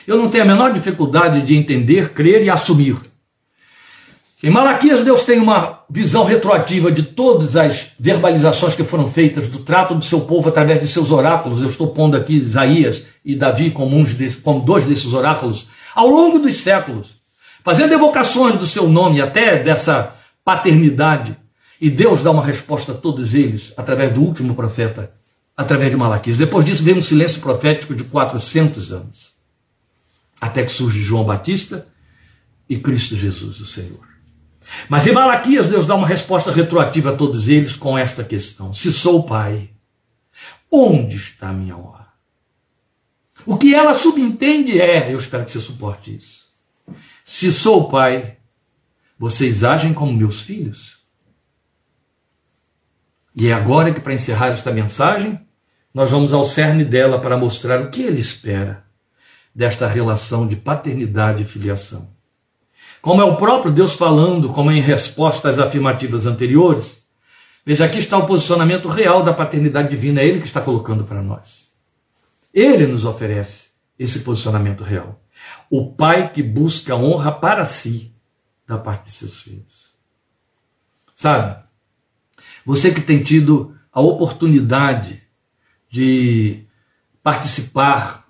Eu 0.08 0.18
não 0.18 0.28
tenho 0.28 0.44
a 0.44 0.48
menor 0.48 0.74
dificuldade 0.74 1.46
de 1.46 1.56
entender, 1.56 2.14
crer 2.14 2.44
e 2.44 2.50
assumir. 2.50 2.98
Em 4.44 4.52
Malaquias, 4.52 5.04
Deus 5.04 5.24
tem 5.24 5.40
uma 5.40 5.84
visão 5.90 6.24
retroativa 6.24 6.92
de 6.92 7.02
todas 7.02 7.56
as 7.56 7.94
verbalizações 8.00 8.76
que 8.76 8.84
foram 8.84 9.08
feitas 9.08 9.48
do 9.48 9.60
trato 9.60 9.96
do 9.96 10.06
seu 10.06 10.22
povo 10.22 10.48
através 10.50 10.80
de 10.80 10.88
seus 10.88 11.10
oráculos. 11.10 11.60
Eu 11.60 11.68
estou 11.68 11.88
pondo 11.88 12.16
aqui 12.16 12.36
Isaías 12.36 13.08
e 13.26 13.36
Davi 13.36 13.72
como, 13.72 14.04
desses, 14.04 14.36
como 14.36 14.60
dois 14.60 14.86
desses 14.86 15.12
oráculos, 15.12 15.68
ao 15.96 16.08
longo 16.08 16.38
dos 16.38 16.62
séculos, 16.62 17.18
fazendo 17.64 17.96
evocações 17.96 18.60
do 18.60 18.68
seu 18.68 18.88
nome, 18.88 19.22
até 19.22 19.64
dessa 19.64 20.16
paternidade. 20.46 21.36
E 21.82 21.90
Deus 21.90 22.22
dá 22.22 22.30
uma 22.30 22.46
resposta 22.46 22.92
a 22.92 22.96
todos 22.96 23.34
eles 23.34 23.74
através 23.76 24.14
do 24.14 24.22
último 24.22 24.54
profeta, 24.54 25.12
através 25.56 25.90
de 25.90 25.98
Malaquias. 25.98 26.38
Depois 26.38 26.64
disso 26.64 26.84
vem 26.84 26.96
um 26.96 27.02
silêncio 27.02 27.42
profético 27.42 27.96
de 27.96 28.04
400 28.04 28.92
anos, 28.92 29.32
até 30.40 30.64
que 30.64 30.72
surge 30.72 31.02
João 31.02 31.24
Batista 31.24 31.88
e 32.70 32.78
Cristo 32.78 33.16
Jesus, 33.16 33.60
o 33.60 33.66
Senhor. 33.66 34.16
Mas 34.89 35.07
em 35.07 35.11
Malaquias, 35.11 35.68
Deus 35.68 35.86
dá 35.86 35.95
uma 35.95 36.07
resposta 36.07 36.51
retroativa 36.51 37.11
a 37.11 37.15
todos 37.15 37.47
eles 37.47 37.76
com 37.76 37.97
esta 37.97 38.24
questão: 38.24 38.74
Se 38.74 38.91
sou 38.91 39.24
pai, 39.24 39.70
onde 40.72 41.15
está 41.15 41.49
a 41.49 41.53
minha 41.53 41.76
honra? 41.76 42.07
O 43.45 43.57
que 43.57 43.74
ela 43.74 43.93
subentende 43.93 44.80
é, 44.82 45.13
eu 45.13 45.18
espero 45.18 45.45
que 45.45 45.51
você 45.51 45.59
suporte 45.59 46.15
isso. 46.15 46.47
Se 47.24 47.51
sou 47.51 47.88
pai, 47.88 48.38
vocês 49.18 49.63
agem 49.63 49.93
como 49.93 50.13
meus 50.13 50.41
filhos. 50.41 50.97
E 53.36 53.47
é 53.47 53.53
agora 53.53 53.93
que, 53.93 53.99
para 54.01 54.13
encerrar 54.13 54.47
esta 54.47 54.72
mensagem, 54.72 55.39
nós 55.93 56.11
vamos 56.11 56.34
ao 56.34 56.45
cerne 56.45 56.84
dela 56.84 57.22
para 57.22 57.38
mostrar 57.38 57.82
o 57.82 57.89
que 57.89 58.01
ele 58.01 58.20
espera 58.20 58.86
desta 59.53 59.88
relação 59.88 60.47
de 60.47 60.55
paternidade 60.55 61.43
e 61.43 61.45
filiação. 61.45 62.16
Como 63.08 63.22
é 63.22 63.24
o 63.24 63.38
próprio 63.38 63.72
Deus 63.72 63.93
falando, 63.93 64.49
como 64.49 64.70
em 64.70 64.82
resposta 64.82 65.49
às 65.49 65.58
afirmativas 65.60 66.26
anteriores, 66.26 67.01
veja 67.66 67.86
aqui 67.86 67.99
está 67.99 68.18
o 68.18 68.28
posicionamento 68.28 68.89
real 68.89 69.24
da 69.24 69.34
paternidade 69.34 69.88
divina, 69.88 70.20
é 70.20 70.28
Ele 70.28 70.41
que 70.41 70.45
está 70.45 70.60
colocando 70.60 71.05
para 71.05 71.22
nós. 71.22 71.72
Ele 72.53 72.86
nos 72.86 73.05
oferece 73.05 73.70
esse 73.97 74.20
posicionamento 74.20 74.84
real. 74.84 75.22
O 75.70 75.93
pai 75.93 76.34
que 76.34 76.43
busca 76.43 76.97
honra 76.97 77.32
para 77.32 77.64
si 77.64 78.14
da 78.68 78.78
parte 78.78 79.05
de 79.05 79.14
seus 79.14 79.41
filhos. 79.41 79.95
Sabe? 81.16 81.64
Você 82.66 82.93
que 82.93 82.99
tem 82.99 83.24
tido 83.24 83.74
a 83.89 84.01
oportunidade 84.01 85.24
de 85.89 86.66
participar 87.24 88.27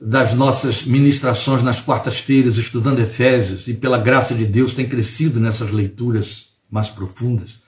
das 0.00 0.34
nossas 0.34 0.84
ministrações 0.84 1.62
nas 1.62 1.80
quartas-feiras, 1.80 2.56
estudando 2.56 3.00
Efésios, 3.00 3.66
e 3.66 3.74
pela 3.74 3.98
graça 3.98 4.34
de 4.34 4.44
Deus 4.44 4.74
tem 4.74 4.88
crescido 4.88 5.40
nessas 5.40 5.70
leituras 5.70 6.50
mais 6.70 6.90
profundas, 6.90 7.58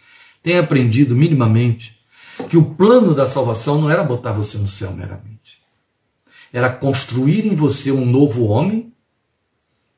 tem 0.43 0.59
aprendido 0.59 1.17
minimamente 1.17 1.99
que 2.49 2.57
o 2.57 2.65
plano 2.65 3.15
da 3.15 3.27
salvação 3.27 3.81
não 3.81 3.91
era 3.91 4.05
botar 4.05 4.33
você 4.33 4.59
no 4.59 4.69
céu 4.69 4.93
meramente. 4.93 5.61
Era 6.53 6.71
construir 6.71 7.47
em 7.47 7.55
você 7.55 7.91
um 7.91 8.07
novo 8.07 8.45
homem 8.45 8.93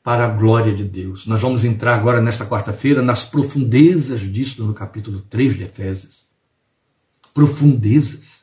para 0.02 0.24
a 0.24 0.28
glória 0.28 0.74
de 0.74 0.84
Deus. 0.84 1.26
Nós 1.26 1.40
vamos 1.40 1.64
entrar 1.64 1.94
agora 1.94 2.20
nesta 2.20 2.46
quarta-feira 2.46 3.02
nas 3.02 3.24
profundezas 3.24 4.20
disso 4.20 4.64
no 4.64 4.72
capítulo 4.72 5.20
3 5.28 5.56
de 5.56 5.64
Efésios. 5.64 6.24
Profundezas. 7.34 8.39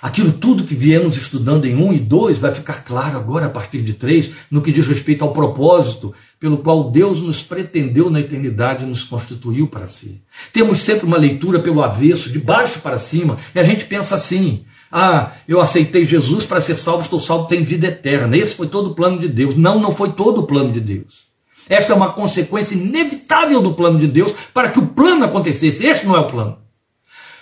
Aquilo 0.00 0.32
tudo 0.32 0.64
que 0.64 0.74
viemos 0.74 1.16
estudando 1.16 1.64
em 1.64 1.74
1 1.74 1.92
e 1.92 1.98
2 1.98 2.38
vai 2.38 2.52
ficar 2.52 2.84
claro 2.84 3.16
agora 3.16 3.46
a 3.46 3.50
partir 3.50 3.82
de 3.82 3.94
3, 3.94 4.30
no 4.50 4.62
que 4.62 4.72
diz 4.72 4.86
respeito 4.86 5.24
ao 5.24 5.32
propósito 5.32 6.14
pelo 6.38 6.58
qual 6.58 6.90
Deus 6.90 7.20
nos 7.20 7.42
pretendeu 7.42 8.08
na 8.08 8.20
eternidade 8.20 8.84
e 8.84 8.86
nos 8.86 9.02
constituiu 9.02 9.66
para 9.66 9.88
si. 9.88 10.22
Temos 10.52 10.80
sempre 10.80 11.04
uma 11.04 11.16
leitura 11.16 11.58
pelo 11.58 11.82
avesso, 11.82 12.30
de 12.30 12.38
baixo 12.38 12.80
para 12.80 12.98
cima, 12.98 13.38
e 13.54 13.58
a 13.58 13.62
gente 13.64 13.84
pensa 13.86 14.14
assim: 14.14 14.64
ah, 14.90 15.32
eu 15.46 15.60
aceitei 15.60 16.04
Jesus 16.04 16.46
para 16.46 16.60
ser 16.60 16.76
salvo, 16.76 17.02
estou 17.02 17.20
salvo, 17.20 17.48
tenho 17.48 17.64
vida 17.64 17.88
eterna. 17.88 18.36
Esse 18.36 18.54
foi 18.54 18.68
todo 18.68 18.90
o 18.90 18.94
plano 18.94 19.18
de 19.18 19.28
Deus. 19.28 19.56
Não, 19.56 19.80
não 19.80 19.92
foi 19.92 20.10
todo 20.10 20.40
o 20.40 20.46
plano 20.46 20.72
de 20.72 20.80
Deus. 20.80 21.28
Esta 21.68 21.92
é 21.92 21.96
uma 21.96 22.12
consequência 22.12 22.74
inevitável 22.74 23.60
do 23.60 23.74
plano 23.74 23.98
de 23.98 24.06
Deus 24.06 24.32
para 24.54 24.70
que 24.70 24.78
o 24.78 24.86
plano 24.86 25.24
acontecesse. 25.24 25.84
Este 25.84 26.06
não 26.06 26.16
é 26.16 26.20
o 26.20 26.26
plano. 26.26 26.56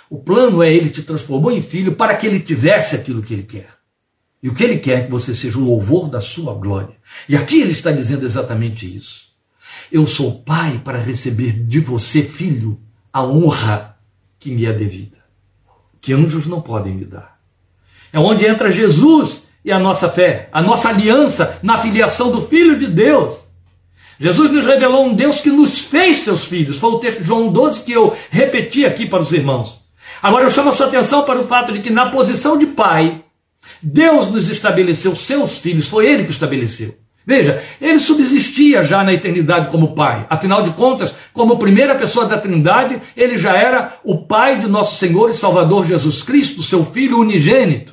O 0.08 0.18
plano 0.18 0.62
é 0.62 0.72
ele 0.72 0.90
te 0.90 1.02
transformou 1.02 1.50
em 1.50 1.62
filho 1.62 1.96
para 1.96 2.14
que 2.14 2.26
ele 2.26 2.40
tivesse 2.40 2.94
aquilo 2.94 3.22
que 3.22 3.34
ele 3.34 3.42
quer. 3.42 3.68
E 4.42 4.48
o 4.48 4.54
que 4.54 4.62
ele 4.62 4.78
quer 4.78 4.98
é 4.98 5.02
que 5.02 5.10
você 5.10 5.34
seja 5.34 5.58
o 5.58 5.64
louvor 5.64 6.08
da 6.08 6.20
sua 6.20 6.54
glória. 6.54 6.94
E 7.28 7.34
aqui 7.34 7.60
ele 7.60 7.72
está 7.72 7.90
dizendo 7.90 8.24
exatamente 8.24 8.86
isso. 8.86 9.26
Eu 9.90 10.06
sou 10.06 10.40
pai 10.40 10.80
para 10.84 10.98
receber 10.98 11.52
de 11.52 11.80
você, 11.80 12.22
filho, 12.22 12.80
a 13.12 13.22
honra 13.24 13.96
que 14.38 14.50
me 14.50 14.66
é 14.66 14.72
devida, 14.72 15.16
que 16.00 16.12
anjos 16.12 16.46
não 16.46 16.60
podem 16.60 16.94
me 16.94 17.04
dar. 17.04 17.40
É 18.12 18.18
onde 18.18 18.46
entra 18.46 18.70
Jesus 18.70 19.44
e 19.64 19.72
a 19.72 19.78
nossa 19.78 20.08
fé, 20.08 20.48
a 20.52 20.62
nossa 20.62 20.88
aliança 20.88 21.58
na 21.62 21.78
filiação 21.78 22.30
do 22.30 22.46
Filho 22.46 22.78
de 22.78 22.86
Deus. 22.86 23.38
Jesus 24.18 24.50
nos 24.50 24.64
revelou 24.64 25.06
um 25.06 25.14
Deus 25.14 25.40
que 25.40 25.50
nos 25.50 25.80
fez 25.80 26.18
seus 26.18 26.44
filhos. 26.44 26.78
Foi 26.78 26.90
o 26.90 26.98
texto 26.98 27.18
de 27.18 27.24
João 27.26 27.52
12 27.52 27.84
que 27.84 27.92
eu 27.92 28.16
repeti 28.30 28.86
aqui 28.86 29.06
para 29.06 29.22
os 29.22 29.32
irmãos. 29.32 29.85
Agora 30.22 30.44
eu 30.44 30.50
chamo 30.50 30.70
a 30.70 30.72
sua 30.72 30.86
atenção 30.86 31.22
para 31.24 31.40
o 31.40 31.46
fato 31.46 31.72
de 31.72 31.80
que 31.80 31.90
na 31.90 32.10
posição 32.10 32.58
de 32.58 32.66
pai, 32.66 33.22
Deus 33.82 34.30
nos 34.30 34.48
estabeleceu 34.48 35.14
seus 35.14 35.58
filhos, 35.58 35.88
foi 35.88 36.06
Ele 36.06 36.24
que 36.24 36.30
estabeleceu. 36.32 36.96
Veja, 37.26 37.60
ele 37.80 37.98
subsistia 37.98 38.84
já 38.84 39.02
na 39.02 39.12
eternidade 39.12 39.68
como 39.68 39.96
Pai. 39.96 40.24
Afinal 40.30 40.62
de 40.62 40.70
contas, 40.70 41.12
como 41.32 41.58
primeira 41.58 41.96
pessoa 41.96 42.24
da 42.24 42.38
Trindade, 42.38 43.02
ele 43.16 43.36
já 43.36 43.52
era 43.52 43.98
o 44.04 44.18
Pai 44.18 44.60
de 44.60 44.68
nosso 44.68 44.94
Senhor 44.94 45.28
e 45.28 45.34
Salvador 45.34 45.84
Jesus 45.84 46.22
Cristo, 46.22 46.62
seu 46.62 46.84
Filho 46.84 47.18
unigênito. 47.18 47.92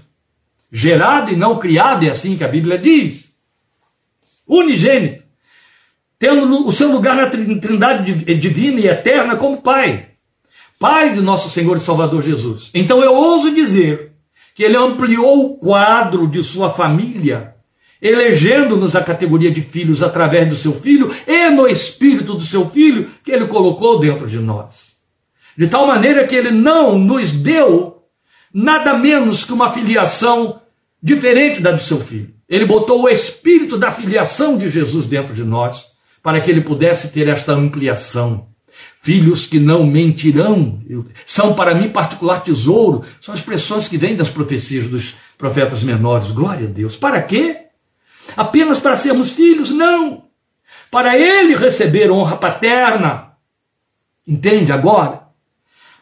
Gerado 0.72 1.32
e 1.32 1.36
não 1.36 1.58
criado, 1.58 2.06
é 2.06 2.12
assim 2.12 2.38
que 2.38 2.44
a 2.44 2.48
Bíblia 2.48 2.78
diz. 2.78 3.34
Unigênito. 4.48 5.24
Tendo 6.20 6.68
o 6.68 6.72
seu 6.72 6.92
lugar 6.92 7.16
na 7.16 7.26
Trindade 7.26 8.14
divina 8.36 8.82
e 8.82 8.88
eterna 8.88 9.36
como 9.36 9.64
Pai. 9.64 10.10
Pai 10.84 11.14
de 11.14 11.22
nosso 11.22 11.50
Senhor 11.50 11.78
e 11.78 11.80
Salvador 11.80 12.22
Jesus. 12.22 12.70
Então 12.74 13.02
eu 13.02 13.14
ouso 13.14 13.56
dizer 13.56 14.12
que 14.54 14.66
ele 14.66 14.76
ampliou 14.76 15.46
o 15.46 15.58
quadro 15.58 16.28
de 16.28 16.44
sua 16.44 16.74
família, 16.74 17.56
elegendo-nos 18.02 18.94
a 18.94 19.02
categoria 19.02 19.50
de 19.50 19.62
filhos 19.62 20.04
através 20.04 20.50
do 20.50 20.58
seu 20.58 20.74
filho 20.74 21.10
e 21.26 21.50
no 21.52 21.70
espírito 21.70 22.34
do 22.34 22.42
seu 22.42 22.70
filho 22.70 23.10
que 23.24 23.32
ele 23.32 23.48
colocou 23.48 23.98
dentro 23.98 24.28
de 24.28 24.40
nós. 24.40 24.98
De 25.58 25.68
tal 25.68 25.88
maneira 25.88 26.28
que 26.28 26.36
ele 26.36 26.52
não 26.52 27.00
nos 27.00 27.32
deu 27.32 28.04
nada 28.54 28.94
menos 28.94 29.46
que 29.46 29.54
uma 29.54 29.72
filiação 29.72 30.60
diferente 31.02 31.62
da 31.62 31.72
do 31.72 31.80
seu 31.80 32.02
filho. 32.02 32.34
Ele 32.50 32.66
botou 32.66 33.04
o 33.04 33.10
espírito 33.10 33.78
da 33.78 33.90
filiação 33.90 34.58
de 34.58 34.70
Jesus 34.70 35.06
dentro 35.06 35.34
de 35.34 35.46
nós 35.46 35.94
para 36.22 36.42
que 36.42 36.52
ele 36.52 36.60
pudesse 36.60 37.14
ter 37.14 37.30
esta 37.30 37.54
ampliação 37.54 38.53
filhos 39.02 39.46
que 39.46 39.60
não 39.60 39.86
mentirão, 39.86 40.82
são 41.26 41.54
para 41.54 41.76
mim 41.76 41.90
particular 41.90 42.42
tesouro, 42.42 43.04
são 43.20 43.36
expressões 43.36 43.88
que 43.88 43.98
vêm 43.98 44.16
das 44.16 44.30
profecias 44.30 44.88
dos 44.88 45.16
profetas 45.38 45.84
menores. 45.84 46.32
Glória 46.32 46.68
a 46.68 46.72
Deus. 46.72 46.96
Para 46.96 47.22
quê? 47.22 47.58
Apenas 48.38 48.80
para 48.80 48.96
sermos 48.96 49.32
filhos? 49.32 49.70
Não. 49.70 50.24
Para 50.90 51.18
ele 51.18 51.56
receber 51.56 52.10
honra 52.10 52.38
paterna. 52.38 53.34
Entende 54.26 54.72
agora? 54.72 55.24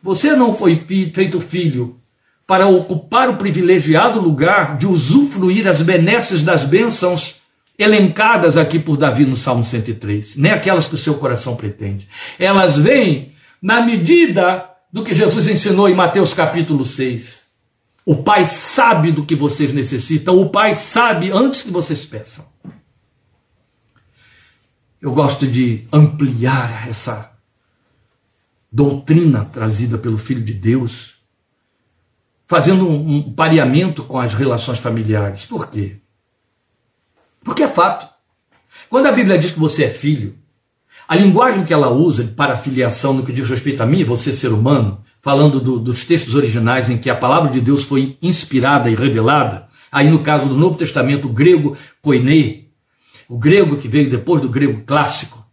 Você 0.03 0.35
não 0.35 0.53
foi 0.53 0.75
feito 0.75 1.41
filho 1.41 1.99
para 2.45 2.67
ocupar 2.67 3.29
o 3.29 3.37
privilegiado 3.37 4.19
lugar 4.19 4.77
de 4.77 4.85
usufruir 4.85 5.67
as 5.67 5.81
benesses 5.81 6.43
das 6.43 6.65
bênçãos 6.65 7.40
elencadas 7.81 8.57
aqui 8.57 8.79
por 8.79 8.97
Davi 8.97 9.25
no 9.25 9.35
Salmo 9.35 9.63
103, 9.63 10.35
nem 10.35 10.51
aquelas 10.51 10.85
que 10.85 10.95
o 10.95 10.97
seu 10.97 11.15
coração 11.15 11.55
pretende. 11.55 12.07
Elas 12.37 12.77
vêm 12.77 13.33
na 13.61 13.81
medida 13.81 14.69
do 14.91 15.03
que 15.03 15.13
Jesus 15.13 15.47
ensinou 15.47 15.89
em 15.89 15.95
Mateus 15.95 16.33
capítulo 16.33 16.85
6. 16.85 17.41
O 18.05 18.17
Pai 18.17 18.45
sabe 18.45 19.11
do 19.11 19.25
que 19.25 19.35
vocês 19.35 19.73
necessitam, 19.73 20.39
o 20.39 20.49
Pai 20.49 20.75
sabe 20.75 21.31
antes 21.31 21.61
que 21.61 21.71
vocês 21.71 22.05
peçam. 22.05 22.45
Eu 25.01 25.13
gosto 25.13 25.47
de 25.47 25.87
ampliar 25.91 26.87
essa 26.87 27.31
doutrina 28.71 29.45
trazida 29.45 29.97
pelo 29.97 30.17
Filho 30.17 30.43
de 30.43 30.53
Deus, 30.53 31.15
fazendo 32.47 32.87
um 32.87 33.33
pareamento 33.33 34.03
com 34.03 34.19
as 34.19 34.33
relações 34.33 34.77
familiares. 34.77 35.45
Por 35.45 35.69
quê? 35.69 35.97
Porque 37.43 37.63
é 37.63 37.67
fato. 37.67 38.07
Quando 38.89 39.07
a 39.07 39.11
Bíblia 39.11 39.37
diz 39.37 39.51
que 39.51 39.59
você 39.59 39.85
é 39.85 39.89
filho, 39.89 40.35
A 41.11 41.15
linguagem 41.17 41.65
que 41.65 41.73
ela 41.73 41.89
usa 41.89 42.23
para 42.23 42.55
filiação 42.55 43.13
no 43.13 43.23
que 43.23 43.33
diz 43.33 43.49
respeito 43.49 43.83
a 43.83 43.85
mim, 43.85 44.01
você 44.05 44.31
ser 44.31 44.53
humano, 44.53 45.03
falando 45.21 45.59
do, 45.59 45.77
dos 45.77 46.05
textos 46.05 46.35
originais 46.35 46.89
em 46.89 46.97
que 46.97 47.09
a 47.09 47.15
palavra 47.15 47.51
de 47.51 47.59
Deus 47.59 47.83
foi 47.83 48.17
inspirada 48.21 48.89
e 48.89 48.95
revelada, 48.95 49.67
aí 49.91 50.09
no 50.09 50.19
caso 50.19 50.47
do 50.47 50.55
Novo 50.55 50.77
Testamento, 50.77 51.27
o 51.27 51.33
grego 51.33 51.75
koine, 52.01 52.69
o 53.27 53.37
grego 53.37 53.75
que 53.75 53.89
veio 53.89 54.09
depois 54.09 54.41
do 54.41 54.47
grego 54.47 54.83
clássico. 54.85 55.45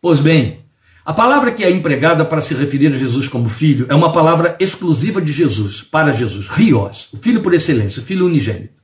Pois 0.00 0.18
bem, 0.18 0.64
a 1.04 1.12
palavra 1.12 1.52
que 1.52 1.62
é 1.62 1.70
empregada 1.70 2.24
para 2.24 2.42
se 2.42 2.52
referir 2.52 2.92
a 2.92 2.98
Jesus 2.98 3.28
como 3.28 3.48
filho 3.48 3.86
é 3.88 3.94
uma 3.94 4.10
palavra 4.10 4.56
exclusiva 4.58 5.22
de 5.22 5.32
Jesus, 5.32 5.82
para 5.82 6.12
Jesus, 6.12 6.48
rios, 6.48 7.08
o 7.12 7.18
filho 7.18 7.40
por 7.40 7.54
excelência, 7.54 8.02
o 8.02 8.04
filho 8.04 8.26
unigênito. 8.26 8.81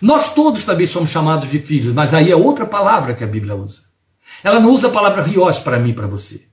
Nós 0.00 0.34
todos 0.34 0.64
também 0.64 0.86
somos 0.86 1.10
chamados 1.10 1.50
de 1.50 1.58
filhos, 1.58 1.94
mas 1.94 2.12
aí 2.12 2.30
é 2.30 2.36
outra 2.36 2.66
palavra 2.66 3.14
que 3.14 3.24
a 3.24 3.26
Bíblia 3.26 3.54
usa. 3.54 3.82
Ela 4.42 4.60
não 4.60 4.70
usa 4.70 4.88
a 4.88 4.92
palavra 4.92 5.22
rios 5.22 5.58
para 5.58 5.78
mim 5.78 5.92
para 5.92 6.06
você. 6.06 6.46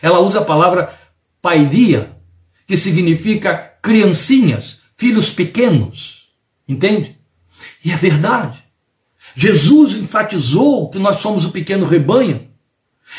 Ela 0.00 0.20
usa 0.20 0.40
a 0.40 0.44
palavra 0.44 0.94
paidia, 1.42 2.16
que 2.66 2.76
significa 2.76 3.56
criancinhas, 3.82 4.78
filhos 4.96 5.30
pequenos. 5.30 6.28
Entende? 6.66 7.18
E 7.84 7.92
é 7.92 7.96
verdade. 7.96 8.64
Jesus 9.36 9.92
enfatizou 9.92 10.88
que 10.88 10.98
nós 10.98 11.20
somos 11.20 11.44
o 11.44 11.50
pequeno 11.50 11.84
rebanho. 11.84 12.48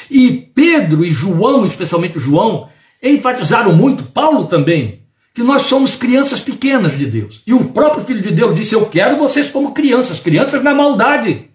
E 0.09 0.32
Pedro 0.32 1.05
e 1.05 1.11
João, 1.11 1.66
especialmente 1.66 2.20
João, 2.20 2.70
enfatizaram 3.01 3.74
muito, 3.74 4.05
Paulo 4.05 4.45
também, 4.45 5.05
que 5.36 5.43
nós 5.43 5.63
somos 5.63 5.97
crianças 5.97 6.39
pequenas 6.39 6.97
de 6.97 7.05
Deus. 7.05 7.43
E 7.45 7.53
o 7.53 7.65
próprio 7.65 8.05
Filho 8.05 8.21
de 8.21 8.31
Deus 8.31 8.55
disse: 8.55 8.73
Eu 8.73 8.86
quero 8.86 9.17
vocês 9.17 9.51
como 9.51 9.73
crianças, 9.73 10.17
crianças 10.17 10.63
na 10.63 10.73
maldade. 10.73 11.51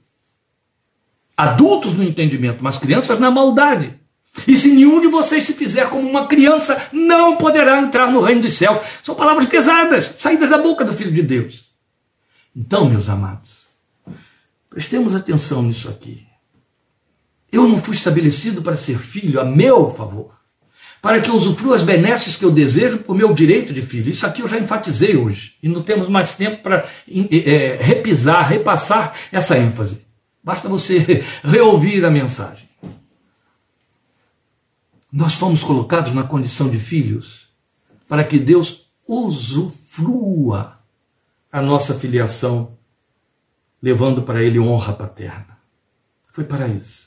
Adultos 1.35 1.95
no 1.95 2.05
entendimento, 2.05 2.62
mas 2.62 2.76
crianças 2.76 3.18
na 3.18 3.31
maldade. 3.31 3.99
E 4.47 4.57
se 4.59 4.68
nenhum 4.68 5.01
de 5.01 5.09
vocês 5.09 5.45
se 5.47 5.55
fizer 5.55 5.89
como 5.89 6.07
uma 6.07 6.28
criança, 6.28 6.91
não 6.93 7.39
poderá 7.39 7.81
entrar 7.81 8.12
no 8.12 8.20
reino 8.20 8.43
dos 8.43 8.59
céus. 8.59 8.78
São 9.03 9.14
palavras 9.14 9.47
pesadas, 9.47 10.14
saídas 10.18 10.51
da 10.51 10.59
boca 10.59 10.85
do 10.85 10.93
Filho 10.93 11.11
de 11.11 11.22
Deus. 11.22 11.70
Então, 12.55 12.85
meus 12.85 13.09
amados, 13.09 13.66
prestemos 14.68 15.14
atenção 15.14 15.62
nisso 15.62 15.89
aqui. 15.89 16.26
Eu 17.51 17.66
não 17.66 17.81
fui 17.81 17.95
estabelecido 17.95 18.61
para 18.61 18.76
ser 18.76 18.99
filho 18.99 19.41
a 19.41 19.45
meu 19.45 19.91
favor, 19.95 20.39
para 21.01 21.21
que 21.21 21.31
eu 21.31 21.35
usufrua 21.35 21.77
as 21.77 21.83
benesses 21.83 22.37
que 22.37 22.45
eu 22.45 22.51
desejo 22.51 22.99
por 22.99 23.17
meu 23.17 23.33
direito 23.33 23.73
de 23.73 23.83
filho. 23.83 24.11
Isso 24.11 24.27
aqui 24.27 24.43
eu 24.43 24.49
já 24.49 24.59
enfatizei 24.59 25.17
hoje, 25.17 25.55
e 25.63 25.69
não 25.69 25.83
temos 25.83 26.09
mais 26.09 26.35
tempo 26.35 26.63
para 26.63 26.89
é, 27.09 27.79
repisar, 27.81 28.47
repassar 28.47 29.15
essa 29.33 29.57
ênfase. 29.59 30.07
Basta 30.43 30.69
você 30.69 31.25
reouvir 31.43 32.05
a 32.05 32.11
mensagem. 32.11 32.69
Nós 35.13 35.35
fomos 35.35 35.63
colocados 35.65 36.15
na 36.15 36.23
condição 36.23 36.69
de 36.69 36.79
filhos 36.79 37.49
para 38.09 38.23
que 38.23 38.39
Deus 38.39 38.87
usufrua 39.07 40.79
a 41.51 41.61
nossa 41.61 41.95
filiação, 41.95 42.77
levando 43.83 44.23
para 44.23 44.43
Ele 44.43 44.61
honra 44.61 44.93
paterna. 44.93 45.59
Foi 46.33 46.45
para 46.45 46.69
isso. 46.69 47.00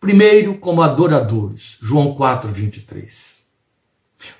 Primeiro, 0.00 0.54
como 0.54 0.82
adoradores. 0.82 1.76
João 1.80 2.14
4, 2.14 2.50
23. 2.50 3.38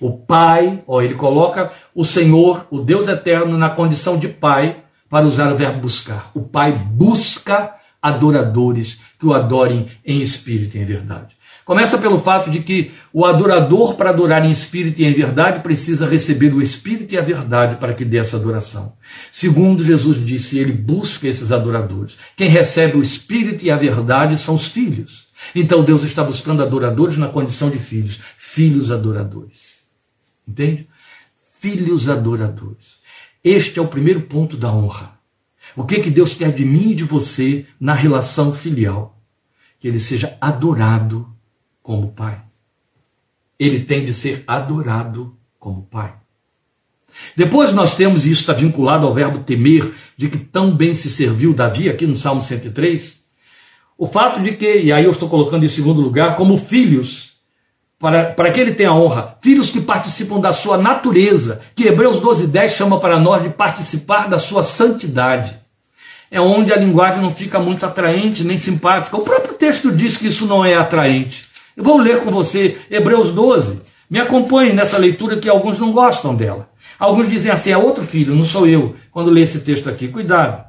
O 0.01 0.13
Pai, 0.19 0.83
ó, 0.87 1.01
ele 1.03 1.15
coloca 1.15 1.73
o 1.95 2.05
Senhor, 2.05 2.67
o 2.71 2.81
Deus 2.81 3.09
eterno, 3.09 3.57
na 3.57 3.71
condição 3.71 4.17
de 4.17 4.29
Pai, 4.29 4.85
para 5.09 5.27
usar 5.27 5.53
o 5.53 5.57
verbo 5.57 5.81
buscar. 5.81 6.31
O 6.35 6.43
Pai 6.43 6.73
busca 6.73 7.75
adoradores 8.01 8.99
que 9.19 9.27
o 9.27 9.35
adorem 9.35 9.89
em 10.05 10.21
espírito 10.21 10.77
e 10.77 10.81
em 10.81 10.85
verdade. 10.85 11.37
Começa 11.65 11.99
pelo 11.99 12.19
fato 12.19 12.51
de 12.51 12.61
que 12.61 12.93
o 13.13 13.27
adorador, 13.27 13.95
para 13.95 14.09
adorar 14.09 14.43
em 14.43 14.51
espírito 14.51 15.03
e 15.03 15.05
em 15.05 15.13
verdade, 15.13 15.61
precisa 15.61 16.09
receber 16.09 16.55
o 16.55 16.63
espírito 16.63 17.15
e 17.15 17.19
a 17.19 17.23
verdade 17.23 17.77
para 17.77 17.93
que 17.93 18.07
dê 18.07 18.17
essa 18.17 18.39
adoração. 18.39 18.95
Segundo 19.31 19.85
Jesus 19.85 20.25
disse, 20.25 20.59
ele 20.59 20.73
busca 20.73 21.29
esses 21.29 21.53
adoradores. 21.53 22.17
Quem 22.35 22.49
recebe 22.49 22.97
o 22.97 23.03
espírito 23.03 23.67
e 23.67 23.71
a 23.71 23.77
verdade 23.77 24.39
são 24.39 24.55
os 24.55 24.67
filhos. 24.67 25.28
Então 25.55 25.85
Deus 25.85 26.03
está 26.03 26.23
buscando 26.23 26.63
adoradores 26.63 27.17
na 27.17 27.29
condição 27.29 27.71
de 27.71 27.79
filhos, 27.79 28.21
filhos 28.37 28.91
adoradores. 28.91 29.79
Entende? 30.47 30.89
Filhos 31.59 32.09
adoradores. 32.09 32.99
Este 33.43 33.79
é 33.79 33.83
o 33.83 33.89
primeiro 33.89 34.23
ponto 34.23 34.57
da 34.57 34.73
honra. 34.73 35.19
O 35.77 35.85
que 35.85 36.01
que 36.01 36.11
Deus 36.11 36.35
quer 36.35 36.53
de 36.53 36.65
mim 36.65 36.91
e 36.91 36.95
de 36.95 37.05
você 37.05 37.67
na 37.79 37.95
relação 37.95 38.53
filial? 38.53 39.19
Que 39.79 39.89
ele 39.89 40.01
seja 40.01 40.37
adorado 40.41 41.29
como 41.83 42.13
Pai. 42.13 42.41
Ele 43.59 43.85
tem 43.85 44.05
de 44.05 44.13
ser 44.13 44.45
adorado 44.47 45.37
como 45.59 45.83
Pai. 45.83 46.15
Depois 47.37 47.73
nós 47.73 47.95
temos, 47.97 48.27
e 48.27 48.31
isso 48.31 48.43
está 48.43 48.53
vinculado 48.53 49.07
ao 49.07 49.15
verbo 49.15 49.41
temer, 49.41 49.93
de 50.17 50.29
que 50.29 50.39
tão 50.39 50.75
bem 50.75 50.95
se 50.95 51.11
serviu 51.11 51.55
Davi, 51.55 51.89
aqui 51.89 52.07
no 52.07 52.17
Salmo 52.17 52.43
103, 52.43 53.18
o 53.99 54.07
fato 54.07 54.41
de 54.41 54.53
que, 54.53 54.79
e 54.79 54.93
aí 54.93 55.03
eu 55.03 55.11
estou 55.11 55.29
colocando 55.29 55.65
em 55.65 55.69
segundo 55.69 56.01
lugar, 56.01 56.37
como 56.37 56.57
filhos, 56.57 57.33
para, 57.99 58.27
para 58.27 58.53
que 58.53 58.61
ele 58.61 58.73
tenha 58.73 58.95
honra, 58.95 59.37
filhos 59.41 59.71
que 59.71 59.81
participam 59.81 60.39
da 60.39 60.53
sua 60.53 60.79
natureza, 60.79 61.61
que 61.75 61.89
Hebreus 61.89 62.21
12, 62.21 62.47
10 62.47 62.73
chama 62.73 63.01
para 63.01 63.19
nós 63.19 63.43
de 63.43 63.49
participar 63.49 64.29
da 64.29 64.39
sua 64.39 64.63
santidade. 64.63 65.59
É 66.31 66.41
onde 66.41 66.73
a 66.73 66.77
linguagem 66.77 67.21
não 67.21 67.35
fica 67.35 67.59
muito 67.59 67.85
atraente 67.85 68.45
nem 68.45 68.57
simpática. 68.57 69.17
O 69.17 69.23
próprio 69.23 69.55
texto 69.55 69.91
diz 69.91 70.17
que 70.17 70.29
isso 70.29 70.47
não 70.47 70.65
é 70.65 70.77
atraente. 70.77 71.49
Eu 71.77 71.83
vou 71.83 71.99
ler 71.99 72.21
com 72.21 72.31
você 72.31 72.79
Hebreus 72.89 73.33
12. 73.33 73.81
Me 74.09 74.21
acompanhe 74.21 74.73
nessa 74.73 74.97
leitura 74.97 75.39
que 75.39 75.49
alguns 75.49 75.81
não 75.81 75.91
gostam 75.91 76.37
dela. 76.37 76.69
Alguns 77.01 77.29
dizem 77.29 77.51
assim: 77.51 77.71
é 77.71 77.79
outro 77.79 78.05
filho, 78.05 78.35
não 78.35 78.45
sou 78.45 78.69
eu, 78.69 78.95
quando 79.11 79.31
lê 79.31 79.43
esse 79.43 79.61
texto 79.61 79.89
aqui. 79.89 80.07
Cuidado. 80.07 80.65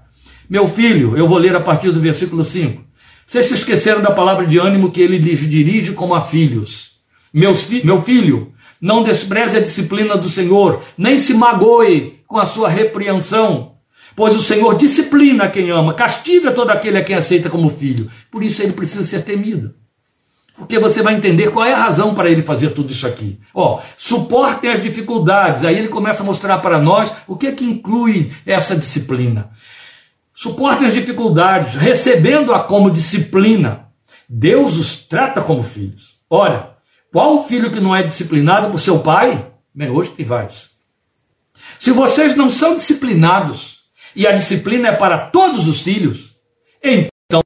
Meu 0.49 0.67
filho, 0.67 1.15
eu 1.15 1.27
vou 1.27 1.37
ler 1.37 1.55
a 1.55 1.59
partir 1.59 1.91
do 1.91 1.99
versículo 1.99 2.43
5. 2.43 2.88
Vocês 3.29 3.45
se 3.45 3.53
esqueceram 3.53 4.01
da 4.01 4.09
palavra 4.09 4.47
de 4.47 4.57
ânimo 4.57 4.89
que 4.89 4.99
ele 4.99 5.19
lhes 5.19 5.47
dirige 5.47 5.93
como 5.93 6.15
a 6.15 6.21
filhos. 6.21 6.93
Meus 7.31 7.61
fi 7.61 7.85
meu 7.85 8.01
filho, 8.01 8.53
não 8.81 9.03
despreze 9.03 9.55
a 9.55 9.61
disciplina 9.61 10.17
do 10.17 10.27
Senhor, 10.27 10.81
nem 10.97 11.19
se 11.19 11.35
magoe 11.35 12.23
com 12.25 12.39
a 12.39 12.47
sua 12.47 12.67
repreensão, 12.67 13.73
pois 14.15 14.35
o 14.35 14.41
Senhor 14.41 14.75
disciplina 14.75 15.47
quem 15.47 15.69
ama, 15.69 15.93
castiga 15.93 16.51
todo 16.51 16.71
aquele 16.71 16.97
a 16.97 17.03
quem 17.03 17.15
aceita 17.15 17.51
como 17.51 17.69
filho. 17.69 18.09
Por 18.31 18.41
isso 18.41 18.63
ele 18.63 18.73
precisa 18.73 19.03
ser 19.03 19.23
temido 19.23 19.75
porque 20.59 20.77
você 20.77 21.01
vai 21.01 21.15
entender 21.15 21.51
qual 21.51 21.65
é 21.65 21.73
a 21.73 21.83
razão 21.83 22.13
para 22.13 22.29
ele 22.29 22.41
fazer 22.41 22.71
tudo 22.71 22.91
isso 22.91 23.07
aqui. 23.07 23.39
Ó, 23.53 23.79
suportem 23.97 24.69
as 24.69 24.83
dificuldades. 24.83 25.63
Aí 25.63 25.77
ele 25.77 25.87
começa 25.87 26.21
a 26.21 26.25
mostrar 26.25 26.57
para 26.57 26.77
nós 26.77 27.11
o 27.25 27.37
que 27.37 27.47
é 27.47 27.51
que 27.53 27.63
inclui 27.63 28.33
essa 28.45 28.75
disciplina. 28.75 29.49
Suportem 30.41 30.87
as 30.87 30.93
dificuldades, 30.93 31.75
recebendo-a 31.75 32.63
como 32.63 32.89
disciplina. 32.89 33.89
Deus 34.29 34.77
os 34.77 34.95
trata 34.95 35.41
como 35.41 35.63
filhos. 35.63 36.21
Ora, 36.29 36.77
qual 37.11 37.45
filho 37.45 37.69
que 37.69 37.81
não 37.81 37.93
é 37.93 38.03
disciplinado 38.03 38.71
por 38.71 38.79
seu 38.79 38.99
pai? 38.99 39.51
Bem, 39.75 39.89
hoje 39.89 40.11
tem 40.11 40.25
vários. 40.25 40.69
Se 41.77 41.91
vocês 41.91 42.37
não 42.37 42.49
são 42.49 42.77
disciplinados, 42.77 43.79
e 44.15 44.25
a 44.25 44.31
disciplina 44.31 44.87
é 44.87 44.95
para 44.95 45.17
todos 45.27 45.67
os 45.67 45.81
filhos, 45.81 46.33
então 46.81 47.41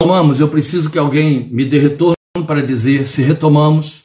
retomamos, 0.00 0.40
eu 0.40 0.48
preciso 0.48 0.90
que 0.90 0.98
alguém 0.98 1.46
me 1.50 1.66
dê 1.66 1.78
retorno 1.78 2.16
para 2.46 2.66
dizer 2.66 3.06
se 3.06 3.20
retomamos. 3.20 4.04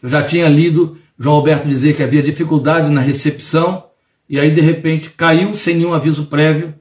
Eu 0.00 0.08
já 0.08 0.22
tinha 0.22 0.48
lido 0.48 0.96
João 1.18 1.34
Alberto 1.34 1.66
dizer 1.66 1.96
que 1.96 2.04
havia 2.04 2.22
dificuldade 2.22 2.88
na 2.88 3.00
recepção, 3.00 3.89
e 4.30 4.38
aí 4.38 4.54
de 4.54 4.60
repente 4.60 5.10
caiu 5.10 5.56
sem 5.56 5.74
nenhum 5.74 5.92
aviso 5.92 6.26
prévio, 6.26 6.72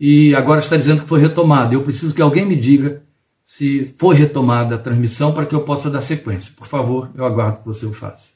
e 0.00 0.34
agora 0.34 0.60
está 0.60 0.78
dizendo 0.78 1.02
que 1.02 1.08
foi 1.08 1.20
retomada. 1.20 1.74
Eu 1.74 1.82
preciso 1.82 2.14
que 2.14 2.22
alguém 2.22 2.46
me 2.46 2.56
diga 2.56 3.02
se 3.44 3.94
foi 3.98 4.16
retomada 4.16 4.74
a 4.74 4.78
transmissão 4.78 5.32
para 5.32 5.44
que 5.44 5.54
eu 5.54 5.60
possa 5.60 5.90
dar 5.90 6.00
sequência. 6.00 6.54
Por 6.56 6.66
favor, 6.66 7.10
eu 7.14 7.26
aguardo 7.26 7.60
que 7.60 7.66
você 7.66 7.84
o 7.84 7.92
faça. 7.92 8.30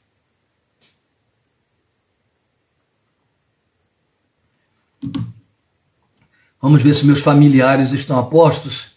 Vamos 6.61 6.83
ver 6.83 6.93
se 6.93 7.03
meus 7.03 7.19
familiares 7.19 7.91
estão 7.91 8.19
a 8.19 8.23
postos 8.23 8.91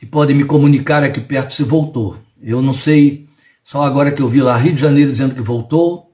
e 0.00 0.06
podem 0.06 0.36
me 0.36 0.44
comunicar 0.44 1.02
aqui 1.02 1.20
perto 1.20 1.52
se 1.52 1.64
voltou. 1.64 2.16
Eu 2.40 2.62
não 2.62 2.72
sei, 2.72 3.28
só 3.64 3.82
agora 3.82 4.12
que 4.12 4.22
eu 4.22 4.28
vi 4.28 4.40
lá 4.40 4.56
Rio 4.56 4.74
de 4.74 4.80
Janeiro 4.80 5.10
dizendo 5.10 5.34
que 5.34 5.42
voltou, 5.42 6.07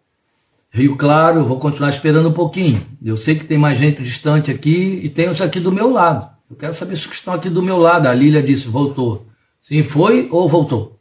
Rio 0.75 0.97
Claro, 0.97 1.45
vou 1.45 1.61
continuar 1.61 1.91
esperando 1.91 2.29
um 2.29 2.33
pouquinho. 2.33 2.85
Eu 3.01 3.17
sei 3.17 3.37
que 3.37 3.45
tem 3.45 3.57
mais 3.57 3.79
gente 3.79 4.03
distante 4.03 4.51
aqui 4.51 5.01
e 5.05 5.09
tem 5.09 5.31
os 5.31 5.41
aqui 5.41 5.61
do 5.61 5.71
meu 5.71 5.89
lado. 5.89 6.29
Eu 6.51 6.57
quero 6.57 6.75
saber 6.75 6.97
se 6.97 7.09
estão 7.09 7.33
aqui 7.33 7.49
do 7.49 7.63
meu 7.63 7.77
lado. 7.77 8.09
A 8.09 8.13
Lília 8.13 8.43
disse, 8.43 8.67
voltou. 8.67 9.25
Sim, 9.63 9.85
foi 9.85 10.27
ou 10.33 10.49
voltou? 10.49 10.99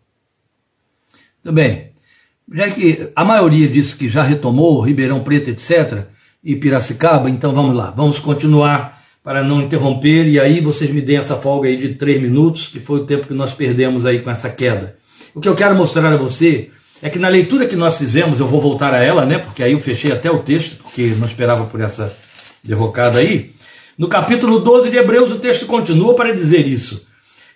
Tudo 1.41 1.55
bem. 1.55 1.89
Já 2.53 2.69
que 2.69 3.09
a 3.15 3.25
maioria 3.25 3.67
disse 3.67 3.95
que 3.95 4.07
já 4.07 4.21
retomou, 4.21 4.79
Ribeirão 4.79 5.23
Preto, 5.23 5.49
etc., 5.49 6.05
e 6.43 6.55
Piracicaba, 6.55 7.27
então 7.27 7.51
vamos 7.51 7.75
lá, 7.75 7.89
vamos 7.89 8.19
continuar 8.19 9.01
para 9.23 9.41
não 9.41 9.61
interromper, 9.61 10.27
e 10.27 10.39
aí 10.39 10.59
vocês 10.59 10.91
me 10.91 11.01
deem 11.01 11.17
essa 11.17 11.37
folga 11.37 11.69
aí 11.69 11.77
de 11.77 11.95
três 11.95 12.21
minutos, 12.21 12.67
que 12.67 12.79
foi 12.79 12.99
o 12.99 13.05
tempo 13.05 13.25
que 13.25 13.33
nós 13.33 13.53
perdemos 13.53 14.05
aí 14.05 14.19
com 14.19 14.29
essa 14.29 14.49
queda. 14.49 14.97
O 15.33 15.39
que 15.39 15.47
eu 15.47 15.55
quero 15.55 15.73
mostrar 15.73 16.11
a 16.11 16.17
você 16.17 16.69
é 17.03 17.09
que 17.09 17.19
na 17.19 17.27
leitura 17.27 17.67
que 17.67 17.75
nós 17.75 17.97
fizemos, 17.97 18.39
eu 18.39 18.47
vou 18.47 18.61
voltar 18.61 18.93
a 18.93 19.03
ela, 19.03 19.25
né? 19.25 19.37
Porque 19.37 19.61
aí 19.61 19.73
eu 19.73 19.79
fechei 19.81 20.09
até 20.09 20.31
o 20.31 20.39
texto, 20.39 20.77
porque 20.81 21.07
não 21.17 21.27
esperava 21.27 21.65
por 21.65 21.81
essa 21.81 22.15
derrocada 22.63 23.19
aí. 23.19 23.51
No 23.97 24.07
capítulo 24.07 24.61
12 24.61 24.89
de 24.89 24.95
Hebreus, 24.95 25.29
o 25.29 25.37
texto 25.37 25.65
continua 25.65 26.15
para 26.15 26.33
dizer 26.33 26.65
isso. 26.65 27.05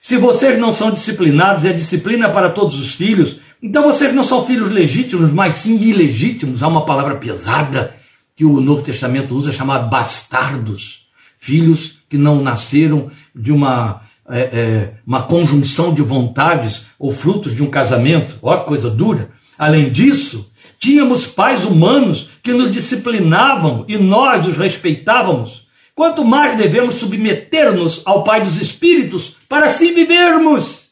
Se 0.01 0.17
vocês 0.17 0.59
não 0.59 0.73
são 0.73 0.91
disciplinados, 0.91 1.63
e 1.63 1.69
a 1.69 1.71
disciplina 1.71 2.27
para 2.27 2.49
todos 2.49 2.77
os 2.77 2.93
filhos, 2.93 3.37
então 3.63 3.83
vocês 3.83 4.13
não 4.13 4.21
são 4.21 4.45
filhos 4.45 4.69
legítimos, 4.69 5.31
mas 5.31 5.59
sim 5.59 5.77
ilegítimos. 5.77 6.61
Há 6.61 6.67
uma 6.67 6.85
palavra 6.85 7.15
pesada 7.15 7.95
que 8.35 8.43
o 8.43 8.59
Novo 8.59 8.83
Testamento 8.83 9.33
usa 9.33 9.53
chamada 9.53 9.87
bastardos 9.87 11.07
filhos 11.37 11.99
que 12.09 12.17
não 12.17 12.43
nasceram 12.43 13.09
de 13.33 13.53
uma, 13.53 14.01
é, 14.29 14.39
é, 14.39 14.93
uma 15.07 15.23
conjunção 15.23 15.93
de 15.93 16.01
vontades 16.01 16.81
ou 16.99 17.13
frutos 17.13 17.55
de 17.55 17.63
um 17.63 17.69
casamento. 17.69 18.35
Que 18.35 18.65
coisa 18.65 18.89
dura. 18.89 19.36
Além 19.57 19.89
disso, 19.89 20.51
tínhamos 20.79 21.25
pais 21.25 21.63
humanos 21.63 22.29
que 22.43 22.53
nos 22.53 22.71
disciplinavam 22.71 23.83
e 23.87 23.97
nós 23.97 24.45
os 24.45 24.57
respeitávamos. 24.57 25.65
Quanto 25.95 26.23
mais 26.23 26.55
devemos 26.55 26.95
submeter-nos 26.95 28.03
ao 28.05 28.23
Pai 28.23 28.43
dos 28.43 28.61
Espíritos 28.61 29.35
para 29.49 29.65
assim 29.65 29.93
vivermos. 29.93 30.89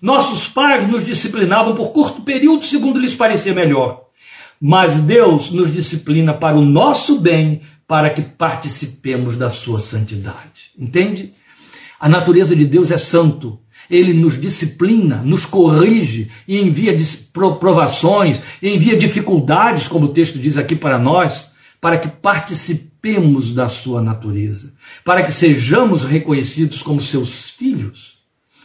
Nossos 0.00 0.48
pais 0.48 0.88
nos 0.88 1.06
disciplinavam 1.06 1.76
por 1.76 1.92
curto 1.92 2.22
período, 2.22 2.64
segundo 2.64 2.98
lhes 2.98 3.14
parecia 3.14 3.54
melhor. 3.54 4.06
Mas 4.60 5.00
Deus 5.00 5.52
nos 5.52 5.72
disciplina 5.72 6.34
para 6.34 6.56
o 6.56 6.60
nosso 6.60 7.20
bem, 7.20 7.62
para 7.86 8.10
que 8.10 8.22
participemos 8.22 9.36
da 9.36 9.48
sua 9.48 9.80
santidade. 9.80 10.72
Entende? 10.76 11.32
A 12.00 12.08
natureza 12.08 12.56
de 12.56 12.64
Deus 12.64 12.90
é 12.90 12.98
santo. 12.98 13.60
Ele 13.90 14.12
nos 14.12 14.40
disciplina, 14.40 15.22
nos 15.24 15.44
corrige 15.44 16.30
e 16.46 16.60
envia 16.60 16.96
provações, 17.60 18.40
envia 18.62 18.96
dificuldades, 18.96 19.88
como 19.88 20.06
o 20.06 20.12
texto 20.12 20.38
diz 20.38 20.56
aqui 20.56 20.74
para 20.74 20.98
nós, 20.98 21.50
para 21.80 21.98
que 21.98 22.08
participemos 22.08 23.52
da 23.52 23.68
sua 23.68 24.00
natureza, 24.00 24.72
para 25.04 25.22
que 25.22 25.32
sejamos 25.32 26.04
reconhecidos 26.04 26.82
como 26.82 27.00
seus 27.00 27.50
filhos. 27.50 28.18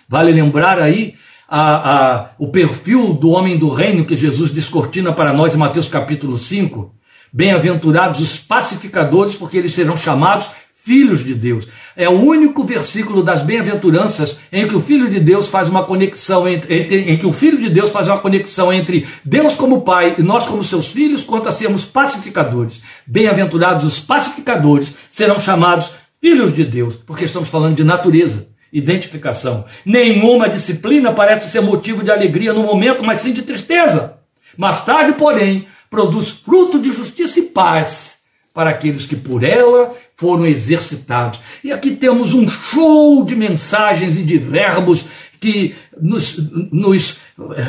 Vale 0.07 0.31
lembrar 0.31 0.79
aí 0.79 1.15
a, 1.49 2.15
a, 2.15 2.29
o 2.37 2.49
perfil 2.49 3.13
do 3.13 3.29
homem 3.29 3.57
do 3.57 3.69
reino 3.69 4.05
que 4.05 4.15
Jesus 4.15 4.51
descortina 4.51 5.11
para 5.11 5.33
nós 5.33 5.55
em 5.55 5.57
Mateus 5.57 5.87
capítulo 5.87 6.37
5, 6.37 6.95
Bem-aventurados 7.31 8.21
os 8.21 8.37
pacificadores, 8.37 9.35
porque 9.35 9.57
eles 9.57 9.73
serão 9.73 9.97
chamados 9.97 10.49
filhos 10.87 11.21
de 11.21 11.33
Deus. 11.33 11.67
É 11.97 12.07
o 12.07 12.13
único 12.13 12.63
versículo 12.63 13.21
das 13.21 13.41
bem-aventuranças 13.41 14.39
em 14.49 14.65
que 14.65 14.75
o 14.75 14.79
Filho 14.79 15.09
de 15.09 15.19
Deus 15.19 15.49
faz 15.49 15.67
uma 15.67 15.83
conexão 15.83 16.47
entre, 16.47 16.73
entre, 16.73 17.11
em 17.11 17.17
que 17.17 17.25
o 17.25 17.33
Filho 17.33 17.57
de 17.57 17.69
Deus 17.69 17.91
faz 17.91 18.07
uma 18.07 18.19
conexão 18.19 18.71
entre 18.71 19.05
Deus 19.25 19.57
como 19.57 19.81
Pai 19.81 20.15
e 20.17 20.23
nós 20.23 20.45
como 20.45 20.63
seus 20.63 20.87
filhos, 20.87 21.23
quanto 21.23 21.49
a 21.49 21.51
sermos 21.51 21.83
pacificadores. 21.83 22.81
Bem-aventurados 23.05 23.83
os 23.83 23.99
pacificadores 23.99 24.93
serão 25.09 25.41
chamados 25.41 25.91
filhos 26.21 26.55
de 26.55 26.63
Deus, 26.63 26.95
porque 26.95 27.25
estamos 27.25 27.49
falando 27.49 27.75
de 27.75 27.83
natureza, 27.83 28.47
identificação. 28.71 29.65
Nenhuma 29.85 30.47
disciplina 30.47 31.11
parece 31.11 31.51
ser 31.51 31.59
motivo 31.59 32.01
de 32.01 32.11
alegria 32.11 32.53
no 32.53 32.63
momento, 32.63 33.03
mas 33.03 33.19
sim 33.19 33.33
de 33.33 33.41
tristeza. 33.41 34.19
Mais 34.55 34.85
tarde, 34.85 35.17
porém, 35.17 35.67
produz 35.89 36.29
fruto 36.29 36.79
de 36.79 36.93
justiça 36.93 37.41
e 37.41 37.43
paz 37.43 38.16
para 38.57 38.71
aqueles 38.71 39.05
que 39.05 39.15
por 39.15 39.43
ela 39.43 39.93
foram 40.15 40.43
exercitados. 40.43 41.39
E 41.63 41.71
aqui 41.71 41.91
temos 41.91 42.33
um 42.33 42.49
show 42.49 43.23
de 43.23 43.35
mensagens 43.35 44.17
e 44.17 44.23
de 44.23 44.39
verbos 44.39 45.05
que 45.39 45.75
nos, 46.01 46.39
nos 46.71 47.19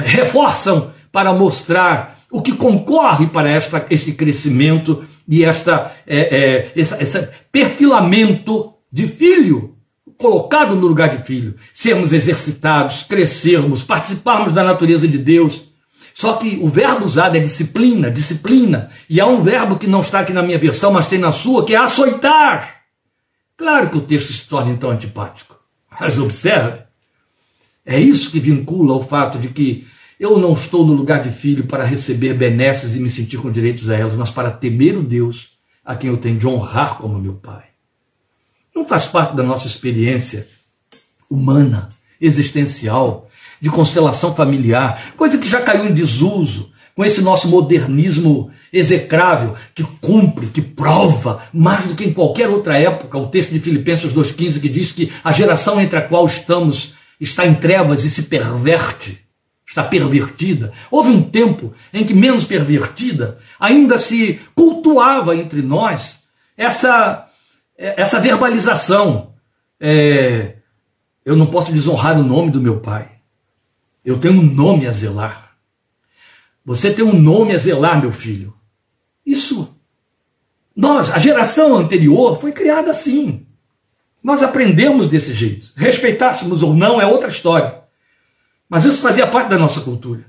reforçam 0.07 0.91
para 1.13 1.31
mostrar 1.35 2.21
o 2.33 2.41
que 2.41 2.53
concorre 2.53 3.27
para 3.27 3.53
esta, 3.53 3.85
este 3.91 4.13
crescimento 4.13 5.05
e 5.29 5.45
esta, 5.45 5.95
é, 6.07 6.21
é, 6.21 6.73
essa, 6.75 7.03
esse 7.03 7.29
perfilamento 7.53 8.73
de 8.91 9.09
filho, 9.09 9.75
colocado 10.17 10.75
no 10.75 10.87
lugar 10.87 11.15
de 11.15 11.23
filho. 11.23 11.55
Sermos 11.75 12.15
exercitados, 12.15 13.03
crescermos, 13.03 13.83
participarmos 13.83 14.55
da 14.55 14.65
natureza 14.65 15.07
de 15.07 15.19
Deus 15.19 15.68
só 16.19 16.33
que 16.33 16.59
o 16.61 16.67
verbo 16.67 17.05
usado 17.05 17.37
é 17.37 17.41
disciplina, 17.41 18.11
disciplina. 18.11 18.91
E 19.09 19.21
há 19.21 19.27
um 19.29 19.41
verbo 19.41 19.79
que 19.79 19.87
não 19.87 20.01
está 20.01 20.19
aqui 20.19 20.33
na 20.33 20.43
minha 20.43 20.59
versão, 20.59 20.91
mas 20.91 21.07
tem 21.07 21.17
na 21.17 21.31
sua, 21.31 21.65
que 21.65 21.77
é 21.77 21.79
açoitar. 21.79 22.83
Claro 23.57 23.89
que 23.89 23.99
o 23.99 24.01
texto 24.01 24.33
se 24.33 24.49
torna 24.49 24.73
então 24.73 24.91
antipático. 24.91 25.57
Mas 26.01 26.19
observe, 26.19 26.81
é 27.87 28.01
isso 28.01 28.33
que 28.33 28.41
vincula 28.41 28.95
o 28.95 29.05
fato 29.05 29.39
de 29.39 29.47
que 29.47 29.87
eu 30.19 30.41
não 30.41 30.55
estou 30.55 30.85
no 30.85 30.93
lugar 30.93 31.23
de 31.23 31.31
filho 31.31 31.69
para 31.69 31.85
receber 31.85 32.35
benesses 32.35 32.97
e 32.97 32.99
me 32.99 33.09
sentir 33.09 33.37
com 33.37 33.49
direitos 33.49 33.89
a 33.89 33.95
elas, 33.95 34.15
mas 34.15 34.29
para 34.29 34.51
temer 34.51 34.99
o 34.99 35.05
Deus 35.05 35.53
a 35.85 35.95
quem 35.95 36.11
eu 36.11 36.17
tenho 36.17 36.37
de 36.37 36.49
honrar 36.49 36.99
como 36.99 37.21
meu 37.21 37.35
Pai. 37.35 37.67
Não 38.75 38.85
faz 38.85 39.07
parte 39.07 39.37
da 39.37 39.45
nossa 39.45 39.69
experiência 39.69 40.49
humana, 41.31 41.89
existencial, 42.21 43.28
de 43.61 43.71
constelação 43.71 44.35
familiar, 44.35 45.13
coisa 45.17 45.39
que 45.39 45.49
já 45.49 45.61
caiu 45.61 45.87
em 45.87 45.93
desuso 45.93 46.71
com 46.99 47.05
esse 47.05 47.23
nosso 47.23 47.47
modernismo 47.47 48.51
execrável, 48.73 49.55
que 49.73 49.85
cumpre, 50.01 50.47
que 50.47 50.61
prova, 50.61 51.45
mais 51.53 51.87
do 51.87 51.95
que 51.95 52.05
em 52.05 52.13
qualquer 52.13 52.49
outra 52.49 52.77
época, 52.77 53.17
o 53.17 53.29
texto 53.29 53.53
de 53.53 53.61
Filipenses 53.61 54.13
2,15 54.13 54.61
que 54.61 54.69
diz 54.69 54.91
que 54.91 55.13
a 55.23 55.31
geração 55.31 55.81
entre 55.81 55.97
a 55.97 56.03
qual 56.03 56.27
estamos 56.27 56.95
está 57.21 57.47
em 57.47 57.55
trevas 57.55 58.05
e 58.05 58.11
se 58.11 58.25
perverte, 58.25 59.25
está 59.65 59.85
pervertida. 59.85 60.73
Houve 60.91 61.11
um 61.11 61.23
tempo 61.23 61.73
em 61.93 62.05
que, 62.05 62.13
menos 62.13 62.45
pervertida, 62.45 63.39
ainda 63.61 63.97
se 63.97 64.41
cultuava 64.55 65.37
entre 65.37 65.63
nós 65.63 66.19
essa, 66.57 67.29
essa 67.77 68.19
verbalização. 68.19 69.35
É, 69.81 70.57
eu 71.25 71.37
não 71.37 71.47
posso 71.47 71.71
desonrar 71.71 72.19
o 72.19 72.25
nome 72.25 72.51
do 72.51 72.61
meu 72.61 72.81
pai. 72.81 73.18
Eu 74.09 74.19
tenho 74.19 74.41
um 74.41 74.43
nome 74.43 74.87
a 74.87 74.91
zelar. 74.91 75.53
Você 76.65 76.91
tem 76.91 77.05
um 77.05 77.21
nome 77.21 77.55
a 77.55 77.59
zelar, 77.59 78.01
meu 78.01 78.11
filho. 78.11 78.55
Isso. 79.25 79.77
Nós, 80.75 81.11
a 81.11 81.19
geração 81.19 81.77
anterior, 81.77 82.41
foi 82.41 82.53
criada 82.53 82.91
assim. 82.91 83.47
Nós 84.23 84.43
aprendemos 84.43 85.11
desse 85.11 85.35
jeito. 85.35 85.75
Respeitássemos 85.77 86.63
ou 86.63 86.73
não 86.73 86.99
é 86.99 87.05
outra 87.05 87.29
história. 87.29 87.83
Mas 88.67 88.87
isso 88.87 89.03
fazia 89.03 89.27
parte 89.27 89.51
da 89.51 89.59
nossa 89.59 89.83
cultura. 89.83 90.25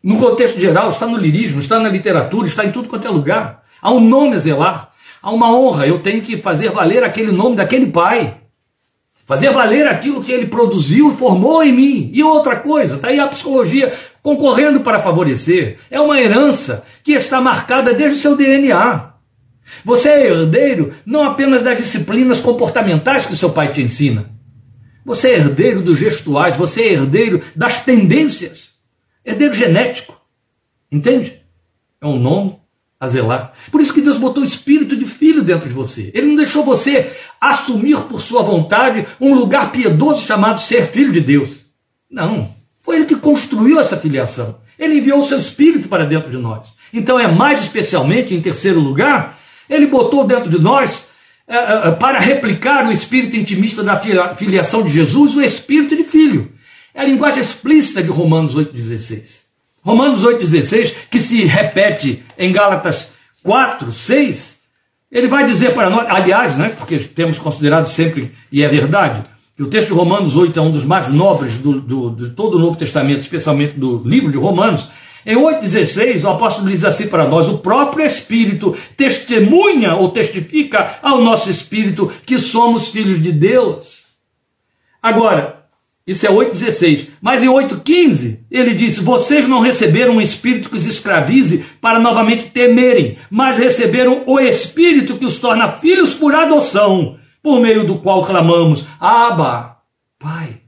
No 0.00 0.16
contexto 0.16 0.60
geral, 0.60 0.90
está 0.92 1.08
no 1.08 1.16
lirismo, 1.16 1.58
está 1.58 1.80
na 1.80 1.88
literatura, 1.88 2.46
está 2.46 2.64
em 2.64 2.70
tudo 2.70 2.88
quanto 2.88 3.08
é 3.08 3.10
lugar. 3.10 3.64
Há 3.82 3.90
um 3.90 3.98
nome 3.98 4.36
a 4.36 4.38
zelar. 4.38 4.92
Há 5.20 5.32
uma 5.32 5.50
honra. 5.50 5.88
Eu 5.88 6.04
tenho 6.04 6.22
que 6.22 6.40
fazer 6.40 6.70
valer 6.70 7.02
aquele 7.02 7.32
nome 7.32 7.56
daquele 7.56 7.86
pai 7.90 8.42
fazer 9.28 9.50
valer 9.50 9.86
aquilo 9.86 10.24
que 10.24 10.32
ele 10.32 10.46
produziu 10.46 11.12
e 11.12 11.16
formou 11.16 11.62
em 11.62 11.70
mim. 11.70 12.10
E 12.14 12.24
outra 12.24 12.56
coisa, 12.56 12.96
está 12.96 13.08
aí 13.08 13.20
a 13.20 13.26
psicologia 13.26 13.92
concorrendo 14.22 14.80
para 14.80 15.00
favorecer. 15.00 15.78
É 15.90 16.00
uma 16.00 16.18
herança 16.18 16.82
que 17.04 17.12
está 17.12 17.38
marcada 17.38 17.92
desde 17.92 18.16
o 18.16 18.20
seu 18.22 18.34
DNA. 18.34 19.12
Você 19.84 20.08
é 20.08 20.26
herdeiro 20.28 20.94
não 21.04 21.24
apenas 21.24 21.62
das 21.62 21.76
disciplinas 21.76 22.40
comportamentais 22.40 23.26
que 23.26 23.36
seu 23.36 23.50
pai 23.50 23.70
te 23.70 23.82
ensina. 23.82 24.30
Você 25.04 25.28
é 25.28 25.34
herdeiro 25.34 25.82
dos 25.82 25.98
gestuais, 25.98 26.56
você 26.56 26.84
é 26.84 26.92
herdeiro 26.94 27.42
das 27.54 27.84
tendências. 27.84 28.70
Herdeiro 29.22 29.52
genético. 29.52 30.18
Entende? 30.90 31.42
É 32.00 32.06
um 32.06 32.18
nome 32.18 32.58
a 33.00 33.06
zelar. 33.06 33.52
Por 33.70 33.80
isso 33.80 33.94
que 33.94 34.00
Deus 34.00 34.16
botou 34.16 34.42
o 34.42 34.46
espírito 34.46 34.96
de 34.96 35.04
filho 35.04 35.44
dentro 35.44 35.68
de 35.68 35.74
você. 35.74 36.10
Ele 36.14 36.26
não 36.26 36.36
deixou 36.36 36.64
você 36.64 37.12
assumir 37.40 37.96
por 38.02 38.20
sua 38.20 38.42
vontade 38.42 39.06
um 39.20 39.34
lugar 39.34 39.70
piedoso 39.70 40.26
chamado 40.26 40.60
ser 40.60 40.86
filho 40.88 41.12
de 41.12 41.20
Deus. 41.20 41.60
Não. 42.10 42.50
Foi 42.80 42.96
ele 42.96 43.06
que 43.06 43.16
construiu 43.16 43.78
essa 43.78 43.96
filiação. 43.96 44.58
Ele 44.78 44.98
enviou 44.98 45.20
o 45.20 45.26
seu 45.26 45.38
espírito 45.38 45.88
para 45.88 46.06
dentro 46.06 46.30
de 46.30 46.36
nós. 46.36 46.74
Então 46.92 47.20
é 47.20 47.30
mais 47.30 47.60
especialmente, 47.60 48.34
em 48.34 48.40
terceiro 48.40 48.80
lugar, 48.80 49.38
ele 49.68 49.86
botou 49.86 50.26
dentro 50.26 50.48
de 50.48 50.58
nós 50.58 51.08
é, 51.46 51.56
é, 51.56 51.88
é 51.88 51.90
para 51.92 52.18
replicar 52.18 52.86
o 52.86 52.92
espírito 52.92 53.36
intimista 53.36 53.82
da 53.82 54.00
filiação 54.34 54.82
de 54.82 54.90
Jesus, 54.90 55.36
o 55.36 55.42
espírito 55.42 55.96
de 55.96 56.04
filho. 56.04 56.52
É 56.94 57.02
a 57.02 57.04
linguagem 57.04 57.40
explícita 57.40 58.02
de 58.02 58.08
Romanos 58.08 58.54
8,16. 58.54 59.47
Romanos 59.88 60.22
8,16, 60.22 60.92
que 61.10 61.18
se 61.18 61.46
repete 61.46 62.22
em 62.36 62.52
Gálatas 62.52 63.08
4, 63.42 63.90
6, 63.90 64.58
ele 65.10 65.28
vai 65.28 65.46
dizer 65.46 65.72
para 65.72 65.88
nós, 65.88 66.06
aliás, 66.10 66.58
né, 66.58 66.68
porque 66.76 66.98
temos 66.98 67.38
considerado 67.38 67.86
sempre, 67.86 68.34
e 68.52 68.62
é 68.62 68.68
verdade, 68.68 69.22
que 69.56 69.62
o 69.62 69.66
texto 69.66 69.88
de 69.88 69.94
Romanos 69.94 70.36
8 70.36 70.58
é 70.58 70.62
um 70.62 70.70
dos 70.70 70.84
mais 70.84 71.08
nobres 71.08 71.54
do, 71.54 71.80
do, 71.80 72.10
de 72.10 72.30
todo 72.34 72.58
o 72.58 72.60
Novo 72.60 72.76
Testamento, 72.76 73.22
especialmente 73.22 73.72
do 73.72 74.02
livro 74.04 74.30
de 74.30 74.36
Romanos, 74.36 74.90
Em 75.24 75.36
8,16, 75.36 76.22
o 76.22 76.28
apóstolo 76.28 76.68
diz 76.68 76.84
assim 76.84 77.08
para 77.08 77.26
nós: 77.26 77.48
o 77.48 77.56
próprio 77.56 78.04
Espírito 78.04 78.76
testemunha 78.94 79.94
ou 79.94 80.10
testifica 80.10 80.98
ao 81.02 81.22
nosso 81.22 81.50
espírito 81.50 82.12
que 82.26 82.38
somos 82.38 82.88
filhos 82.88 83.22
de 83.22 83.32
Deus. 83.32 84.04
Agora, 85.02 85.57
isso 86.08 86.26
é 86.26 86.30
8,16. 86.30 87.08
Mas 87.20 87.42
em 87.42 87.48
8,15, 87.48 88.38
ele 88.50 88.72
diz: 88.72 88.98
Vocês 88.98 89.46
não 89.46 89.60
receberam 89.60 90.14
um 90.14 90.20
espírito 90.22 90.70
que 90.70 90.76
os 90.76 90.86
escravize 90.86 91.66
para 91.82 92.00
novamente 92.00 92.46
temerem, 92.46 93.18
mas 93.30 93.58
receberam 93.58 94.22
o 94.24 94.40
espírito 94.40 95.18
que 95.18 95.26
os 95.26 95.38
torna 95.38 95.68
filhos 95.68 96.14
por 96.14 96.34
adoção, 96.34 97.18
por 97.42 97.60
meio 97.60 97.86
do 97.86 97.96
qual 97.96 98.22
clamamos: 98.22 98.86
Abba, 98.98 99.76
Pai. 100.18 100.62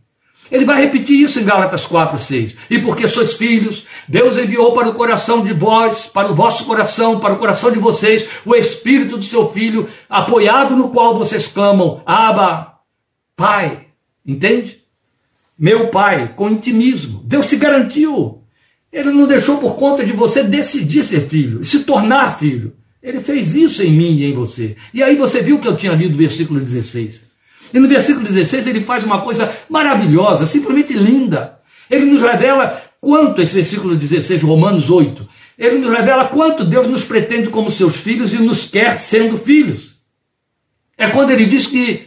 Ele 0.52 0.66
vai 0.66 0.82
repetir 0.82 1.22
isso 1.22 1.40
em 1.40 1.44
Gálatas 1.44 1.86
4, 1.86 2.18
6. 2.18 2.56
E 2.68 2.78
porque 2.80 3.06
sois 3.06 3.34
filhos, 3.34 3.86
Deus 4.06 4.36
enviou 4.36 4.72
para 4.74 4.90
o 4.90 4.94
coração 4.94 5.42
de 5.42 5.54
vós, 5.54 6.06
para 6.06 6.30
o 6.30 6.34
vosso 6.34 6.64
coração, 6.64 7.20
para 7.20 7.34
o 7.34 7.38
coração 7.38 7.70
de 7.70 7.78
vocês, 7.78 8.28
o 8.44 8.54
Espírito 8.54 9.16
do 9.16 9.24
seu 9.24 9.50
Filho, 9.52 9.88
apoiado 10.08 10.76
no 10.76 10.90
qual 10.90 11.16
vocês 11.16 11.46
clamam, 11.46 12.02
Abba, 12.04 12.74
Pai. 13.36 13.86
Entende? 14.26 14.79
Meu 15.60 15.88
Pai, 15.88 16.32
com 16.34 16.48
intimismo. 16.48 17.22
Deus 17.22 17.44
se 17.44 17.58
garantiu. 17.58 18.42
Ele 18.90 19.12
não 19.12 19.26
deixou 19.26 19.58
por 19.58 19.76
conta 19.76 20.02
de 20.02 20.10
você 20.10 20.42
decidir 20.42 21.04
ser 21.04 21.28
filho, 21.28 21.62
se 21.62 21.80
tornar 21.80 22.38
filho. 22.38 22.72
Ele 23.02 23.20
fez 23.20 23.54
isso 23.54 23.82
em 23.82 23.90
mim 23.90 24.16
e 24.16 24.24
em 24.24 24.32
você. 24.32 24.74
E 24.94 25.02
aí 25.02 25.16
você 25.16 25.42
viu 25.42 25.58
que 25.58 25.68
eu 25.68 25.76
tinha 25.76 25.92
lido 25.92 26.14
o 26.14 26.16
versículo 26.16 26.58
16. 26.58 27.26
E 27.74 27.78
no 27.78 27.86
versículo 27.86 28.24
16 28.26 28.68
ele 28.68 28.80
faz 28.80 29.04
uma 29.04 29.20
coisa 29.20 29.54
maravilhosa, 29.68 30.46
simplesmente 30.46 30.94
linda. 30.94 31.58
Ele 31.90 32.06
nos 32.06 32.22
revela 32.22 32.82
quanto, 32.98 33.42
esse 33.42 33.54
versículo 33.54 33.96
16, 33.96 34.42
Romanos 34.42 34.88
8, 34.88 35.28
ele 35.58 35.76
nos 35.76 35.90
revela 35.90 36.24
quanto 36.24 36.64
Deus 36.64 36.86
nos 36.86 37.04
pretende 37.04 37.50
como 37.50 37.70
seus 37.70 37.96
filhos 37.96 38.32
e 38.32 38.38
nos 38.38 38.64
quer 38.64 38.98
sendo 38.98 39.36
filhos. 39.36 39.96
É 40.96 41.08
quando 41.08 41.30
ele 41.30 41.44
diz 41.44 41.66
que 41.66 42.06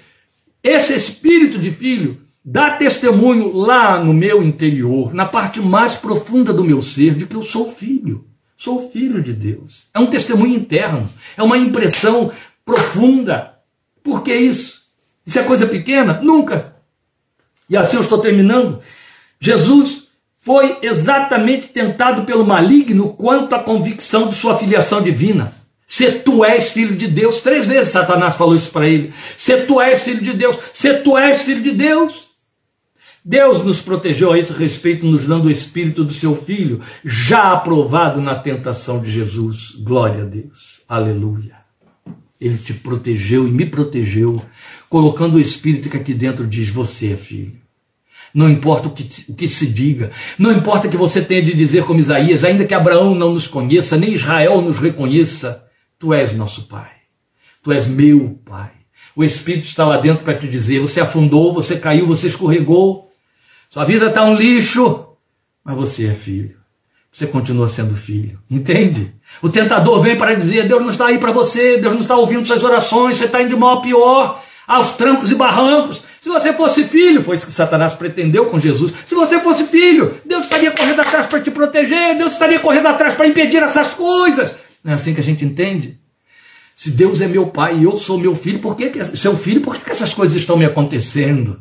esse 0.64 0.94
espírito 0.96 1.60
de 1.60 1.70
filho 1.70 2.23
dá 2.44 2.72
testemunho 2.72 3.56
lá 3.56 4.04
no 4.04 4.14
meu 4.14 4.44
interior, 4.44 5.14
na 5.14 5.26
parte 5.26 5.60
mais 5.60 5.96
profunda 5.96 6.54
do 6.54 6.64
meu 6.64 6.82
ser, 6.82 7.16
de 7.16 7.26
que 7.26 7.36
eu 7.36 7.44
sou 7.44 7.72
filho. 7.72 8.26
Sou 8.58 8.90
filho 8.92 9.22
de 9.22 9.34
Deus. 9.34 9.84
É 9.94 10.00
um 10.00 10.08
testemunho 10.08 10.56
interno, 10.56 11.10
é 11.36 11.44
uma 11.44 11.58
impressão 11.58 12.32
profunda. 12.66 13.56
Por 14.04 14.24
que 14.24 14.36
isso? 14.36 14.84
Isso 15.26 15.40
é 15.40 15.44
coisa 15.44 15.66
pequena? 15.66 16.20
Nunca. 16.22 16.76
E 17.70 17.78
assim 17.78 17.96
eu 17.96 18.02
estou 18.02 18.20
terminando. 18.20 18.82
Jesus 19.40 20.04
foi 20.38 20.78
exatamente 20.82 21.68
tentado 21.70 22.24
pelo 22.24 22.46
maligno 22.46 23.14
quanto 23.14 23.56
à 23.56 23.60
convicção 23.60 24.28
de 24.28 24.36
sua 24.36 24.58
filiação 24.58 25.02
divina. 25.02 25.54
Se 25.88 26.12
tu 26.12 26.44
és 26.44 26.72
filho 26.72 26.96
de 26.96 27.08
Deus, 27.08 27.40
três 27.40 27.66
vezes 27.66 27.92
Satanás 27.92 28.36
falou 28.36 28.56
isso 28.56 28.72
para 28.72 28.88
ele. 28.88 29.14
Se 29.38 29.56
tu 29.62 29.80
és 29.80 30.02
filho 30.02 30.22
de 30.22 30.34
Deus, 30.34 30.58
se 30.74 30.94
tu 30.96 31.18
és 31.18 31.42
filho 31.44 31.62
de 31.62 31.72
Deus. 31.72 32.33
Deus 33.26 33.64
nos 33.64 33.80
protegeu 33.80 34.34
a 34.34 34.38
esse 34.38 34.52
respeito, 34.52 35.06
nos 35.06 35.26
dando 35.26 35.46
o 35.46 35.52
espírito 35.52 36.04
do 36.04 36.12
seu 36.12 36.36
filho, 36.36 36.82
já 37.06 37.54
aprovado 37.54 38.20
na 38.20 38.36
tentação 38.36 39.00
de 39.00 39.10
Jesus. 39.10 39.72
Glória 39.80 40.24
a 40.24 40.26
Deus. 40.26 40.82
Aleluia. 40.90 41.56
Ele 42.40 42.58
te 42.58 42.74
protegeu 42.74 43.48
e 43.48 43.52
me 43.52 43.66
protegeu 43.66 44.44
colocando 44.90 45.36
o 45.36 45.40
Espírito 45.40 45.90
que 45.90 45.96
aqui 45.96 46.14
dentro 46.14 46.46
diz: 46.46 46.70
Você 46.70 47.14
é 47.14 47.16
filho. 47.16 47.64
Não 48.34 48.50
importa 48.50 48.90
o 48.90 48.92
que, 48.92 49.08
o 49.30 49.34
que 49.34 49.48
se 49.48 49.68
diga, 49.68 50.12
não 50.38 50.52
importa 50.52 50.90
que 50.90 50.98
você 50.98 51.22
tenha 51.22 51.42
de 51.42 51.54
dizer 51.54 51.86
como 51.86 52.00
Isaías, 52.00 52.44
ainda 52.44 52.66
que 52.66 52.74
Abraão 52.74 53.14
não 53.14 53.32
nos 53.34 53.48
conheça, 53.48 53.96
nem 53.96 54.14
Israel 54.14 54.60
nos 54.60 54.80
reconheça, 54.80 55.64
tu 56.00 56.12
és 56.14 56.34
nosso 56.34 56.64
Pai, 56.64 56.92
tu 57.62 57.72
és 57.72 57.86
meu 57.86 58.40
Pai. 58.44 58.72
O 59.16 59.24
Espírito 59.24 59.68
está 59.68 59.86
lá 59.86 59.98
dentro 59.98 60.24
para 60.24 60.38
te 60.38 60.48
dizer: 60.48 60.80
você 60.80 61.00
afundou, 61.00 61.54
você 61.54 61.78
caiu, 61.78 62.08
você 62.08 62.28
escorregou, 62.28 63.13
sua 63.74 63.86
vida 63.86 64.06
está 64.06 64.24
um 64.24 64.36
lixo, 64.36 65.04
mas 65.66 65.76
você 65.76 66.06
é 66.06 66.14
filho. 66.14 66.58
Você 67.12 67.26
continua 67.26 67.68
sendo 67.68 67.96
filho, 67.96 68.40
entende? 68.48 69.16
O 69.42 69.50
tentador 69.50 70.00
vem 70.00 70.16
para 70.16 70.36
dizer: 70.36 70.68
Deus 70.68 70.80
não 70.80 70.92
está 70.92 71.08
aí 71.08 71.18
para 71.18 71.32
você, 71.32 71.80
Deus 71.80 71.96
não 71.96 72.02
está 72.02 72.16
ouvindo 72.16 72.46
suas 72.46 72.62
orações, 72.62 73.18
você 73.18 73.26
está 73.26 73.42
indo 73.42 73.50
de 73.50 73.56
mal 73.56 73.80
a 73.80 73.82
pior 73.82 74.44
aos 74.68 74.92
trancos 74.92 75.32
e 75.32 75.36
barrancos. 75.36 76.04
Se 76.22 76.30
você 76.30 76.54
fosse 76.54 76.84
filho, 76.84 77.24
foi 77.24 77.36
isso 77.36 77.48
que 77.48 77.52
Satanás 77.52 77.96
pretendeu 77.96 78.46
com 78.46 78.60
Jesus. 78.60 78.94
Se 79.08 79.16
você 79.16 79.40
fosse 79.40 79.64
filho, 79.66 80.22
Deus 80.24 80.44
estaria 80.44 80.70
correndo 80.70 81.00
atrás 81.00 81.26
para 81.26 81.42
te 81.42 81.50
proteger, 81.50 82.16
Deus 82.16 82.34
estaria 82.34 82.60
correndo 82.60 82.90
atrás 82.90 83.16
para 83.16 83.28
impedir 83.28 83.64
essas 83.64 83.88
coisas. 83.88 84.54
Não 84.84 84.92
é 84.92 84.96
assim 84.98 85.16
que 85.16 85.20
a 85.20 85.24
gente 85.24 85.44
entende? 85.44 85.98
Se 86.76 86.92
Deus 86.92 87.22
é 87.22 87.28
meu 87.28 87.48
pai 87.48 87.80
e 87.80 87.86
eu 87.86 87.98
sou 87.98 88.20
meu 88.20 88.36
filho, 88.36 88.60
por 88.60 88.78
que, 88.78 88.92
que 88.92 89.18
seu 89.18 89.36
filho, 89.36 89.62
por 89.62 89.76
que, 89.76 89.84
que 89.84 89.92
essas 89.92 90.14
coisas 90.14 90.38
estão 90.38 90.58
me 90.58 90.66
acontecendo? 90.66 91.60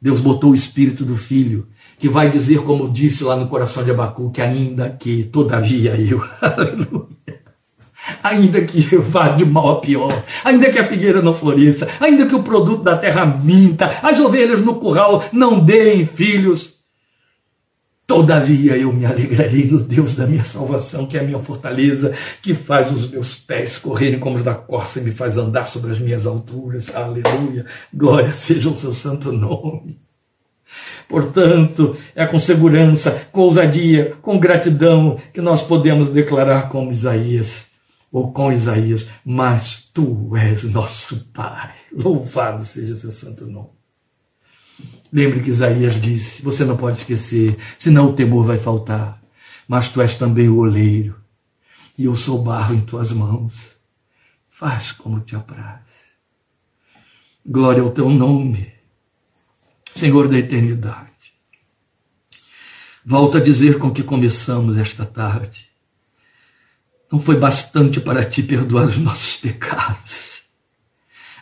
Deus 0.00 0.20
botou 0.20 0.52
o 0.52 0.54
espírito 0.54 1.04
do 1.04 1.16
filho, 1.16 1.66
que 1.98 2.08
vai 2.08 2.30
dizer, 2.30 2.62
como 2.62 2.88
disse 2.88 3.24
lá 3.24 3.36
no 3.36 3.48
coração 3.48 3.84
de 3.84 3.90
Abacu, 3.90 4.30
que 4.30 4.40
ainda 4.40 4.90
que, 4.90 5.24
todavia 5.24 5.96
eu, 5.96 6.24
aleluia 6.40 7.18
ainda 8.22 8.60
que 8.62 8.96
vá 8.96 9.28
de 9.30 9.44
mal 9.44 9.70
a 9.70 9.80
pior, 9.80 10.24
ainda 10.44 10.70
que 10.70 10.78
a 10.78 10.84
figueira 10.84 11.20
não 11.20 11.34
floresça, 11.34 11.88
ainda 12.00 12.26
que 12.26 12.34
o 12.34 12.42
produto 12.42 12.82
da 12.82 12.96
terra 12.96 13.26
minta, 13.26 13.98
as 14.02 14.18
ovelhas 14.18 14.62
no 14.62 14.76
curral 14.76 15.24
não 15.32 15.58
deem 15.58 16.06
filhos, 16.06 16.77
todavia 18.08 18.74
eu 18.74 18.90
me 18.90 19.04
alegrarei 19.04 19.66
no 19.66 19.78
Deus 19.78 20.14
da 20.14 20.26
minha 20.26 20.42
salvação, 20.42 21.06
que 21.06 21.18
é 21.18 21.20
a 21.20 21.22
minha 21.22 21.38
fortaleza, 21.38 22.14
que 22.40 22.54
faz 22.54 22.90
os 22.90 23.08
meus 23.08 23.34
pés 23.34 23.76
correrem 23.76 24.18
como 24.18 24.36
os 24.36 24.42
da 24.42 24.54
corça 24.54 24.98
e 24.98 25.02
me 25.02 25.12
faz 25.12 25.36
andar 25.36 25.66
sobre 25.66 25.92
as 25.92 25.98
minhas 25.98 26.26
alturas. 26.26 26.92
Aleluia! 26.94 27.66
Glória 27.92 28.32
seja 28.32 28.70
o 28.70 28.76
seu 28.76 28.94
santo 28.94 29.30
nome. 29.30 30.00
Portanto, 31.06 31.96
é 32.14 32.26
com 32.26 32.38
segurança, 32.38 33.28
com 33.30 33.42
ousadia, 33.42 34.16
com 34.22 34.40
gratidão 34.40 35.18
que 35.32 35.42
nós 35.42 35.62
podemos 35.62 36.08
declarar 36.08 36.70
como 36.70 36.90
Isaías: 36.90 37.66
ou 38.10 38.32
com 38.32 38.50
Isaías, 38.50 39.06
mas 39.22 39.90
tu 39.92 40.34
és 40.34 40.64
nosso 40.64 41.26
Pai. 41.32 41.72
Louvado 41.92 42.64
seja 42.64 42.96
seu 42.96 43.12
santo 43.12 43.46
nome. 43.46 43.77
Lembre 45.12 45.40
que 45.40 45.50
Isaías 45.50 46.00
disse: 46.00 46.42
você 46.42 46.64
não 46.64 46.76
pode 46.76 46.98
esquecer, 46.98 47.56
senão 47.78 48.10
o 48.10 48.12
temor 48.12 48.44
vai 48.44 48.58
faltar. 48.58 49.22
Mas 49.66 49.88
tu 49.88 50.00
és 50.00 50.14
também 50.14 50.48
o 50.48 50.58
oleiro, 50.58 51.16
e 51.96 52.04
eu 52.04 52.14
sou 52.14 52.42
barro 52.42 52.74
em 52.74 52.80
tuas 52.80 53.12
mãos. 53.12 53.72
Faz 54.48 54.92
como 54.92 55.20
te 55.20 55.36
apraz. 55.36 55.82
Glória 57.44 57.82
ao 57.82 57.90
teu 57.90 58.08
nome, 58.10 58.72
Senhor 59.94 60.28
da 60.28 60.38
eternidade. 60.38 61.08
Volto 63.04 63.38
a 63.38 63.40
dizer 63.40 63.78
com 63.78 63.90
que 63.90 64.02
começamos 64.02 64.76
esta 64.76 65.06
tarde 65.06 65.68
não 67.10 67.20
foi 67.20 67.36
bastante 67.36 68.00
para 68.00 68.24
ti 68.24 68.42
perdoar 68.42 68.86
os 68.86 68.98
nossos 68.98 69.36
pecados. 69.36 70.27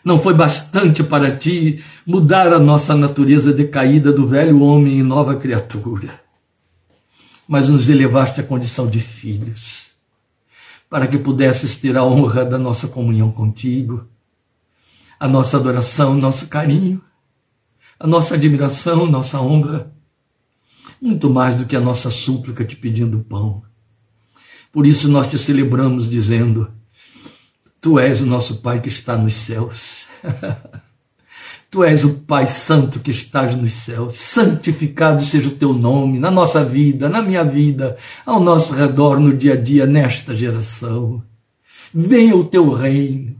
Não 0.06 0.20
foi 0.20 0.34
bastante 0.34 1.02
para 1.02 1.36
ti 1.36 1.84
mudar 2.06 2.52
a 2.52 2.60
nossa 2.60 2.94
natureza 2.94 3.52
decaída 3.52 4.12
do 4.12 4.24
velho 4.24 4.62
homem 4.62 5.00
em 5.00 5.02
nova 5.02 5.34
criatura. 5.34 6.20
Mas 7.48 7.68
nos 7.68 7.88
elevaste 7.88 8.40
à 8.40 8.44
condição 8.44 8.86
de 8.86 9.00
filhos, 9.00 9.86
para 10.88 11.08
que 11.08 11.18
pudesses 11.18 11.74
ter 11.74 11.96
a 11.96 12.04
honra 12.04 12.44
da 12.44 12.56
nossa 12.56 12.86
comunhão 12.86 13.32
contigo, 13.32 14.06
a 15.18 15.26
nossa 15.26 15.56
adoração, 15.56 16.14
nosso 16.14 16.46
carinho, 16.46 17.02
a 17.98 18.06
nossa 18.06 18.36
admiração, 18.36 19.06
nossa 19.06 19.40
honra, 19.40 19.92
muito 21.02 21.28
mais 21.28 21.56
do 21.56 21.66
que 21.66 21.74
a 21.74 21.80
nossa 21.80 22.12
súplica 22.12 22.64
te 22.64 22.76
pedindo 22.76 23.24
pão 23.28 23.64
por 24.76 24.86
isso 24.86 25.08
nós 25.08 25.30
te 25.30 25.38
celebramos 25.38 26.06
dizendo: 26.06 26.70
Tu 27.86 28.00
és 28.00 28.20
o 28.20 28.26
nosso 28.26 28.56
Pai 28.56 28.80
que 28.80 28.88
está 28.88 29.16
nos 29.16 29.34
céus. 29.34 30.08
tu 31.70 31.84
és 31.84 32.02
o 32.02 32.14
Pai 32.14 32.44
Santo 32.44 32.98
que 32.98 33.12
estás 33.12 33.54
nos 33.54 33.74
céus. 33.74 34.20
Santificado 34.20 35.22
seja 35.22 35.50
o 35.50 35.52
teu 35.54 35.72
nome 35.72 36.18
na 36.18 36.28
nossa 36.28 36.64
vida, 36.64 37.08
na 37.08 37.22
minha 37.22 37.44
vida, 37.44 37.96
ao 38.26 38.40
nosso 38.40 38.74
redor, 38.74 39.20
no 39.20 39.32
dia 39.32 39.52
a 39.52 39.56
dia, 39.56 39.86
nesta 39.86 40.34
geração. 40.34 41.22
Venha 41.94 42.34
o 42.34 42.42
teu 42.42 42.74
reino. 42.74 43.36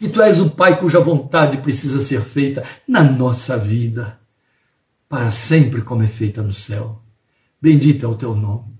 E 0.00 0.08
tu 0.08 0.20
és 0.20 0.40
o 0.40 0.50
Pai 0.50 0.76
cuja 0.76 0.98
vontade 0.98 1.58
precisa 1.58 2.00
ser 2.00 2.20
feita 2.20 2.64
na 2.88 3.04
nossa 3.04 3.56
vida, 3.56 4.18
para 5.08 5.30
sempre 5.30 5.82
como 5.82 6.02
é 6.02 6.08
feita 6.08 6.42
no 6.42 6.52
céu. 6.52 7.00
Bendito 7.62 8.04
é 8.04 8.08
o 8.08 8.16
teu 8.16 8.34
nome. 8.34 8.74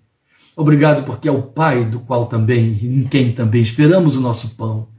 Obrigado 0.56 1.04
porque 1.04 1.28
é 1.28 1.32
o 1.32 1.40
Pai 1.40 1.84
do 1.84 2.00
qual 2.00 2.26
também, 2.26 2.80
em 2.82 3.04
quem 3.04 3.32
também 3.32 3.62
esperamos 3.62 4.16
o 4.16 4.20
nosso 4.20 4.56
pão, 4.56 4.92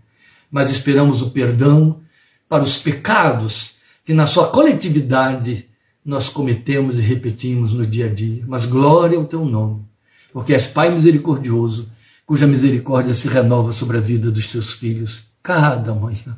mas 0.55 0.69
esperamos 0.69 1.21
o 1.21 1.31
perdão 1.31 1.99
para 2.47 2.63
os 2.63 2.77
pecados 2.77 3.71
que 4.05 4.13
na 4.13 4.25
sua 4.25 4.47
coletividade 4.47 5.67
nós 6.05 6.29
cometemos 6.29 6.97
e 6.97 7.01
repetimos 7.01 7.73
no 7.73 7.85
dia 7.85 8.05
a 8.05 8.07
dia. 8.07 8.45
Mas 8.47 8.65
glória 8.65 9.17
ao 9.17 9.25
teu 9.25 9.43
nome, 9.43 9.83
porque 10.31 10.53
és 10.53 10.65
Pai 10.65 10.89
misericordioso, 10.93 11.89
cuja 12.25 12.47
misericórdia 12.47 13.13
se 13.13 13.27
renova 13.27 13.73
sobre 13.73 13.97
a 13.97 13.99
vida 13.99 14.31
dos 14.31 14.49
teus 14.49 14.71
filhos 14.71 15.25
cada 15.43 15.93
manhã. 15.93 16.37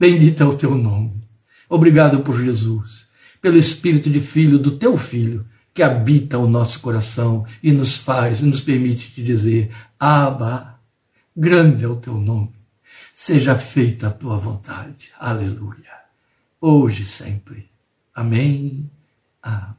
Bendito 0.00 0.42
é 0.42 0.46
o 0.46 0.56
teu 0.56 0.74
nome. 0.74 1.12
Obrigado 1.68 2.20
por 2.20 2.42
Jesus, 2.42 3.04
pelo 3.42 3.58
Espírito 3.58 4.08
de 4.08 4.22
Filho 4.22 4.58
do 4.58 4.70
teu 4.70 4.96
Filho, 4.96 5.44
que 5.74 5.82
habita 5.82 6.38
o 6.38 6.48
nosso 6.48 6.80
coração 6.80 7.44
e 7.62 7.70
nos 7.70 7.98
faz, 7.98 8.40
e 8.40 8.46
nos 8.46 8.62
permite 8.62 9.12
te 9.12 9.22
dizer: 9.22 9.70
Abba, 10.00 10.80
grande 11.36 11.84
é 11.84 11.88
o 11.88 11.96
teu 11.96 12.14
nome. 12.14 12.55
Seja 13.18 13.56
feita 13.56 14.08
a 14.08 14.10
tua 14.10 14.36
vontade. 14.36 15.10
Aleluia. 15.18 15.90
Hoje 16.60 17.02
e 17.02 17.06
sempre. 17.06 17.70
Amém. 18.14 18.90
Amém. 19.42 19.74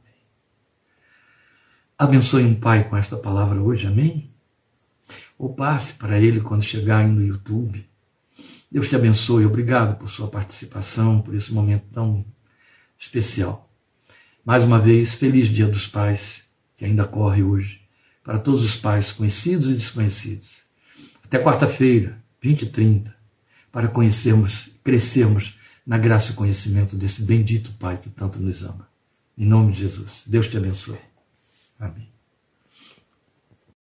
Abençoe 1.96 2.42
um 2.42 2.56
pai 2.56 2.88
com 2.88 2.96
esta 2.96 3.16
palavra 3.16 3.62
hoje, 3.62 3.86
amém? 3.86 4.28
Ou 5.38 5.54
passe 5.54 5.94
para 5.94 6.18
ele 6.18 6.40
quando 6.40 6.64
chegar 6.64 6.98
aí 6.98 7.06
no 7.06 7.24
YouTube. 7.24 7.88
Deus 8.72 8.88
te 8.88 8.96
abençoe, 8.96 9.46
obrigado 9.46 9.96
por 9.96 10.08
sua 10.08 10.26
participação, 10.26 11.22
por 11.22 11.32
esse 11.32 11.54
momento 11.54 11.84
tão 11.92 12.26
especial. 12.98 13.70
Mais 14.44 14.64
uma 14.64 14.80
vez, 14.80 15.14
feliz 15.14 15.46
Dia 15.46 15.68
dos 15.68 15.86
Pais, 15.86 16.42
que 16.76 16.84
ainda 16.84 17.04
corre 17.06 17.44
hoje, 17.44 17.82
para 18.24 18.36
todos 18.36 18.64
os 18.64 18.74
pais, 18.74 19.12
conhecidos 19.12 19.70
e 19.70 19.74
desconhecidos. 19.74 20.56
Até 21.22 21.38
quarta-feira, 21.38 22.20
20 22.42 22.62
e 22.62 22.66
30, 22.66 23.17
para 23.70 23.88
conhecermos, 23.88 24.70
crescermos 24.82 25.58
na 25.86 25.98
graça 25.98 26.32
e 26.32 26.34
conhecimento 26.34 26.96
desse 26.96 27.22
bendito 27.22 27.72
Pai 27.78 27.96
que 27.96 28.10
tanto 28.10 28.38
nos 28.38 28.62
ama. 28.62 28.88
Em 29.36 29.46
nome 29.46 29.72
de 29.72 29.80
Jesus. 29.80 30.22
Deus 30.26 30.48
te 30.48 30.56
abençoe. 30.56 30.98
Amém. 31.78 32.17